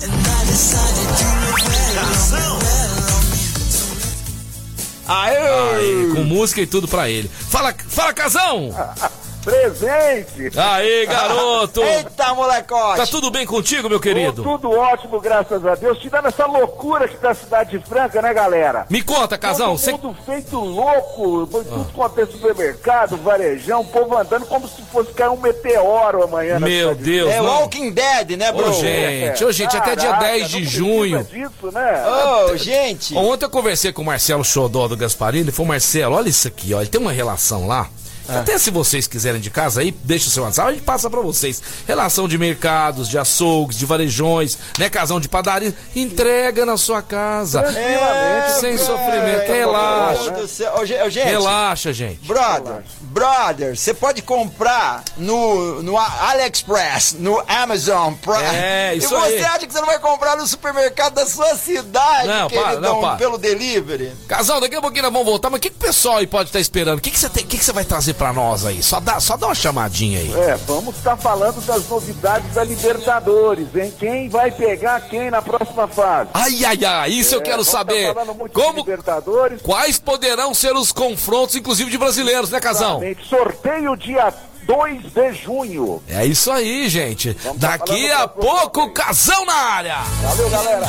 Aê! 5.07 5.37
Aê! 5.77 6.14
Com 6.14 6.25
música 6.25 6.61
e 6.61 6.66
tudo 6.66 6.88
pra 6.88 7.09
ele. 7.09 7.31
Fala, 7.51 7.72
fala, 7.88 8.12
casão! 8.12 8.75
Presente! 9.46 10.59
Aí, 10.59 11.06
garoto! 11.06 11.78
Eita, 11.87 12.35
molecote! 12.35 12.96
Tá 12.96 13.06
tudo 13.06 13.30
bem 13.30 13.46
contigo, 13.46 13.88
meu 13.88 14.00
querido? 14.00 14.42
tudo 14.42 14.72
ótimo, 14.72 15.20
graças 15.20 15.64
a 15.64 15.76
Deus. 15.76 16.00
Tirando 16.00 16.26
essa 16.26 16.46
loucura 16.46 17.06
que 17.06 17.16
tá 17.16 17.30
a 17.30 17.35
cidade 17.35 17.78
de 17.78 17.87
Franca, 17.87 18.20
né, 18.20 18.35
galera? 18.35 18.87
Me 18.90 19.00
conta, 19.02 19.38
casal. 19.38 19.78
Todo 19.78 20.02
mundo 20.02 20.16
cê... 20.26 20.32
feito 20.32 20.59
louco, 20.59 21.46
tudo 21.46 21.87
ah. 21.88 21.92
quanto 21.94 22.20
é 22.20 22.26
supermercado, 22.26 23.16
varejão, 23.18 23.82
o 23.82 23.85
povo 23.85 24.18
andando 24.18 24.46
como 24.46 24.66
se 24.66 24.82
fosse 24.82 25.12
cair 25.12 25.30
um 25.30 25.37
meteoro 25.37 26.24
amanhã. 26.24 26.59
Meu 26.59 26.96
Deus, 26.96 27.30
É 27.30 27.40
Walking 27.40 27.92
Dead, 27.92 28.30
né, 28.37 28.50
bro? 28.50 28.70
Ô, 28.70 28.72
gente, 28.72 29.44
ô, 29.44 29.52
gente, 29.52 29.78
Caraca, 29.78 29.92
até 29.92 30.00
dia 30.00 30.12
10 30.12 30.48
de 30.48 30.64
junho. 30.64 31.22
Disso, 31.22 31.70
né? 31.72 32.02
Ô, 32.50 32.56
gente! 32.56 33.16
Ontem 33.16 33.44
eu 33.44 33.50
conversei 33.50 33.92
com 33.92 34.02
o 34.02 34.06
Marcelo 34.06 34.44
Xodó 34.44 34.88
do 34.88 34.96
Gasparini, 34.96 35.44
ele 35.44 35.52
falou, 35.52 35.68
Marcelo, 35.68 36.16
olha 36.16 36.28
isso 36.28 36.48
aqui, 36.48 36.74
ó, 36.74 36.80
ele 36.80 36.90
tem 36.90 37.00
uma 37.00 37.12
relação 37.12 37.68
lá 37.68 37.88
é. 38.28 38.38
Até 38.38 38.58
se 38.58 38.70
vocês 38.70 39.06
quiserem 39.06 39.40
de 39.40 39.50
casa 39.50 39.80
aí, 39.80 39.90
deixa 40.04 40.28
o 40.28 40.30
seu 40.30 40.42
WhatsApp, 40.44 40.68
a 40.68 40.72
gente 40.72 40.84
passa 40.84 41.08
para 41.10 41.20
vocês. 41.20 41.62
Relação 41.86 42.28
de 42.28 42.36
mercados, 42.38 43.08
de 43.08 43.18
açougues, 43.18 43.78
de 43.78 43.86
varejões, 43.86 44.58
né? 44.78 44.88
Casão 44.88 45.20
de 45.20 45.28
padaria, 45.28 45.74
entrega 45.94 46.64
na 46.66 46.76
sua 46.76 47.02
casa. 47.02 47.60
É, 47.60 48.48
sem 48.60 48.78
sofrimento. 48.78 49.50
É, 49.50 49.58
relaxa. 49.58 50.46
gente, 50.84 51.24
relaxa, 51.24 51.92
gente. 51.92 52.26
Brother, 52.26 52.82
brother, 53.00 53.76
você 53.76 53.94
pode 53.94 54.22
comprar 54.22 55.03
no, 55.16 55.82
no 55.82 55.96
AliExpress, 55.98 57.16
no 57.18 57.42
Amazon 57.46 58.14
Prime. 58.14 58.42
É, 58.44 58.94
isso 58.94 59.07
E 59.14 59.18
você 59.18 59.34
aí. 59.34 59.44
acha 59.44 59.66
que 59.66 59.72
você 59.72 59.80
não 59.80 59.86
vai 59.86 59.98
comprar 59.98 60.36
no 60.36 60.46
supermercado 60.46 61.14
da 61.14 61.26
sua 61.26 61.55
cidade, 61.57 62.28
não, 62.28 62.48
para, 62.48 62.80
não, 62.80 63.01
para. 63.01 63.16
pelo 63.16 63.38
delivery? 63.38 64.12
Casal, 64.28 64.61
daqui 64.61 64.74
a 64.74 64.80
pouquinho 64.80 65.05
nós 65.05 65.12
vamos 65.12 65.26
voltar, 65.26 65.51
mas 65.51 65.59
o 65.59 65.61
que, 65.62 65.70
que 65.70 65.76
o 65.76 65.80
pessoal 65.80 66.18
aí 66.18 66.26
pode 66.26 66.48
estar 66.48 66.61
esperando? 66.61 66.98
O 66.98 67.01
que, 67.03 67.11
que 67.11 67.18
você 67.18 67.28
tem, 67.28 67.46
que, 67.46 67.59
que 67.59 67.64
você 67.64 67.72
vai 67.72 67.84
trazer 67.84 68.14
pra 68.16 68.32
nós 68.32 68.64
aí. 68.66 68.82
Só 68.82 68.98
dá, 69.00 69.20
só 69.20 69.36
dá 69.36 69.46
uma 69.46 69.54
chamadinha 69.54 70.18
aí. 70.18 70.32
É, 70.34 70.56
vamos 70.66 70.96
estar 70.96 71.16
falando 71.16 71.60
das 71.64 71.88
novidades 71.88 72.54
da 72.54 72.64
Libertadores, 72.64 73.68
hein? 73.74 73.92
Quem 73.98 74.28
vai 74.28 74.50
pegar 74.50 75.00
quem 75.02 75.30
na 75.30 75.40
próxima 75.42 75.86
fase? 75.86 76.30
Ai, 76.34 76.64
ai, 76.64 76.84
ai, 76.84 77.10
isso 77.10 77.34
eu 77.34 77.40
É, 77.40 77.44
quero 77.44 77.56
vamos 77.62 77.70
tá 77.72 77.78
saber. 77.78 78.14
de 78.14 78.48
Como, 78.52 78.78
Libertadores. 78.78 79.62
quais 79.62 79.98
poderão 79.98 80.52
ser 80.54 80.74
os 80.74 80.92
confrontos, 80.92 81.54
inclusive 81.54 81.90
de 81.90 81.98
brasileiros, 81.98 82.50
né, 82.50 82.60
Casão? 82.60 83.02
Exatamente. 83.02 83.28
Sorteio 83.28 83.96
dia 83.96 84.32
2 84.66 85.12
de 85.12 85.32
junho. 85.32 86.02
É 86.08 86.26
isso 86.26 86.50
aí, 86.50 86.88
gente. 86.88 87.36
Vamos 87.42 87.60
Daqui 87.60 88.10
a 88.10 88.26
pouco. 88.26 88.90
Casão 88.90 89.46
na 89.46 89.54
área. 89.54 89.98
Valeu, 90.22 90.50
galera. 90.50 90.86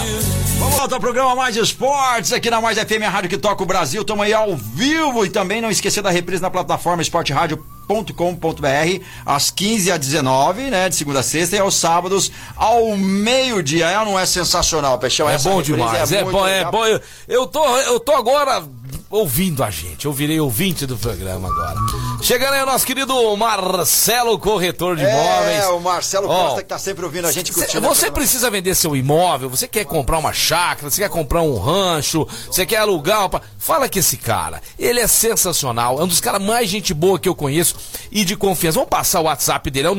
Vamos 0.57 0.75
voltar 0.75 0.95
ao 0.95 0.99
programa 0.99 1.35
Mais 1.35 1.55
Esportes, 1.55 2.33
aqui 2.33 2.49
na 2.49 2.59
Mais 2.59 2.79
FM, 2.79 3.03
a 3.05 3.09
rádio 3.09 3.29
que 3.29 3.37
toca 3.37 3.61
o 3.61 3.65
Brasil. 3.65 4.01
Estamos 4.01 4.25
aí 4.25 4.33
ao 4.33 4.57
vivo 4.57 5.23
e 5.23 5.29
também 5.29 5.61
não 5.61 5.69
esquecer 5.69 6.01
da 6.01 6.09
reprise 6.09 6.41
na 6.41 6.49
plataforma 6.49 7.03
esporteradio.com.br 7.03 9.03
às 9.23 9.51
15 9.51 9.91
às 9.91 9.99
19, 9.99 10.63
né, 10.63 10.89
de 10.89 10.95
segunda 10.95 11.19
a 11.19 11.23
sexta 11.23 11.55
e 11.55 11.59
aos 11.59 11.75
sábados 11.75 12.31
ao 12.55 12.97
meio-dia. 12.97 13.87
É 13.87 13.99
ou 13.99 14.05
não 14.05 14.19
é 14.19 14.25
sensacional, 14.25 14.97
Peixão? 14.97 15.29
É 15.29 15.35
Essa 15.35 15.49
bom 15.49 15.57
reprise 15.57 15.77
demais, 15.77 16.11
é, 16.11 16.23
muito 16.23 16.35
bom, 16.35 16.47
é 16.47 16.65
bom. 16.65 16.85
Eu, 16.85 17.01
eu 17.27 17.45
tô, 17.45 17.77
eu 17.77 17.99
tô 17.99 18.13
agora 18.13 18.63
ouvindo 19.09 19.63
a 19.63 19.69
gente. 19.69 20.05
Eu 20.05 20.13
virei 20.13 20.39
ouvinte 20.39 20.85
do 20.85 20.97
programa 20.97 21.47
agora. 21.47 21.75
Chegando 22.21 22.53
aí 22.53 22.61
o 22.61 22.65
nosso 22.65 22.85
querido 22.85 23.15
Marcelo, 23.37 24.37
corretor 24.39 24.95
de 24.95 25.03
imóveis. 25.03 25.63
É, 25.63 25.67
o 25.69 25.79
Marcelo 25.79 26.27
Costa 26.27 26.61
que 26.61 26.67
tá 26.67 26.79
sempre 26.79 27.05
ouvindo 27.05 27.27
a 27.27 27.31
gente 27.31 27.53
curtindo. 27.53 27.87
Você 27.87 28.11
precisa 28.11 28.49
vender 28.49 28.75
seu 28.75 28.95
imóvel, 28.95 29.49
você 29.49 29.67
quer 29.67 29.85
comprar 29.85 30.17
uma 30.17 30.33
chácara, 30.33 30.89
você 30.89 31.01
quer 31.01 31.09
comprar 31.09 31.41
um 31.41 31.57
rancho, 31.57 32.27
você 32.45 32.65
quer 32.65 32.77
alugar 32.77 33.27
uma... 33.27 33.41
Fala 33.57 33.89
com 33.89 33.99
esse 33.99 34.17
cara, 34.17 34.61
ele 34.79 34.99
é 34.99 35.07
sensacional, 35.07 35.99
é 35.99 36.03
um 36.03 36.07
dos 36.07 36.21
caras 36.21 36.41
mais 36.41 36.69
gente 36.69 36.93
boa 36.93 37.19
que 37.19 37.29
eu 37.29 37.35
conheço 37.35 37.75
e 38.11 38.25
de 38.25 38.35
confiança. 38.35 38.75
Vamos 38.75 38.89
passar 38.89 39.21
o 39.21 39.23
WhatsApp 39.23 39.69
dele, 39.69 39.87
é 39.87 39.91
o 39.91 39.95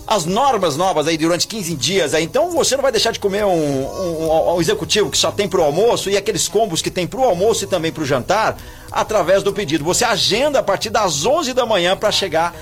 as 0.04 0.24
normas 0.24 0.76
novas 0.76 1.06
aí 1.06 1.16
durante 1.16 1.46
15 1.46 1.76
dias 1.76 2.12
aí, 2.12 2.24
então 2.24 2.50
você 2.50 2.74
não 2.74 2.82
vai 2.82 2.90
deixar 2.90 3.12
de 3.12 3.20
comer 3.20 3.44
um, 3.44 3.52
um- 3.52 4.54
um 4.56 4.60
executivo 4.60 5.08
que 5.08 5.16
só 5.16 5.30
tem 5.30 5.48
pro 5.48 5.62
almoço 5.62 6.10
e 6.10 6.16
aqueles 6.16 6.48
combos 6.48 6.82
que 6.82 6.90
tem 6.90 7.06
pro 7.06 7.22
almoço 7.22 7.62
e 7.62 7.66
também 7.68 7.92
pro 7.92 8.04
jantar 8.04 8.56
através 8.92 9.42
do 9.42 9.52
pedido. 9.52 9.84
Você 9.84 10.04
agenda 10.04 10.58
a 10.58 10.62
partir 10.62 10.90
das 10.90 11.24
11 11.24 11.52
da 11.52 11.66
manhã 11.66 11.96
para 11.96 12.12
chegar 12.12 12.54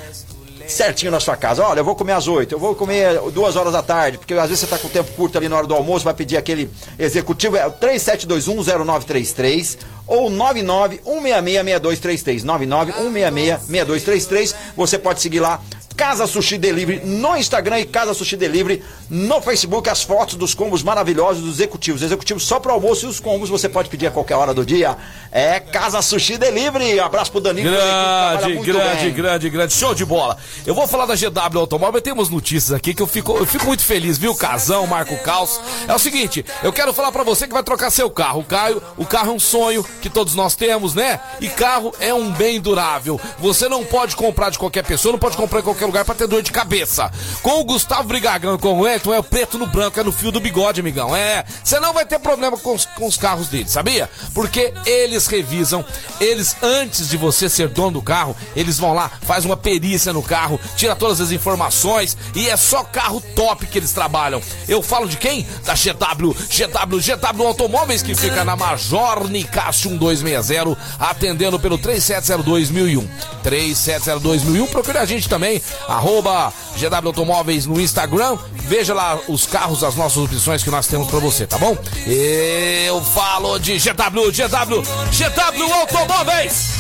certinho 0.71 1.11
na 1.11 1.19
sua 1.21 1.37
casa. 1.37 1.63
Olha, 1.65 1.81
eu 1.81 1.85
vou 1.85 1.97
comer 1.97 2.13
às 2.13 2.29
8, 2.29 2.55
eu 2.55 2.59
vou 2.59 2.75
comer 2.75 3.19
duas 3.33 3.57
horas 3.57 3.73
da 3.73 3.83
tarde, 3.83 4.19
porque 4.19 4.35
às 4.35 4.49
vezes 4.49 4.61
você 4.61 4.67
está 4.67 4.79
com 4.79 4.89
tempo 4.89 5.11
curto 5.13 5.37
ali 5.37 5.49
na 5.49 5.57
hora 5.57 5.67
do 5.67 5.75
almoço, 5.75 6.05
vai 6.05 6.15
pedir 6.15 6.37
aquele 6.37 6.71
executivo, 6.99 7.57
é 7.57 7.67
o 7.67 7.73
37210933 7.73 9.79
ou 10.07 10.31
991666233. 10.31 12.45
991666233. 12.45 14.55
Você 14.77 14.99
pode 14.99 15.21
seguir 15.21 15.41
lá. 15.41 15.61
Casa 15.97 16.27
Sushi 16.27 16.57
Delivery 16.57 17.03
no 17.05 17.37
Instagram 17.37 17.81
e 17.81 17.85
Casa 17.85 18.15
Sushi 18.15 18.37
Delivery 18.37 18.83
no 19.11 19.41
Facebook. 19.43 19.89
As 19.89 20.03
fotos 20.03 20.35
dos 20.35 20.55
combos 20.55 20.83
maravilhosos 20.83 21.43
dos 21.43 21.55
executivos. 21.55 22.01
Executivos 22.03 22.43
só 22.45 22.59
para 22.59 22.73
almoço 22.73 23.07
e 23.07 23.09
os 23.09 23.21
combos 23.21 23.51
você 23.51 23.69
pode 23.69 23.91
pedir 23.91 24.07
a 24.07 24.11
qualquer 24.11 24.35
hora 24.37 24.55
do 24.55 24.65
dia. 24.65 24.97
É 25.31 25.61
Casa 25.61 26.01
Sushi 26.01 26.39
Delivery. 26.39 26.99
Abraço 27.01 27.31
pro 27.31 27.41
Danilo. 27.41 27.71
que 27.71 27.77
Grande, 27.77 28.73
grande, 28.73 29.05
bem. 29.05 29.13
grande, 29.13 29.51
grande. 29.51 29.73
Show 29.75 29.95
de 29.95 30.05
bola. 30.05 30.39
Eu 30.65 30.75
vou 30.75 30.87
falar 30.87 31.05
da 31.07 31.15
GW 31.15 31.59
Automóvel. 31.61 32.01
Temos 32.01 32.31
notícias 32.31 32.73
aqui 32.73 32.95
que 32.95 33.03
eu 33.03 33.07
fico, 33.07 33.37
eu 33.37 33.45
fico 33.45 33.67
muito 33.67 33.83
feliz, 33.83 34.17
viu? 34.17 34.35
Casão, 34.35 34.87
Marco 34.87 35.17
Caos. 35.23 35.61
É 35.87 35.95
o 35.95 35.99
seguinte, 35.99 36.45
eu 36.63 36.73
quero 36.73 36.93
falar 36.95 37.13
pra 37.13 37.23
você 37.23 37.47
que 37.47 37.53
vai 37.53 37.63
trocar 37.63 37.91
seu 37.91 38.09
carro. 38.11 38.41
O 38.41 38.45
Caio, 38.45 38.83
o 38.97 39.05
carro 39.05 39.33
é 39.33 39.35
um 39.35 39.41
sonho 39.41 39.85
que 40.01 40.09
todos 40.09 40.35
nós 40.35 40.55
temos, 40.55 40.95
né? 40.95 41.21
E 41.41 41.49
carro 41.49 41.93
é 42.01 42.15
um 42.15 42.31
bem 42.31 42.61
durável. 42.61 43.21
Você 43.39 43.69
não 43.69 43.85
pode 43.85 44.17
comprar 44.17 44.51
de 44.51 44.59
qualquer 44.59 44.85
pessoa, 44.85 45.13
não 45.13 45.19
pode 45.19 45.37
comprar 45.37 45.61
em 45.61 45.63
qualquer 45.63 45.80
lugar 45.87 46.05
pra 46.05 46.15
ter 46.15 46.27
dor 46.27 46.43
de 46.43 46.53
cabeça. 46.53 47.11
Com 47.43 47.61
o 47.61 47.65
Gustavo 47.65 48.05
Brigagão 48.05 48.59
com 48.59 48.81
o 48.81 48.87
Elton, 48.87 49.15
é 49.15 49.19
o 49.19 49.25
preto 49.25 49.59
no 49.59 49.67
branco, 49.67 49.99
é 49.99 50.05
no 50.05 50.13
fio 50.13 50.31
do 50.31 50.41
bigode, 50.41 50.81
amigão. 50.81 51.15
É, 51.15 51.45
você 51.63 51.79
não 51.81 51.93
vai 51.93 52.05
ter 52.05 52.19
problema 52.19 52.57
com 52.57 52.75
os, 52.75 52.85
com 52.85 53.07
os 53.07 53.17
carros 53.17 53.49
deles, 53.49 53.71
sabia? 53.71 54.09
Porque 54.35 54.73
eles 54.87 55.27
revisam, 55.27 55.85
eles 56.21 56.57
antes 56.63 57.09
de 57.09 57.17
você 57.17 57.49
ser 57.49 57.69
dono 57.69 57.93
do 57.93 58.03
carro, 58.03 58.37
eles 58.55 58.79
vão 58.79 58.95
lá, 58.95 59.11
faz 59.23 59.45
uma 59.45 59.57
perícia 59.57 60.13
no 60.13 60.23
carro, 60.23 60.61
tira 60.77 60.95
todas 60.97 61.21
as 61.21 61.31
informações 61.31 62.17
e 62.35 62.49
é 62.49 62.57
só 62.57 62.83
carro 62.85 63.21
top 63.35 63.67
que 63.67 63.79
eles 63.79 63.93
trabalham. 63.93 64.41
Eu 64.69 64.83
falo 64.83 65.09
de 65.09 65.17
quem? 65.17 65.47
Da 65.65 65.75
GW, 65.75 66.33
GW, 66.33 67.01
GW 67.01 67.47
Automóveis 67.47 68.03
que 68.03 68.15
fica 68.15 68.45
na 68.45 68.57
Major 68.57 69.29
Nicásio 69.29 69.91
1260, 69.91 70.77
atendendo 70.99 71.59
pelo 71.59 71.79
3702.001. 71.79 73.09
3702.001, 73.45 74.69
procure 74.69 74.99
a 74.99 75.05
gente 75.05 75.29
também, 75.29 75.61
arroba 75.89 76.53
GW 76.77 77.09
Automóveis 77.09 77.67
no 77.67 77.81
Instagram, 77.81 78.39
veja 78.65 78.95
lá 78.95 79.19
os 79.29 79.47
carros, 79.47 79.83
as 79.83 79.95
nossas 79.97 80.19
opções 80.19 80.63
que 80.63 80.71
nós 80.71 80.87
temos 80.87 81.09
pra 81.09 81.19
você, 81.19 81.47
tá 81.47 81.59
bom? 81.59 81.77
Eu 82.07 83.03
falo 83.03 83.59
de 83.59 83.79
GW, 83.79 84.31
GW, 84.33 84.83
GW 85.11 85.75
Automóveis! 85.75 86.71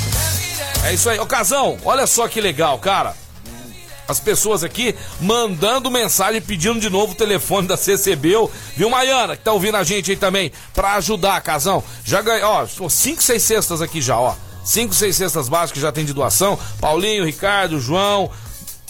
É 0.84 0.94
isso 0.94 1.10
aí, 1.10 1.18
ocasão, 1.18 1.78
olha 1.84 2.06
só 2.06 2.26
que 2.26 2.40
legal, 2.40 2.78
cara. 2.78 3.14
As 4.10 4.18
pessoas 4.18 4.64
aqui 4.64 4.92
mandando 5.20 5.88
mensagem 5.88 6.40
pedindo 6.40 6.80
de 6.80 6.90
novo 6.90 7.12
o 7.12 7.14
telefone 7.14 7.68
da 7.68 7.76
CCBU, 7.76 8.50
viu, 8.76 8.90
Maiana, 8.90 9.36
que 9.36 9.44
tá 9.44 9.52
ouvindo 9.52 9.76
a 9.76 9.84
gente 9.84 10.10
aí 10.10 10.16
também, 10.16 10.50
pra 10.74 10.94
ajudar, 10.94 11.40
casão. 11.42 11.84
Já 12.04 12.20
ganhou, 12.20 12.50
ó, 12.50 12.66
são 12.66 12.88
cinco, 12.88 13.22
seis 13.22 13.42
cestas 13.44 13.80
aqui 13.80 14.02
já, 14.02 14.18
ó. 14.18 14.34
Cinco, 14.64 14.94
seis 14.94 15.14
cestas 15.14 15.48
básicas 15.48 15.80
já 15.80 15.92
tem 15.92 16.04
de 16.04 16.12
doação. 16.12 16.58
Paulinho, 16.80 17.24
Ricardo, 17.24 17.80
João, 17.80 18.28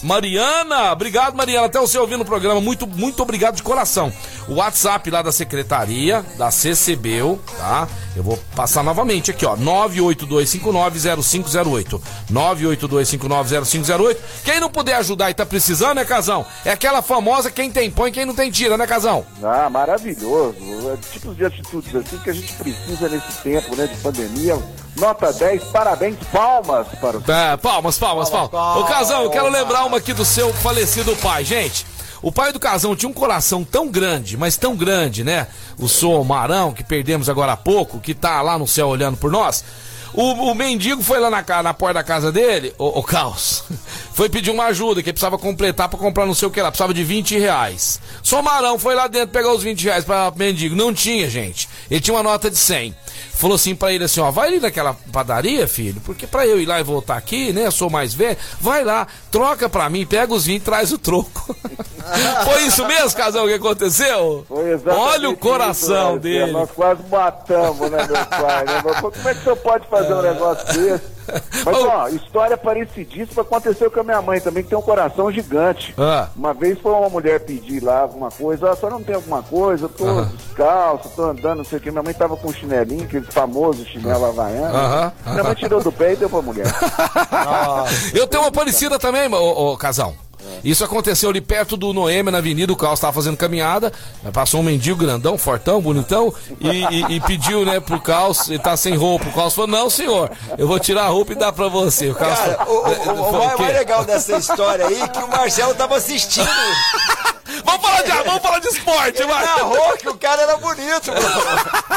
Mariana, 0.03 0.93
obrigado 0.93 1.37
Mariana, 1.37 1.67
até 1.67 1.79
você 1.79 1.99
ouvindo 1.99 2.23
o 2.23 2.25
programa, 2.25 2.59
muito, 2.61 2.87
muito 2.87 3.23
obrigado 3.23 3.57
de 3.57 3.63
coração. 3.63 4.11
O 4.49 4.55
WhatsApp 4.55 5.11
lá 5.11 5.21
da 5.23 5.31
secretaria, 5.31 6.25
da 6.39 6.51
CCBU, 6.51 7.39
tá? 7.59 7.87
Eu 8.17 8.23
vou 8.23 8.39
passar 8.57 8.83
novamente 8.83 9.31
aqui, 9.31 9.45
ó, 9.47 9.57
982590508. 9.57 12.01
982590508. 12.33 14.17
Quem 14.45 14.59
não 14.59 14.71
puder 14.71 14.97
ajudar 14.97 15.31
e 15.31 15.35
tá 15.35 15.47
precisando, 15.47 15.95
né, 15.97 16.05
Casão? 16.05 16.45
É 16.65 16.73
aquela 16.73 17.03
famosa 17.03 17.51
quem 17.51 17.71
tem 17.71 17.91
põe, 17.91 18.11
quem 18.11 18.25
não 18.25 18.35
tem 18.35 18.51
tira, 18.51 18.77
né, 18.77 18.87
Casão? 18.87 19.25
Ah, 19.43 19.69
maravilhoso. 19.71 20.57
É 20.93 20.97
tipos 21.13 21.37
de 21.37 21.45
atitudes 21.45 21.95
assim 21.95 22.19
que 22.19 22.31
a 22.31 22.33
gente 22.33 22.53
precisa 22.55 23.09
nesse 23.09 23.33
tempo, 23.43 23.77
né, 23.77 23.87
de 23.87 23.97
pandemia. 23.99 24.59
Nota 25.01 25.33
10, 25.33 25.65
parabéns, 25.65 26.17
palmas 26.31 26.87
para 27.01 27.17
o 27.17 27.33
É, 27.33 27.57
palmas, 27.57 27.99
palmas, 27.99 28.29
palmas. 28.29 28.51
Ô, 28.53 28.85
Casão, 28.85 29.23
eu 29.23 29.31
quero 29.31 29.49
lembrar 29.49 29.87
uma 29.87 29.97
aqui 29.97 30.13
do 30.13 30.27
seu 30.27 30.53
falecido 30.53 31.17
pai, 31.17 31.43
gente. 31.43 31.87
O 32.21 32.31
pai 32.31 32.53
do 32.53 32.61
Casão 32.61 32.95
tinha 32.95 33.09
um 33.09 33.15
coração 33.15 33.65
tão 33.65 33.89
grande, 33.89 34.37
mas 34.37 34.59
tão 34.59 34.77
grande, 34.77 35.25
né? 35.25 35.47
O 35.79 35.89
Sou 35.89 36.23
Marão, 36.23 36.71
que 36.71 36.85
perdemos 36.85 37.31
agora 37.31 37.53
há 37.53 37.57
pouco, 37.57 37.99
que 37.99 38.13
tá 38.13 38.43
lá 38.43 38.59
no 38.59 38.69
céu 38.69 38.89
olhando 38.89 39.17
por 39.17 39.31
nós. 39.33 39.65
O, 40.13 40.51
o 40.51 40.55
mendigo 40.55 41.03
foi 41.03 41.21
lá 41.21 41.31
na, 41.31 41.63
na 41.63 41.75
porta 41.75 41.95
da 41.95 42.03
casa 42.03 42.33
dele, 42.33 42.75
o, 42.79 42.99
o 42.99 43.03
Caos, 43.03 43.65
foi 44.13 44.29
pedir 44.29 44.51
uma 44.51 44.65
ajuda, 44.67 45.03
que 45.03 45.09
ele 45.09 45.15
precisava 45.15 45.39
completar 45.39 45.89
pra 45.89 45.99
comprar 45.99 46.27
não 46.27 46.35
sei 46.35 46.49
o 46.49 46.51
que 46.51 46.61
lá, 46.61 46.71
precisava 46.71 46.93
de 46.93 47.05
20 47.05 47.39
reais. 47.39 48.01
Somarão 48.23 48.79
foi 48.79 48.95
lá 48.95 49.07
dentro 49.07 49.29
pegar 49.29 49.53
os 49.53 49.63
20 49.63 49.85
reais 49.85 50.05
pra 50.05 50.33
mendigo. 50.37 50.75
Não 50.75 50.93
tinha, 50.93 51.29
gente. 51.29 51.69
Ele 51.91 52.01
tinha 52.01 52.15
uma 52.15 52.23
nota 52.23 52.51
de 52.51 52.57
100. 52.57 52.95
Falou 53.33 53.55
assim 53.55 53.75
pra 53.75 53.91
ele 53.93 54.05
assim, 54.05 54.21
ó, 54.21 54.31
vai 54.31 54.49
ali 54.49 54.61
naquela 54.61 54.95
padaria, 55.11 55.67
filho, 55.67 56.01
porque 56.05 56.27
pra 56.27 56.47
eu 56.47 56.61
ir 56.61 56.67
lá 56.67 56.79
e 56.79 56.83
voltar 56.83 57.17
aqui, 57.17 57.53
né, 57.55 57.67
eu 57.67 57.73
sou 57.73 57.89
mais 57.89 58.13
velho, 58.13 58.37
vai 58.61 58.85
lá, 58.85 59.07
troca 59.31 59.67
pra 59.67 59.89
mim, 59.89 60.05
pega 60.05 60.35
os 60.35 60.45
20 60.45 60.61
e 60.61 60.65
traz 60.65 60.93
o 60.93 60.99
troco. 60.99 61.57
Foi 62.45 62.63
isso 62.65 62.85
mesmo, 62.87 63.17
casal, 63.17 63.47
que 63.47 63.55
aconteceu? 63.55 64.45
Foi 64.49 64.73
exatamente 64.73 65.09
Olha 65.09 65.31
o 65.31 65.37
coração 65.37 66.09
isso, 66.09 66.13
né? 66.15 66.19
dele. 66.19 66.53
Nós 66.53 66.71
quase 66.71 67.03
matamos, 67.09 67.91
né, 67.91 68.07
meu 68.07 68.27
pai? 68.27 68.65
Né? 68.65 68.83
Mas 68.85 69.01
Como 69.01 69.29
é 69.29 69.35
que 69.35 69.41
o 69.41 69.43
senhor 69.45 69.57
pode 69.57 69.87
fazer 69.87 70.00
fazer 70.03 70.15
um 70.15 70.23
negócio 70.23 70.67
desse. 70.73 71.21
Mas, 71.65 71.77
ó, 71.77 72.09
história 72.09 72.57
parecidíssima 72.57 73.43
aconteceu 73.43 73.91
com 73.91 74.01
a 74.01 74.03
minha 74.05 74.21
mãe 74.21 74.41
também, 74.41 74.65
que 74.65 74.69
tem 74.71 74.79
um 74.79 74.83
coração 74.83 75.31
gigante. 75.31 75.95
Ah. 75.97 76.29
Uma 76.35 76.53
vez 76.53 76.79
foi 76.81 76.93
uma 76.93 77.09
mulher 77.09 77.41
pedir 77.41 77.83
lá 77.83 78.01
alguma 78.01 78.31
coisa, 78.31 78.71
ah, 78.71 78.77
só 78.77 78.91
não 78.91 79.03
tem 79.03 79.15
alguma 79.15 79.43
coisa, 79.43 79.85
eu 79.85 79.89
tô 79.89 80.07
Aham. 80.07 80.31
descalço, 80.37 81.11
tô 81.15 81.23
andando, 81.23 81.59
não 81.59 81.65
sei 81.65 81.79
o 81.79 81.81
que. 81.81 81.91
Minha 81.91 82.03
mãe 82.03 82.15
tava 82.15 82.37
com 82.37 82.49
um 82.49 82.53
chinelinho, 82.53 83.05
aquele 83.05 83.27
famoso 83.27 83.85
chinelo 83.87 84.25
havaiano. 84.27 84.77
Aham. 84.77 85.13
Minha 85.27 85.45
mãe 85.45 85.55
tirou 85.55 85.81
do 85.81 85.93
pé 85.93 86.15
e 86.15 86.17
deu 86.17 86.29
pra 86.29 86.43
mulher. 86.43 86.67
Eu 88.13 88.27
tenho 88.27 88.43
uma 88.43 88.53
parecida 88.53 88.99
também, 88.99 89.33
ô, 89.33 89.73
ô, 89.73 89.77
Casão. 89.77 90.15
Isso 90.63 90.85
aconteceu 90.85 91.31
ali 91.31 91.41
perto 91.41 91.77
do 91.77 91.93
Noêmia, 91.93 92.31
na 92.31 92.39
avenida, 92.39 92.73
o 92.73 92.77
Carlos 92.77 92.99
estava 92.99 93.13
fazendo 93.13 93.37
caminhada, 93.37 93.93
passou 94.33 94.61
um 94.61 94.63
mendigo 94.63 94.99
grandão, 94.99 95.39
fortão, 95.39 95.81
bonitão, 95.81 96.33
e, 96.61 96.69
e- 96.69 97.17
e 97.17 97.21
pediu, 97.21 97.65
né, 97.65 97.81
pro 97.81 98.01
Carlos, 98.01 98.49
ele 98.49 98.59
tá 98.59 98.77
sem 98.77 98.95
roupa. 98.97 99.27
O 99.29 99.33
Carlos 99.33 99.55
falou, 99.55 99.69
não, 99.71 99.89
senhor, 99.89 100.31
eu 100.59 100.67
vou 100.67 100.79
tirar 100.79 101.05
a 101.05 101.09
roupa 101.09 101.33
e 101.33 101.37
dar 101.37 101.53
pra 101.53 101.69
você. 101.69 102.11
O 102.11 102.15
Carlos 102.15 102.39
Cara, 102.39 102.63
o, 102.63 102.67
falou, 102.67 102.85
o- 102.85 102.89
o- 102.89 102.93
o 102.93 103.25
falou, 103.25 103.33
mais, 103.39 103.53
"O 103.53 103.57
quê?" 103.57 103.63
mais 103.63 103.75
legal 103.75 104.05
dessa 104.05 104.37
história 104.37 104.87
aí 104.87 105.01
é 105.01 105.09
que 105.09 105.19
o 105.19 105.29
Marcelo 105.29 105.75
tava 105.75 105.97
assistindo. 105.97 106.49
Vamos 107.65 107.81
falar 107.83 108.03
de, 108.03 108.11
vamos 108.13 108.43
falar 108.43 108.59
de 108.61 108.69
esporte, 108.69 109.23
vai. 109.25 109.45
narrou 109.45 109.97
que 109.99 110.09
o 110.09 110.15
cara 110.17 110.43
era 110.43 110.57
bonito, 110.57 111.09
mano. 111.09 111.21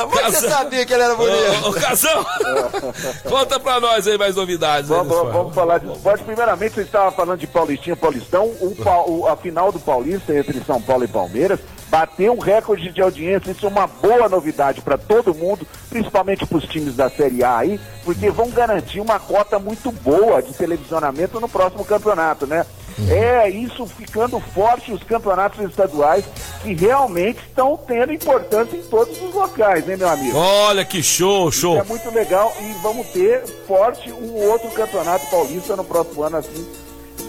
Como 0.00 0.10
que 0.16 0.30
você 0.32 0.48
sabia 0.48 0.84
que 0.84 0.92
ele 0.92 1.02
era 1.02 1.14
bonito? 1.14 1.64
Ô, 1.66 1.68
ô, 1.70 1.72
Casão, 1.72 2.26
conta 3.28 3.60
pra 3.60 3.80
nós 3.80 4.06
aí 4.06 4.18
mais 4.18 4.34
novidades. 4.36 4.90
aí 4.90 4.96
Vamos, 4.96 5.16
do 5.16 5.32
vamos, 5.32 5.54
falar 5.54 5.78
de 5.78 5.90
esporte. 5.92 6.24
Primeiramente, 6.24 6.74
você 6.74 6.82
estava 6.82 7.10
falando 7.12 7.38
de 7.38 7.46
Paulistinha 7.46 7.96
Paulistão. 7.96 8.44
O, 8.46 8.74
o- 9.08 9.26
a 9.28 9.36
final 9.36 9.70
do 9.70 9.78
Paulista 9.78 10.34
entre 10.34 10.62
São 10.64 10.80
Paulo 10.80 11.04
e 11.04 11.08
Palmeiras 11.08 11.60
bateu 11.88 12.32
um 12.32 12.38
recorde 12.38 12.90
de 12.90 13.00
audiência. 13.02 13.50
Isso 13.50 13.66
é 13.66 13.68
uma 13.68 13.86
boa 13.86 14.28
novidade 14.28 14.80
para 14.80 14.96
todo 14.98 15.34
mundo, 15.34 15.66
principalmente 15.90 16.44
para 16.46 16.58
os 16.58 16.64
times 16.64 16.96
da 16.96 17.08
Série 17.10 17.44
A 17.44 17.58
aí, 17.58 17.80
porque 18.04 18.30
vão 18.30 18.50
garantir 18.50 18.98
uma 19.00 19.18
cota 19.20 19.58
muito 19.58 19.92
boa 19.92 20.42
de 20.42 20.52
televisionamento 20.54 21.38
no 21.38 21.48
próximo 21.48 21.84
campeonato, 21.84 22.46
né? 22.46 22.64
É 23.08 23.48
isso 23.48 23.86
ficando 23.86 24.38
forte 24.40 24.92
os 24.92 25.02
campeonatos 25.02 25.60
estaduais 25.68 26.24
que 26.62 26.74
realmente 26.74 27.40
estão 27.40 27.76
tendo 27.76 28.12
importância 28.12 28.76
em 28.76 28.82
todos 28.82 29.20
os 29.20 29.34
locais, 29.34 29.84
né, 29.86 29.96
meu 29.96 30.08
amigo? 30.08 30.36
Olha 30.36 30.84
que 30.84 31.02
show, 31.02 31.50
show. 31.50 31.78
É 31.78 31.84
muito 31.84 32.10
legal 32.10 32.52
e 32.60 32.72
vamos 32.82 33.06
ter 33.08 33.44
forte 33.66 34.10
um 34.12 34.34
outro 34.50 34.70
campeonato 34.70 35.26
paulista 35.26 35.76
no 35.76 35.84
próximo 35.84 36.22
ano, 36.22 36.36
assim 36.36 36.66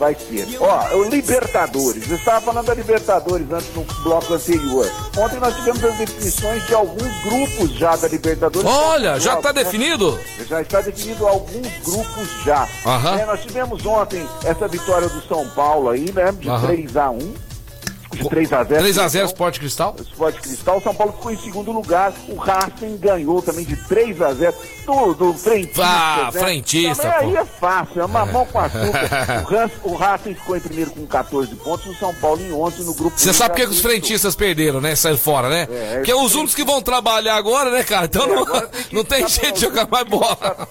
vai 0.03 0.15
ser. 0.15 0.45
Ó, 0.59 0.95
o 0.97 1.03
Libertadores. 1.09 2.09
Eu 2.09 2.17
estava 2.17 2.41
falando 2.41 2.65
da 2.65 2.73
Libertadores 2.73 3.49
antes 3.49 3.73
no 3.73 3.83
bloco 4.03 4.33
anterior. 4.33 4.85
Ontem 5.17 5.39
nós 5.39 5.55
tivemos 5.55 5.81
as 5.83 5.95
definições 5.97 6.67
de 6.67 6.73
alguns 6.73 7.23
grupos 7.23 7.71
já 7.77 7.95
da 7.95 8.07
Libertadores. 8.09 8.69
Olha, 8.69 9.19
já 9.19 9.31
Jogos, 9.31 9.43
tá 9.43 9.53
né? 9.53 9.63
definido? 9.63 10.19
Já 10.47 10.61
está 10.61 10.81
definido 10.81 11.25
alguns 11.25 11.67
grupos 11.85 12.27
já. 12.43 12.67
Aham. 12.85 13.17
É, 13.17 13.25
nós 13.25 13.41
tivemos 13.41 13.85
ontem 13.85 14.27
essa 14.43 14.67
vitória 14.67 15.07
do 15.07 15.21
São 15.21 15.47
Paulo 15.49 15.89
aí, 15.89 16.11
né? 16.11 16.33
De 16.33 16.49
Aham. 16.49 16.67
3 16.67 16.97
a 16.97 17.09
1 17.09 17.33
De 18.13 18.29
3 18.29 18.53
a 18.53 18.63
0 18.63 18.83
3x0 18.85 19.25
Sport 19.25 19.59
Cristal. 19.59 19.95
Sport 19.99 20.35
Cristal, 20.39 20.81
São 20.81 20.93
Paulo 20.95 21.13
ficou 21.13 21.31
em 21.31 21.37
segundo 21.37 21.71
lugar. 21.71 22.13
O 22.29 22.35
Racing 22.35 22.97
ganhou 22.97 23.41
também 23.41 23.65
de 23.65 23.75
3 23.75 24.21
a 24.21 24.33
0 24.33 24.53
do, 24.85 25.13
do 25.13 25.33
Frentista. 25.33 25.81
Ah, 25.83 26.29
né? 26.33 26.39
Frentista, 26.39 27.03
Também 27.03 27.19
pô. 27.19 27.25
aí 27.25 27.35
é 27.37 27.45
fácil, 27.45 28.01
é 28.01 28.07
mamão 28.07 28.45
com 28.45 28.59
açúcar. 28.59 29.71
o, 29.83 29.89
o 29.91 29.95
Racing 29.95 30.33
ficou 30.35 30.57
em 30.57 30.59
primeiro 30.59 30.91
com 30.91 31.05
14 31.05 31.55
pontos, 31.55 31.85
o 31.87 31.95
São 31.95 32.13
Paulo 32.15 32.41
em 32.41 32.51
11 32.51 32.83
no 32.83 32.93
grupo. 32.93 33.17
Você 33.17 33.33
sabe 33.33 33.49
por 33.55 33.55
que 33.61 33.67
os 33.67 33.79
frentistas 33.79 34.35
perderam, 34.35 34.81
né? 34.81 34.95
Saíram 34.95 35.17
fora, 35.19 35.49
né? 35.49 35.67
É, 35.71 35.95
Porque 35.95 36.11
é 36.11 36.15
os 36.15 36.35
únicos 36.35 36.53
que 36.55 36.63
vão 36.63 36.81
trabalhar 36.81 37.35
agora, 37.35 37.71
né, 37.71 37.83
cara? 37.83 38.05
Então 38.05 38.27
não, 38.27 38.45
tem 38.45 38.67
que 38.83 38.95
não 38.95 39.03
tem 39.03 39.27
jeito 39.27 39.55
de 39.55 39.61
jogar 39.61 39.87
mais 39.87 40.07
bola. 40.07 40.37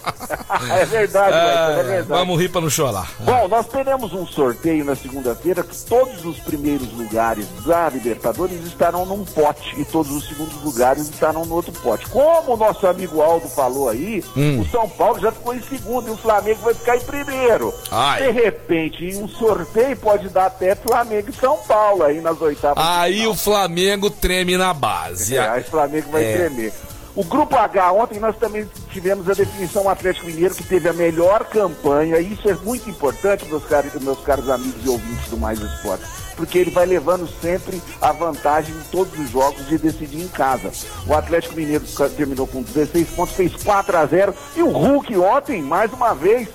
é 0.79 0.85
verdade, 0.85 1.35
é 1.37 1.81
É, 1.81 1.83
verdade. 1.83 2.09
vamos 2.09 2.39
rir 2.41 2.49
pra 2.51 2.61
não 2.61 2.71
chorar. 2.71 3.11
Bom, 3.21 3.49
nós 3.49 3.67
teremos 3.67 4.13
um 4.13 4.27
sorteio 4.27 4.85
na 4.85 4.95
segunda-feira 4.95 5.63
que 5.63 5.77
todos 5.85 6.25
os 6.25 6.39
primeiros 6.41 6.93
lugares 6.93 7.32
da 7.67 7.89
Libertadores 7.89 8.65
estarão 8.67 9.05
num 9.07 9.25
pote 9.25 9.75
e 9.81 9.85
todos 9.85 10.13
os 10.13 10.29
segundos 10.29 10.63
lugares 10.63 11.09
estarão 11.09 11.45
no 11.45 11.55
outro 11.55 11.73
pote. 11.73 12.07
Como 12.09 12.55
o 12.55 12.57
nosso 12.57 12.87
amigo 12.87 13.21
Aldo 13.21 13.49
falou 13.49 13.89
aí, 13.89 14.25
Hum. 14.37 14.61
o 14.61 14.67
São 14.71 14.89
Paulo 14.89 15.19
já 15.21 15.33
ficou 15.33 15.55
em 15.55 15.63
segundo 15.63 16.09
e 16.09 16.11
o 16.11 16.17
Flamengo 16.17 16.61
vai 16.63 16.75
ficar 16.75 16.97
em 16.97 17.01
primeiro. 17.01 17.73
Ai. 17.91 18.23
De 18.25 18.31
repente, 18.31 19.05
em 19.05 19.23
um 19.23 19.29
sorteio 19.29 19.97
pode 19.97 20.29
dar 20.29 20.47
até 20.47 20.75
Flamengo 20.75 21.31
e 21.31 21.35
São 21.35 21.57
Paulo 21.59 22.03
aí 22.05 22.21
nas 22.21 22.41
oitavas. 22.41 22.83
Aí 22.85 23.27
o 23.27 23.35
Flamengo 23.35 24.11
treme 24.11 24.57
na 24.57 24.73
base. 24.75 25.37
É, 25.37 25.49
aí 25.49 25.61
o 25.63 25.65
Flamengo 25.65 26.11
vai 26.11 26.25
É. 26.25 26.37
tremer. 26.37 26.73
O 27.15 27.23
grupo 27.23 27.55
H, 27.55 27.93
ontem 27.93 28.19
nós 28.19 28.35
também 28.39 28.67
tivemos 28.91 29.29
a 29.29 29.35
definição 29.35 29.87
Atlético 29.87 30.25
Mineiro, 30.27 30.55
que 30.55 30.65
teve 30.65 30.89
a 30.89 30.95
melhor 30.95 31.45
campanha, 31.45 32.19
e 32.19 32.33
isso 32.33 32.49
é 32.49 32.55
muito 32.55 32.89
importante, 32.89 33.45
meus 33.45 33.65
caros, 33.67 33.93
meus 34.01 34.19
caros 34.21 34.49
amigos 34.49 34.83
e 34.83 34.89
ouvintes 34.89 35.29
do 35.29 35.37
Mais 35.37 35.61
Esporte, 35.61 36.05
porque 36.37 36.59
ele 36.59 36.71
vai 36.71 36.87
levando 36.87 37.29
sempre 37.41 37.81
a 38.01 38.13
vantagem 38.13 38.75
em 38.75 38.83
todos 38.91 39.19
os 39.19 39.31
jogos 39.31 39.67
de 39.67 39.79
decidir 39.79 40.21
em 40.21 40.29
casa. 40.29 40.71
O 41.07 41.15
Atlético 41.15 41.57
Mineiro 41.57 41.85
terminou 42.17 42.47
com 42.47 42.63
16 42.63 43.09
pontos, 43.11 43.35
fez 43.35 43.55
4 43.63 43.97
a 43.97 44.07
0 44.07 44.35
e 44.57 44.63
o 44.63 44.71
Hulk 44.71 45.17
ontem, 45.17 45.63
mais 45.63 45.93
uma 45.93 46.15
vez, 46.15 46.49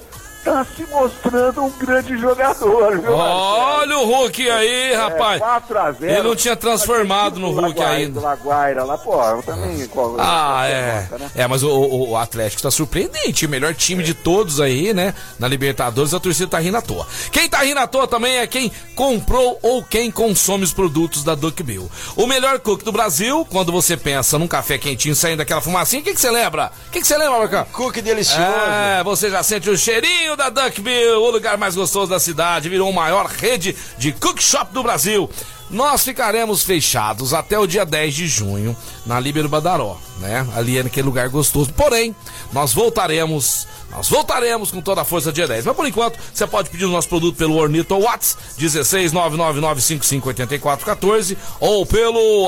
está 0.48 0.66
se 0.76 0.86
mostrando 0.91 1.64
um 1.64 1.70
grande 1.72 2.18
jogador, 2.18 3.00
viu? 3.00 3.12
Olha 3.14 3.98
o 4.00 4.06
Hulk 4.06 4.50
aí, 4.50 4.93
rapaz. 4.95 5.38
É, 5.38 5.39
4 5.39 5.78
a 5.80 5.91
0 5.91 6.12
Ele 6.14 6.22
não 6.24 6.36
tinha 6.36 6.56
transformado 6.56 7.39
no 7.39 7.48
Hulk 7.52 7.62
Laguaira- 7.80 7.95
ainda. 7.95 8.20
Laguaira 8.22 8.84
lá, 8.84 8.98
pô, 8.98 9.22
eu 9.24 9.43
também. 9.43 9.86
qual- 9.88 10.16
Ah, 10.20 10.24
qual- 10.24 10.64
é. 10.66 11.02
nota, 11.12 11.18
né? 11.24 11.32
É, 11.36 11.48
mas 11.48 11.64
o, 11.64 11.70
o- 11.70 12.10
o 12.12 12.18
Atlético 12.18 12.62
tá 12.62 12.72
surpreendente. 12.72 13.45
O 13.45 13.50
melhor 13.50 13.74
time 13.74 14.04
de 14.04 14.14
todos 14.14 14.60
aí, 14.62 14.93
né? 14.93 15.14
Na 15.39 15.48
Libertadores, 15.48 16.14
a 16.14 16.20
torcida 16.20 16.48
tá 16.50 16.60
rindo 16.60 16.78
à 16.78 16.82
toa. 16.82 17.06
Quem 17.32 17.50
tá 17.50 17.60
rindo 17.60 17.80
à 17.80 17.88
toa 17.88 18.08
também 18.08 18.38
é 18.38 18.48
quem 18.48 18.72
comprou 18.95 19.60
ou 19.62 19.84
quem 19.84 20.10
consome 20.12 20.64
os 20.64 20.74
produtos 20.74 21.24
da 21.24 21.36
Duck 21.36 21.62
Bill. 21.64 21.89
O 22.16 22.26
melhor 22.26 22.60
cook 22.60 22.84
do 22.84 22.91
Brasil, 22.91 23.45
quando 23.52 23.72
você 23.72 23.98
pensa 23.98 24.38
num 24.39 24.48
café 24.48 24.78
quentinho 24.78 25.16
saindo 25.16 25.38
daquela 25.39 25.62
fumacinha, 25.62 26.02
o 26.02 26.06
que 26.06 26.14
que 26.14 26.22
você 26.22 26.32
lembra? 26.32 26.72
O 26.88 26.91
que 26.91 27.02
que 27.02 27.08
você 27.08 27.18
lembra, 27.18 27.39
Marcão? 27.39 27.66
Cookie 27.74 28.02
delicioso. 28.02 28.41
É, 28.41 29.04
você 29.04 29.30
já 29.30 29.43
sente 29.43 29.70
o 29.70 29.78
cheirinho 29.78 30.36
da 30.38 30.50
Duckbill, 30.50 31.20
o 31.20 31.32
lugar 31.32 31.58
mais 31.58 31.76
gostoso 31.76 32.12
da 32.12 32.20
cidade, 32.20 32.70
virou 32.70 32.90
a 32.90 32.94
maior 32.94 33.26
rede 33.26 33.76
de 33.98 34.12
cook 34.14 34.42
shop 34.42 34.72
do 34.72 34.84
Brasil. 34.84 35.30
Nós 35.70 36.06
ficaremos 36.06 36.64
fechados 36.64 37.34
até 37.34 37.58
o 37.58 37.68
dia 37.68 37.84
10 37.84 38.14
de 38.14 38.28
junho 38.28 38.78
na 39.06 39.20
Líbero 39.20 39.50
Badaró, 39.50 40.00
né? 40.20 40.45
Ali 40.55 40.78
é 40.78 40.84
naquele 40.84 41.05
lugar 41.07 41.28
gostoso. 41.30 41.72
Porém, 41.74 42.15
nós 42.51 42.74
voltaremos, 42.74 43.68
nós 43.91 44.09
voltaremos 44.09 44.72
com 44.72 44.82
toda 44.82 45.01
a 45.01 45.05
força 45.05 45.32
dia 45.32 45.47
10. 45.47 45.65
Mas 45.65 45.76
por 45.76 45.88
enquanto, 45.88 46.18
você 46.34 46.45
pode 46.47 46.70
pedir 46.70 46.86
o 46.86 46.91
nosso 46.91 47.07
produto 47.09 47.36
pelo 47.38 47.55
Ornito 47.55 47.95
Whats 47.97 48.38
16 48.57 49.13
999558414 49.13 51.38
ou 51.59 51.86
pelo 51.86 52.47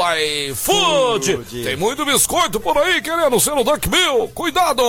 iFood. 0.50 1.36
Food. 1.36 1.64
Tem 1.64 1.76
muito 1.76 2.06
biscoito 2.06 2.60
por 2.60 2.78
aí 2.78 3.02
querendo 3.02 3.40
ser 3.40 3.52
o 3.54 3.64
Duckbill. 3.64 4.30
Cuidado! 4.34 4.82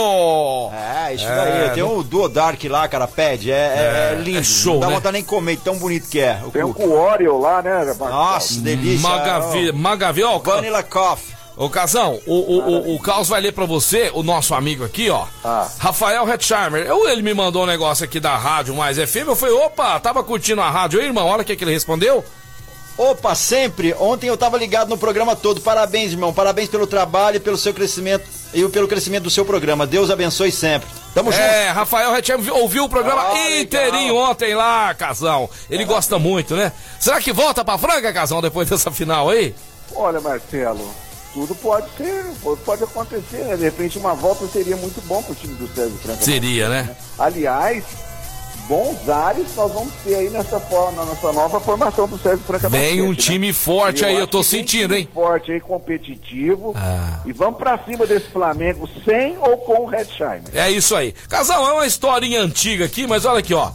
É, 0.72 1.14
isso 1.14 1.24
É, 1.24 1.66
daí. 1.66 1.70
Tem 1.74 1.82
o 1.82 2.02
Duo 2.02 2.28
Dark 2.28 2.62
lá, 2.64 2.88
cara, 2.88 3.06
pede. 3.06 3.50
É, 3.50 3.54
é- 3.54 4.16
é 4.18 4.22
lindo. 4.22 4.38
é 4.38 4.42
show, 4.42 4.74
Não 4.74 4.80
dá 4.80 4.88
né? 4.88 4.94
vontade 4.94 5.12
nem 5.14 5.24
comer, 5.24 5.58
tão 5.58 5.76
bonito 5.78 6.08
que 6.08 6.20
é. 6.20 6.40
O 6.44 6.50
Tem 6.50 6.64
um 6.64 6.70
o 6.70 6.92
Oreo 6.98 7.38
lá, 7.38 7.62
né? 7.62 7.94
Nossa, 7.98 8.60
delícia. 8.60 9.08
Magavi, 9.08 9.72
Magavi, 9.72 10.22
Ó, 10.22 10.38
Vanilla 10.38 10.82
Coffee. 10.82 11.39
Ô, 11.56 11.68
Casão, 11.68 12.18
o, 12.26 12.34
o, 12.34 12.58
o, 12.58 12.94
o 12.96 12.98
Carlos 13.00 13.28
vai 13.28 13.40
ler 13.40 13.52
pra 13.52 13.66
você, 13.66 14.10
o 14.14 14.22
nosso 14.22 14.54
amigo 14.54 14.84
aqui, 14.84 15.10
ó. 15.10 15.26
Ah. 15.44 15.68
Rafael 15.78 16.26
Hetzheimer. 16.28 16.86
Eu, 16.86 17.06
ele 17.08 17.20
me 17.22 17.34
mandou 17.34 17.64
um 17.64 17.66
negócio 17.66 18.04
aqui 18.04 18.18
da 18.18 18.36
rádio 18.36 18.74
Mais 18.74 18.96
FM. 18.96 19.26
Eu 19.28 19.36
falei, 19.36 19.54
opa, 19.54 20.00
tava 20.00 20.22
curtindo 20.24 20.62
a 20.62 20.70
rádio 20.70 21.00
aí, 21.00 21.06
irmão? 21.06 21.26
Olha 21.26 21.42
o 21.42 21.44
que, 21.44 21.54
que 21.54 21.62
ele 21.64 21.72
respondeu. 21.72 22.24
Opa, 22.96 23.34
sempre. 23.34 23.94
Ontem 23.98 24.26
eu 24.28 24.36
tava 24.36 24.56
ligado 24.58 24.88
no 24.88 24.96
programa 24.98 25.34
todo. 25.36 25.60
Parabéns, 25.60 26.12
irmão. 26.12 26.32
Parabéns 26.32 26.68
pelo 26.68 26.86
trabalho 26.86 27.36
e 27.36 27.40
pelo 27.40 27.56
seu 27.56 27.72
crescimento 27.74 28.24
e 28.52 28.66
pelo 28.68 28.88
crescimento 28.88 29.24
do 29.24 29.30
seu 29.30 29.44
programa. 29.44 29.86
Deus 29.86 30.10
abençoe 30.10 30.50
sempre. 30.52 30.88
Tamo 31.14 31.30
junto. 31.32 31.42
É, 31.42 31.70
Rafael 31.70 32.14
Hetzheimer 32.16 32.54
ouviu 32.54 32.84
o 32.84 32.88
programa 32.88 33.22
Ah, 33.22 33.32
legal. 33.32 33.60
inteirinho 33.60 34.16
ontem 34.16 34.54
lá, 34.54 34.92
Casão. 34.94 35.48
Ele 35.70 35.84
gosta 35.84 36.18
muito, 36.18 36.54
né? 36.54 36.72
Será 36.98 37.20
que 37.20 37.32
volta 37.32 37.64
pra 37.64 37.78
Franca, 37.78 38.12
Casão, 38.12 38.40
depois 38.42 38.68
dessa 38.68 38.90
final 38.90 39.28
aí? 39.30 39.54
Olha, 39.94 40.20
Marcelo, 40.20 40.88
tudo 41.32 41.54
pode 41.54 41.86
ser, 41.96 42.24
pode 42.64 42.84
acontecer, 42.84 43.44
né? 43.44 43.56
De 43.56 43.64
repente 43.64 43.98
uma 43.98 44.14
volta 44.14 44.46
seria 44.48 44.76
muito 44.76 45.00
bom 45.06 45.22
pro 45.22 45.34
time 45.34 45.54
do 45.54 45.68
Sérgio 45.68 45.96
Franca. 45.98 46.22
Seria, 46.22 46.68
né? 46.68 46.96
Aliás, 47.18 47.84
bons 48.66 49.08
ares 49.08 49.46
nós 49.56 49.72
vamos 49.72 49.92
ter 50.04 50.14
aí 50.14 50.30
nessa, 50.30 50.60
forma, 50.60 51.04
nessa 51.04 51.32
nova 51.32 51.58
formação 51.60 52.06
do 52.06 52.18
Sérgio 52.18 52.44
Franca. 52.44 52.68
Vem 52.68 53.02
um 53.02 53.10
né? 53.10 53.16
time 53.16 53.52
forte 53.52 54.04
aí, 54.04 54.16
eu 54.16 54.26
tô 54.26 54.42
sentindo, 54.42 54.94
time 54.94 55.00
hein? 55.00 55.08
Forte 55.12 55.52
aí, 55.52 55.60
competitivo. 55.60 56.72
Ah. 56.76 57.20
E 57.24 57.32
vamos 57.32 57.58
pra 57.58 57.78
cima 57.78 58.06
desse 58.06 58.28
Flamengo, 58.28 58.88
sem 59.04 59.36
ou 59.38 59.56
com 59.58 59.82
o 59.82 59.86
Redsheimer. 59.86 60.50
É 60.54 60.70
isso 60.70 60.94
aí. 60.94 61.12
Casal, 61.28 61.66
é 61.68 61.72
uma 61.72 61.86
historinha 61.86 62.40
antiga 62.40 62.84
aqui, 62.84 63.06
mas 63.06 63.24
olha 63.24 63.40
aqui, 63.40 63.54
ó. 63.54 63.72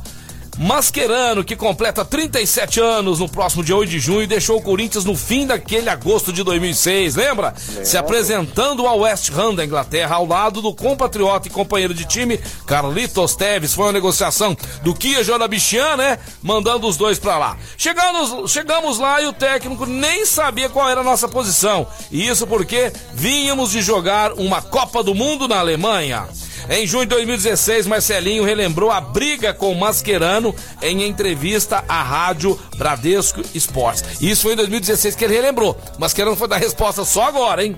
Mascherano, 0.57 1.43
que 1.43 1.55
completa 1.55 2.05
37 2.05 2.79
anos 2.79 3.19
no 3.19 3.27
próximo 3.27 3.63
dia 3.63 3.75
8 3.75 3.89
de 3.89 3.99
junho, 3.99 4.25
deixou 4.25 4.57
o 4.57 4.61
Corinthians 4.61 5.03
no 5.03 5.15
fim 5.15 5.45
daquele 5.45 5.89
agosto 5.89 6.31
de 6.31 6.43
2006, 6.43 7.15
lembra? 7.15 7.53
Se 7.57 7.97
apresentando 7.97 8.87
ao 8.87 8.99
West 8.99 9.31
Ham 9.31 9.53
da 9.53 9.65
Inglaterra 9.65 10.15
ao 10.15 10.25
lado 10.25 10.61
do 10.61 10.73
compatriota 10.73 11.49
e 11.49 11.51
companheiro 11.51 11.93
de 11.93 12.05
time 12.05 12.39
Carlitos 12.65 13.35
Teves. 13.35 13.73
Foi 13.73 13.85
uma 13.85 13.91
negociação 13.91 14.55
do 14.81 14.93
Kia 14.93 15.23
Jonabichian, 15.23 15.97
né? 15.97 16.19
Mandando 16.41 16.87
os 16.87 16.95
dois 16.95 17.19
pra 17.19 17.37
lá. 17.37 17.57
Chegamos, 17.77 18.49
chegamos 18.49 18.97
lá 18.97 19.21
e 19.21 19.27
o 19.27 19.33
técnico 19.33 19.85
nem 19.85 20.25
sabia 20.25 20.69
qual 20.69 20.89
era 20.89 21.01
a 21.01 21.03
nossa 21.03 21.27
posição. 21.27 21.85
E 22.09 22.27
isso 22.27 22.47
porque 22.47 22.93
vínhamos 23.13 23.71
de 23.71 23.81
jogar 23.81 24.31
uma 24.33 24.61
Copa 24.61 25.03
do 25.03 25.13
Mundo 25.13 25.49
na 25.49 25.59
Alemanha. 25.59 26.27
Em 26.69 26.87
junho 26.87 27.05
de 27.05 27.09
2016, 27.09 27.87
Marcelinho 27.87 28.43
relembrou 28.43 28.91
a 28.91 28.99
briga 28.99 29.53
com 29.53 29.71
o 29.71 29.79
Mascherano 29.79 30.55
em 30.81 31.03
entrevista 31.03 31.83
à 31.87 32.01
rádio 32.01 32.59
Bradesco 32.77 33.41
Esportes. 33.53 34.21
Isso 34.21 34.43
foi 34.43 34.53
em 34.53 34.57
2016 34.57 35.15
que 35.15 35.23
ele 35.23 35.35
relembrou. 35.35 35.77
Mascherano 35.97 36.35
foi 36.35 36.47
dar 36.47 36.57
resposta 36.57 37.05
só 37.05 37.23
agora, 37.23 37.63
hein? 37.63 37.77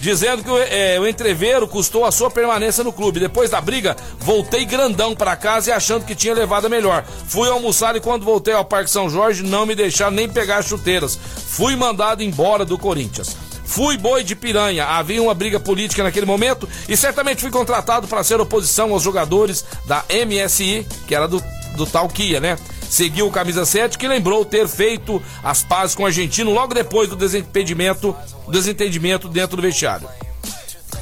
Dizendo 0.00 0.44
que 0.44 0.50
é, 0.50 1.00
o 1.00 1.06
entreveiro 1.08 1.66
custou 1.66 2.04
a 2.04 2.12
sua 2.12 2.30
permanência 2.30 2.84
no 2.84 2.92
clube. 2.92 3.18
Depois 3.18 3.50
da 3.50 3.60
briga, 3.60 3.96
voltei 4.18 4.64
grandão 4.64 5.14
para 5.14 5.36
casa 5.36 5.70
e 5.70 5.72
achando 5.72 6.04
que 6.04 6.14
tinha 6.14 6.34
levado 6.34 6.66
a 6.66 6.68
melhor. 6.68 7.04
Fui 7.26 7.48
almoçar 7.48 7.96
e 7.96 8.00
quando 8.00 8.24
voltei 8.24 8.54
ao 8.54 8.64
Parque 8.64 8.90
São 8.90 9.08
Jorge, 9.08 9.42
não 9.42 9.64
me 9.64 9.74
deixaram 9.74 10.14
nem 10.14 10.28
pegar 10.28 10.62
chuteiras. 10.62 11.18
Fui 11.48 11.74
mandado 11.74 12.22
embora 12.22 12.64
do 12.64 12.76
Corinthians. 12.76 13.36
Fui 13.66 13.98
boi 13.98 14.22
de 14.22 14.34
piranha. 14.34 14.86
Havia 14.86 15.20
uma 15.20 15.34
briga 15.34 15.60
política 15.60 16.02
naquele 16.02 16.24
momento 16.24 16.68
e 16.88 16.96
certamente 16.96 17.40
fui 17.40 17.50
contratado 17.50 18.06
para 18.06 18.24
ser 18.24 18.40
oposição 18.40 18.92
aos 18.92 19.02
jogadores 19.02 19.64
da 19.86 20.04
MSI, 20.08 20.86
que 21.06 21.14
era 21.14 21.26
do, 21.26 21.42
do 21.76 22.08
Kia, 22.08 22.40
né? 22.40 22.56
Seguiu 22.88 23.26
o 23.26 23.32
camisa 23.32 23.66
7, 23.66 23.98
que 23.98 24.06
lembrou 24.06 24.44
ter 24.44 24.68
feito 24.68 25.20
as 25.42 25.64
pazes 25.64 25.94
com 25.94 26.04
o 26.04 26.06
argentino 26.06 26.52
logo 26.52 26.72
depois 26.72 27.08
do 27.08 27.16
desentendimento, 27.16 28.16
desentendimento 28.48 29.28
dentro 29.28 29.56
do 29.56 29.62
vestiário. 29.62 30.08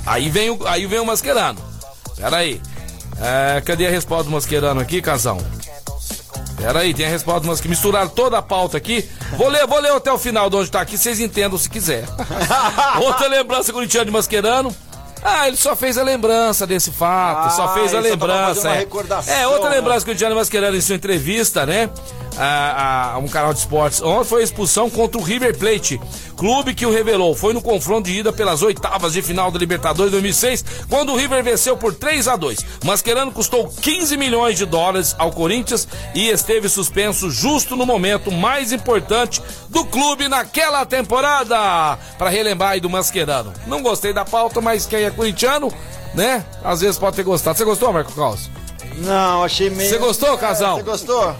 Aí 0.06 0.30
vem 0.30 0.50
o, 0.50 0.66
aí 0.66 0.86
vem 0.86 0.98
o 0.98 1.06
Mascherano. 1.06 1.60
Pera 2.16 2.38
aí. 2.38 2.60
É, 3.20 3.60
cadê 3.60 3.86
a 3.86 3.90
resposta 3.90 4.24
do 4.24 4.30
Mascherano 4.30 4.80
aqui, 4.80 5.02
casão? 5.02 5.38
Pera 6.64 6.78
aí, 6.78 6.94
tem 6.94 7.04
a 7.04 7.10
resposta, 7.10 7.46
mas 7.46 7.60
que 7.60 7.68
misturaram 7.68 8.08
toda 8.08 8.38
a 8.38 8.42
pauta 8.42 8.78
aqui. 8.78 9.06
Vou 9.36 9.48
ler, 9.50 9.66
vou 9.66 9.78
ler 9.80 9.92
até 9.92 10.10
o 10.10 10.18
final 10.18 10.48
de 10.48 10.56
onde 10.56 10.70
tá 10.70 10.80
aqui, 10.80 10.96
vocês 10.96 11.20
entendam 11.20 11.58
se 11.58 11.68
quiser. 11.68 12.06
Outra 13.04 13.28
lembrança 13.28 13.70
corintiana 13.70 14.06
de 14.06 14.10
Mascherano. 14.10 14.74
Ah, 15.26 15.48
ele 15.48 15.56
só 15.56 15.74
fez 15.74 15.96
a 15.96 16.02
lembrança 16.02 16.66
desse 16.66 16.90
fato, 16.90 17.46
ah, 17.46 17.50
só 17.50 17.72
fez 17.72 17.94
a 17.94 18.00
lembrança. 18.00 18.68
É. 18.68 19.40
é. 19.40 19.48
outra 19.48 19.70
né? 19.70 19.76
lembrança 19.76 20.04
que 20.04 20.12
o 20.12 20.14
Diário 20.14 20.36
Mascherano 20.36 20.76
em 20.76 20.82
sua 20.82 20.96
entrevista, 20.96 21.64
né? 21.64 21.88
A, 22.36 23.12
a, 23.12 23.18
um 23.18 23.28
canal 23.28 23.54
de 23.54 23.60
esportes. 23.60 24.02
Ontem 24.02 24.28
foi 24.28 24.40
a 24.40 24.44
expulsão 24.44 24.90
contra 24.90 25.20
o 25.20 25.22
River 25.22 25.56
Plate, 25.56 26.00
clube 26.36 26.74
que 26.74 26.84
o 26.84 26.90
revelou. 26.90 27.34
Foi 27.34 27.54
no 27.54 27.62
confronto 27.62 28.10
de 28.10 28.18
ida 28.18 28.32
pelas 28.32 28.60
oitavas 28.60 29.12
de 29.12 29.22
final 29.22 29.52
da 29.52 29.58
Libertadores 29.58 30.10
2006, 30.10 30.64
quando 30.90 31.12
o 31.12 31.16
River 31.16 31.44
venceu 31.44 31.76
por 31.76 31.94
3 31.94 32.26
a 32.26 32.34
2. 32.34 32.58
Mascherano 32.84 33.30
custou 33.30 33.68
15 33.68 34.16
milhões 34.16 34.58
de 34.58 34.66
dólares 34.66 35.14
ao 35.16 35.30
Corinthians 35.30 35.86
e 36.12 36.28
esteve 36.28 36.68
suspenso 36.68 37.30
justo 37.30 37.76
no 37.76 37.86
momento 37.86 38.32
mais 38.32 38.72
importante 38.72 39.40
do 39.68 39.84
clube 39.84 40.28
naquela 40.28 40.84
temporada. 40.84 41.96
Para 42.18 42.30
relembrar 42.30 42.70
aí 42.70 42.80
do 42.80 42.90
Mascherano. 42.90 43.52
Não 43.68 43.80
gostei 43.80 44.12
da 44.12 44.24
pauta, 44.24 44.60
mas 44.60 44.86
quem 44.86 45.04
é 45.04 45.13
corintiano, 45.14 45.72
né? 46.14 46.44
Às 46.62 46.80
vezes 46.80 46.98
pode 46.98 47.16
ter 47.16 47.22
gostado. 47.22 47.56
Você 47.56 47.64
gostou, 47.64 47.92
Marco 47.92 48.12
Caos? 48.12 48.50
Não, 48.96 49.42
achei 49.42 49.70
meio. 49.70 49.88
Você 49.88 49.98
gostou, 49.98 50.36
casal? 50.38 50.76
Você 50.76 50.82
gostou? 50.82 51.34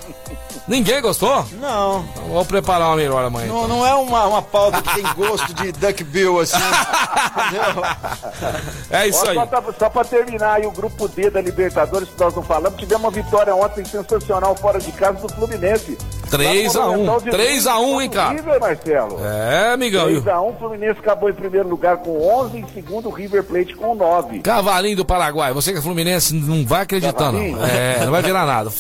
Ninguém 0.67 1.03
gostou? 1.03 1.45
Não. 1.61 2.07
Então, 2.11 2.25
vou 2.25 2.45
preparar 2.45 2.89
uma 2.89 2.97
melhor 2.97 3.23
amanhã. 3.23 3.49
Não, 3.49 3.65
então. 3.65 3.69
não 3.69 3.87
é 3.87 3.95
uma, 3.95 4.27
uma 4.27 4.43
pauta 4.43 4.81
que 4.81 4.95
tem 4.95 5.05
gosto 5.15 5.53
de 5.53 5.73
Duck 5.73 6.03
Bill, 6.05 6.41
assim. 6.41 6.57
é 8.91 9.07
isso 9.07 9.29
aí. 9.29 9.35
Só 9.35 9.47
pra, 9.47 9.63
só 9.79 9.91
pra 9.91 10.05
terminar 10.05 10.55
aí, 10.55 10.67
o 10.67 10.71
grupo 10.71 11.07
D 11.07 11.29
da 11.29 11.43
Libertadores, 11.43 12.09
que 12.09 12.19
nós 12.19 12.35
não 12.35 12.43
falamos, 12.43 12.79
tivemos 12.79 13.05
uma 13.05 13.11
vitória 13.11 13.55
ontem 13.55 13.85
sensacional 13.85 14.57
fora 14.57 14.81
de 14.81 14.91
casa 14.93 15.19
do 15.19 15.29
Fluminense. 15.29 15.99
3x1. 16.39 17.21
3x1, 17.31 18.03
hein, 18.03 18.11
cara? 18.11 18.35
River, 18.35 18.61
Marcelo. 18.61 19.21
É, 19.25 19.73
amigão. 19.73 20.07
3x1, 20.09 20.59
Fluminense 20.59 20.99
acabou 21.01 21.31
em 21.31 21.35
primeiro 21.35 21.69
lugar 21.69 21.99
com 21.99 22.21
11, 22.43 22.59
em 22.59 22.67
segundo, 22.69 23.11
River 23.11 23.45
Plate 23.45 23.75
com 23.75 23.95
9. 23.95 24.41
Cavalinho 24.41 24.97
do 24.97 25.05
Paraguai. 25.05 25.53
Você 25.53 25.73
que 25.73 25.79
é 25.79 25.83
Fluminense 25.83 26.35
não 26.35 26.65
vai 26.67 26.83
acreditar, 26.83 27.13
Cavalinho? 27.13 27.57
não. 27.57 27.65
É, 27.67 28.05
não 28.05 28.13
vai 28.13 28.23
virar 28.23 28.47
nada. 28.47 28.71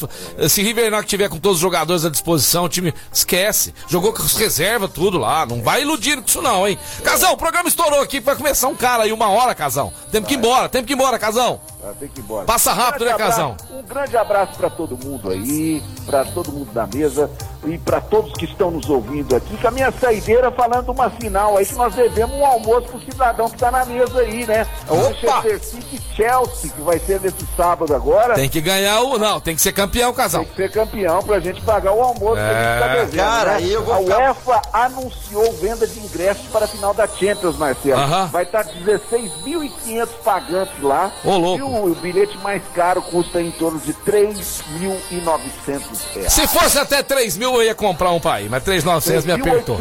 Se 0.48 0.62
River 0.62 0.90
não 0.90 1.02
tiver 1.02 1.28
com 1.28 1.38
todos 1.38 1.56
os 1.56 1.62
jogadores 1.62 2.04
à 2.04 2.10
disposição, 2.10 2.64
o 2.64 2.68
time 2.68 2.92
esquece. 3.12 3.74
Jogou 3.88 4.12
com 4.12 4.22
as 4.22 4.36
reservas, 4.36 4.90
tudo 4.90 5.18
lá. 5.18 5.46
Não 5.46 5.62
vai 5.62 5.82
iludir 5.82 6.16
com 6.16 6.26
isso, 6.26 6.42
não, 6.42 6.66
hein? 6.66 6.78
Casão, 7.02 7.32
o 7.32 7.36
programa 7.36 7.68
estourou 7.68 8.00
aqui. 8.00 8.20
Vai 8.20 8.36
começar 8.36 8.68
um 8.68 8.74
cara 8.74 9.04
aí, 9.04 9.12
uma 9.12 9.28
hora, 9.28 9.54
Casão. 9.54 9.92
Temos 10.10 10.28
que 10.28 10.34
ir 10.34 10.38
embora, 10.38 10.68
temos 10.68 10.86
que 10.86 10.92
ir 10.92 10.96
embora, 10.96 11.18
Casão. 11.18 11.60
Ah, 11.86 11.92
tem 12.00 12.08
que 12.08 12.20
ir 12.20 12.22
embora. 12.22 12.46
Passa 12.46 12.72
rápido, 12.72 13.02
um 13.02 13.04
né, 13.04 13.12
abraço, 13.12 13.30
Casão? 13.30 13.56
Um 13.70 13.82
grande 13.82 14.16
abraço 14.16 14.56
para 14.56 14.70
todo 14.70 14.96
mundo 14.96 15.30
aí, 15.30 15.82
para 16.06 16.24
todo 16.24 16.50
mundo 16.50 16.72
da 16.72 16.86
mesa 16.86 17.30
e 17.66 17.76
para 17.76 18.00
todos 18.00 18.32
que 18.32 18.46
estão 18.46 18.70
nos 18.70 18.88
ouvindo 18.88 19.36
aqui. 19.36 19.54
Com 19.58 19.68
a 19.68 19.70
minha 19.70 19.92
saideira 19.92 20.50
falando 20.50 20.90
uma 20.90 21.10
final 21.10 21.58
aí 21.58 21.66
que 21.66 21.74
nós 21.74 21.94
devemos 21.94 22.34
um 22.36 22.46
almoço 22.46 22.88
pro 22.88 23.00
cidadão 23.00 23.50
que 23.50 23.58
tá 23.58 23.70
na 23.70 23.84
mesa 23.84 24.18
aí, 24.20 24.46
né? 24.46 24.66
Manchester 24.88 25.62
City 25.62 26.02
Chelsea, 26.14 26.70
que 26.70 26.80
vai 26.80 26.98
ser 26.98 27.20
nesse 27.20 27.46
sábado 27.54 27.94
agora. 27.94 28.34
Tem 28.34 28.48
que 28.48 28.62
ganhar 28.62 29.00
o. 29.02 29.18
Não, 29.18 29.38
tem 29.38 29.54
que 29.54 29.60
ser 29.60 29.72
campeão, 29.72 30.12
Casão. 30.14 30.42
Tem 30.44 30.54
que 30.54 30.62
ser 30.62 30.70
campeão 30.72 31.22
pra 31.22 31.38
gente 31.38 31.60
pagar 31.62 31.92
o 31.92 32.00
almoço 32.00 32.40
é... 32.40 32.48
que 32.48 32.54
a 32.54 32.70
gente 32.70 32.80
tá 32.80 32.94
devendo. 32.94 33.16
Cara, 33.16 33.60
né? 33.60 33.66
eu 33.66 33.84
vou 33.84 33.94
a 33.94 33.98
ficar... 33.98 34.18
UEFA 34.18 34.62
anunciou 34.72 35.52
venda 35.54 35.86
de 35.86 36.00
ingressos 36.00 36.46
para 36.46 36.64
a 36.64 36.68
final 36.68 36.94
da 36.94 37.06
Champions, 37.06 37.56
Marcelo. 37.58 38.00
Uh 38.00 38.08
-huh. 38.08 38.28
Vai 38.28 38.44
estar 38.44 38.64
16.500 38.64 40.08
pagantes 40.24 40.82
lá. 40.82 41.12
Ô, 41.24 41.36
louco. 41.36 41.73
O, 41.74 41.94
bilhete 41.94 42.38
mais 42.38 42.62
caro 42.74 43.02
custa 43.02 43.40
em 43.40 43.50
torno 43.50 43.80
de 43.80 43.92
3.900 43.92 45.80
reais. 46.14 46.32
Se 46.32 46.46
fosse 46.46 46.78
até 46.78 47.02
3 47.02 47.36
mil, 47.36 47.54
eu 47.54 47.62
ia 47.62 47.74
comprar 47.74 48.10
um 48.12 48.20
pai, 48.20 48.46
mas 48.48 48.62
3.900 48.62 49.24
me 49.24 49.32
apertou. 49.32 49.78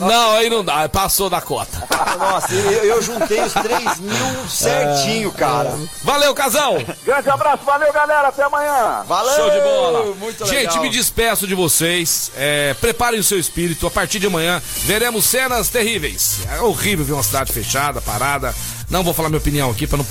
Não, 0.00 0.32
aí 0.32 0.50
não 0.50 0.64
dá, 0.64 0.88
passou 0.88 1.30
da 1.30 1.40
cota. 1.40 1.82
Nossa, 2.18 2.54
eu, 2.54 2.84
eu, 2.84 3.02
juntei 3.02 3.40
os 3.40 3.52
3 3.52 4.00
mil 4.00 4.48
certinho, 4.48 5.32
cara. 5.32 5.74
Valeu, 6.02 6.34
casal! 6.34 6.74
Grande 7.04 7.30
abraço, 7.30 7.64
valeu, 7.64 7.92
galera, 7.92 8.28
até 8.28 8.42
amanhã! 8.42 9.02
Valeu! 9.06 9.34
Show 9.34 9.50
de 9.50 9.60
bola! 9.60 10.14
Muito 10.16 10.46
Gente, 10.46 10.68
legal. 10.68 10.82
me 10.82 10.90
despeço 10.90 11.46
de 11.46 11.54
vocês. 11.54 12.30
É, 12.36 12.74
preparem 12.74 13.18
o 13.18 13.24
seu 13.24 13.38
espírito, 13.38 13.86
a 13.86 13.90
partir 13.90 14.18
de 14.18 14.26
amanhã 14.26 14.62
veremos 14.82 15.24
cenas 15.24 15.68
terríveis. 15.68 16.40
É 16.50 16.60
horrível 16.60 17.04
ver 17.04 17.12
uma 17.12 17.22
cidade 17.22 17.52
fechada, 17.52 18.00
parada. 18.00 18.54
Não 18.94 19.02
vou 19.02 19.12
falar 19.12 19.28
minha 19.28 19.40
opinião 19.40 19.72
aqui 19.72 19.88
para 19.88 19.98
não 19.98 20.04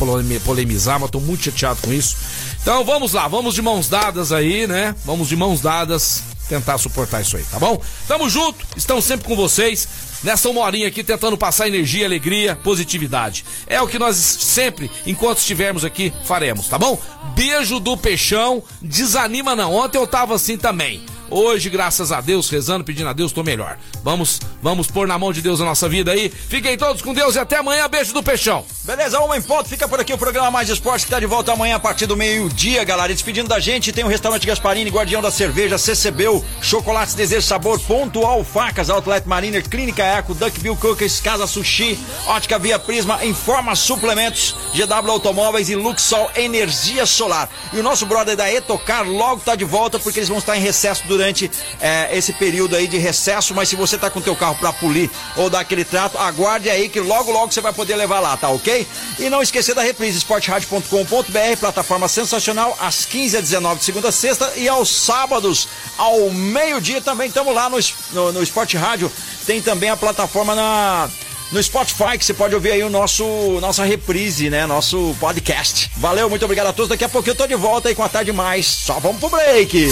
polemizar, 0.43 0.99
mas 0.99 1.09
tô 1.09 1.21
muito 1.21 1.45
chateado 1.45 1.79
com 1.81 1.93
isso. 1.93 2.17
Então 2.61 2.84
vamos 2.84 3.13
lá, 3.13 3.29
vamos 3.29 3.55
de 3.55 3.61
mãos 3.61 3.88
dadas 3.88 4.34
aí, 4.34 4.67
né? 4.67 4.93
Vamos 5.05 5.29
de 5.29 5.38
mãos 5.38 5.61
dadas 5.61 6.21
tentar 6.49 6.77
suportar 6.77 7.21
isso 7.21 7.38
aí, 7.38 7.43
tá 7.43 7.57
bom? 7.57 7.81
Tamo 8.09 8.29
junto, 8.29 8.65
estamos 8.75 9.05
sempre 9.05 9.25
com 9.25 9.38
vocês. 9.38 9.88
Nessa 10.21 10.49
uma 10.49 10.59
horinha 10.59 10.89
aqui 10.89 11.01
tentando 11.01 11.38
passar 11.38 11.69
energia, 11.69 12.05
alegria, 12.05 12.57
positividade. 12.57 13.45
É 13.67 13.81
o 13.81 13.88
que 13.88 13.97
nós 13.97 14.17
sempre, 14.17 14.91
enquanto 15.07 15.38
estivermos 15.38 15.86
aqui, 15.86 16.11
faremos, 16.25 16.67
tá 16.67 16.77
bom? 16.77 17.01
Beijo 17.36 17.79
do 17.79 17.95
peixão, 17.95 18.61
desanima 18.81 19.55
não. 19.55 19.73
Ontem 19.73 19.97
eu 19.97 20.05
tava 20.05 20.36
assim 20.36 20.57
também. 20.57 21.05
Hoje, 21.30 21.69
graças 21.69 22.11
a 22.11 22.21
Deus, 22.21 22.49
rezando, 22.49 22.84
pedindo 22.84 23.09
a 23.09 23.13
Deus, 23.13 23.32
tô 23.32 23.43
melhor. 23.43 23.78
Vamos, 24.03 24.39
vamos 24.61 24.88
pôr 24.88 25.07
na 25.07 25.17
mão 25.17 25.34
de 25.34 25.41
Deus 25.41 25.59
a 25.59 25.65
nossa 25.65 25.89
vida 25.89 26.11
aí. 26.11 26.30
Fiquem 26.30 26.78
todos 26.78 27.01
com 27.01 27.13
Deus 27.13 27.36
e 27.36 27.39
até 27.39 27.57
amanhã. 27.57 27.88
Beijo 27.88 28.13
do 28.13 28.21
Peixão. 28.21 28.63
Beleza, 28.84 29.19
uma 29.19 29.36
em 29.36 29.41
ponto. 29.41 29.67
Fica 29.67 29.88
por 29.88 29.99
aqui 29.99 30.13
o 30.13 30.17
programa 30.17 30.51
Mais 30.51 30.69
Esporte 30.69 31.05
que 31.05 31.11
tá 31.11 31.19
de 31.19 31.26
volta 31.26 31.51
amanhã 31.51 31.78
a 31.78 31.80
partir 31.80 32.05
do 32.05 32.15
meio-dia, 32.15 32.84
galera. 32.84 33.11
Despedindo 33.11 33.49
da 33.49 33.59
gente, 33.59 33.91
tem 33.91 34.03
o 34.03 34.07
restaurante 34.07 34.45
Gasparini, 34.45 34.91
Guardião 34.91 35.21
da 35.21 35.32
Cerveja, 35.32 35.78
CCBU, 35.78 36.45
Chocolates 36.61 37.15
Desejo 37.15 37.47
Sabor, 37.47 37.80
Pontual, 37.80 38.43
Facas, 38.43 38.89
Outlet 38.89 39.28
Mariner, 39.28 39.67
Clínica 39.67 40.03
Eco, 40.03 40.36
Duck 40.36 40.59
Bill 40.59 40.76
Cookies, 40.76 41.19
Casa 41.19 41.47
Sushi, 41.47 41.97
Ótica 42.28 42.59
Via 42.59 42.78
Prisma, 42.78 43.26
Informa 43.26 43.76
Suplementos, 43.76 44.55
GW 44.76 45.11
Automóveis 45.11 45.69
e 45.69 45.76
Luxol 45.76 46.30
Energia 46.36 47.05
Solar. 47.05 47.49
E 47.71 47.80
o 47.80 47.84
nosso 47.84 48.05
brother 48.05 48.36
da 48.36 48.51
Etocar 48.51 49.07
logo 49.07 49.41
tá 49.41 49.55
de 49.55 49.65
volta 49.65 49.97
porque 49.97 50.19
eles 50.19 50.30
vão 50.30 50.38
estar 50.38 50.55
em 50.55 50.61
recesso 50.61 51.07
durante 51.07 51.12
durante 51.14 51.49
é, 51.80 52.09
esse 52.18 52.34
período 52.34 52.76
aí 52.76 52.88
de 52.88 52.97
recesso, 52.97 53.53
mas 53.53 53.70
se 53.70 53.76
você 53.76 53.97
tá 53.97 54.09
com 54.09 54.20
teu 54.20 54.36
carro 54.36 54.55
para 54.55 54.74
polir 54.74 55.09
ou 55.38 55.49
dar 55.49 55.59
aquele 55.59 55.86
trato, 55.86 56.18
aguarde 56.18 56.70
aí 56.70 56.89
que 56.89 56.99
logo 56.99 57.32
logo 57.32 57.51
você 57.51 57.61
vai 57.61 57.72
poder 57.72 57.95
levar 57.95 58.20
lá, 58.20 58.36
tá 58.36 58.49
ok? 58.49 58.88
E 59.20 59.30
não 59.30 59.41
esquecer 59.41 59.76
da 59.76 59.84
reprise 59.84 60.18
esportradio.com.br, 60.18 61.57
plataforma 61.59 62.07
sensacional, 62.07 62.76
às 62.80 63.05
15 63.05 63.38
às 63.38 63.43
19 63.43 63.80
de 63.80 63.86
segunda 63.86 64.09
a 64.09 64.11
sexta 64.11 64.51
e 64.55 64.68
aos 64.68 64.89
sábados 64.89 65.68
ao 65.97 66.30
meio-dia 66.32 66.99
também 67.01 67.28
estamos 67.28 67.53
lá 67.53 67.70
no, 67.70 67.78
no, 68.11 68.32
no 68.32 68.43
Esporte 68.43 68.76
Rádio. 68.76 69.11
Tem 69.45 69.61
também 69.61 69.89
a 69.89 69.97
plataforma 69.97 70.55
na 70.55 71.09
no 71.53 71.61
Spotify, 71.61 72.18
que 72.18 72.26
você 72.26 72.34
pode 72.34 72.55
ouvir 72.55 72.72
aí 72.72 72.84
o 72.84 72.89
nosso 72.89 73.24
nossa 73.61 73.86
reprise, 73.86 74.49
né? 74.49 74.66
Nosso 74.66 75.16
podcast. 75.20 75.91
Valeu, 75.97 76.30
muito 76.30 76.43
obrigado 76.43 76.68
a 76.68 76.74
todos. 76.74 76.89
Daqui 76.89 77.03
a 77.03 77.09
pouco 77.09 77.30
eu 77.30 77.36
tô 77.36 77.45
de 77.45 77.55
volta 77.55 77.89
aí 77.89 77.95
com 77.95 78.03
a 78.03 78.09
tarde 78.09 78.34
mais. 78.34 78.66
Só 78.66 78.99
vamos 78.99 79.20
pro 79.20 79.30
break. 79.30 79.89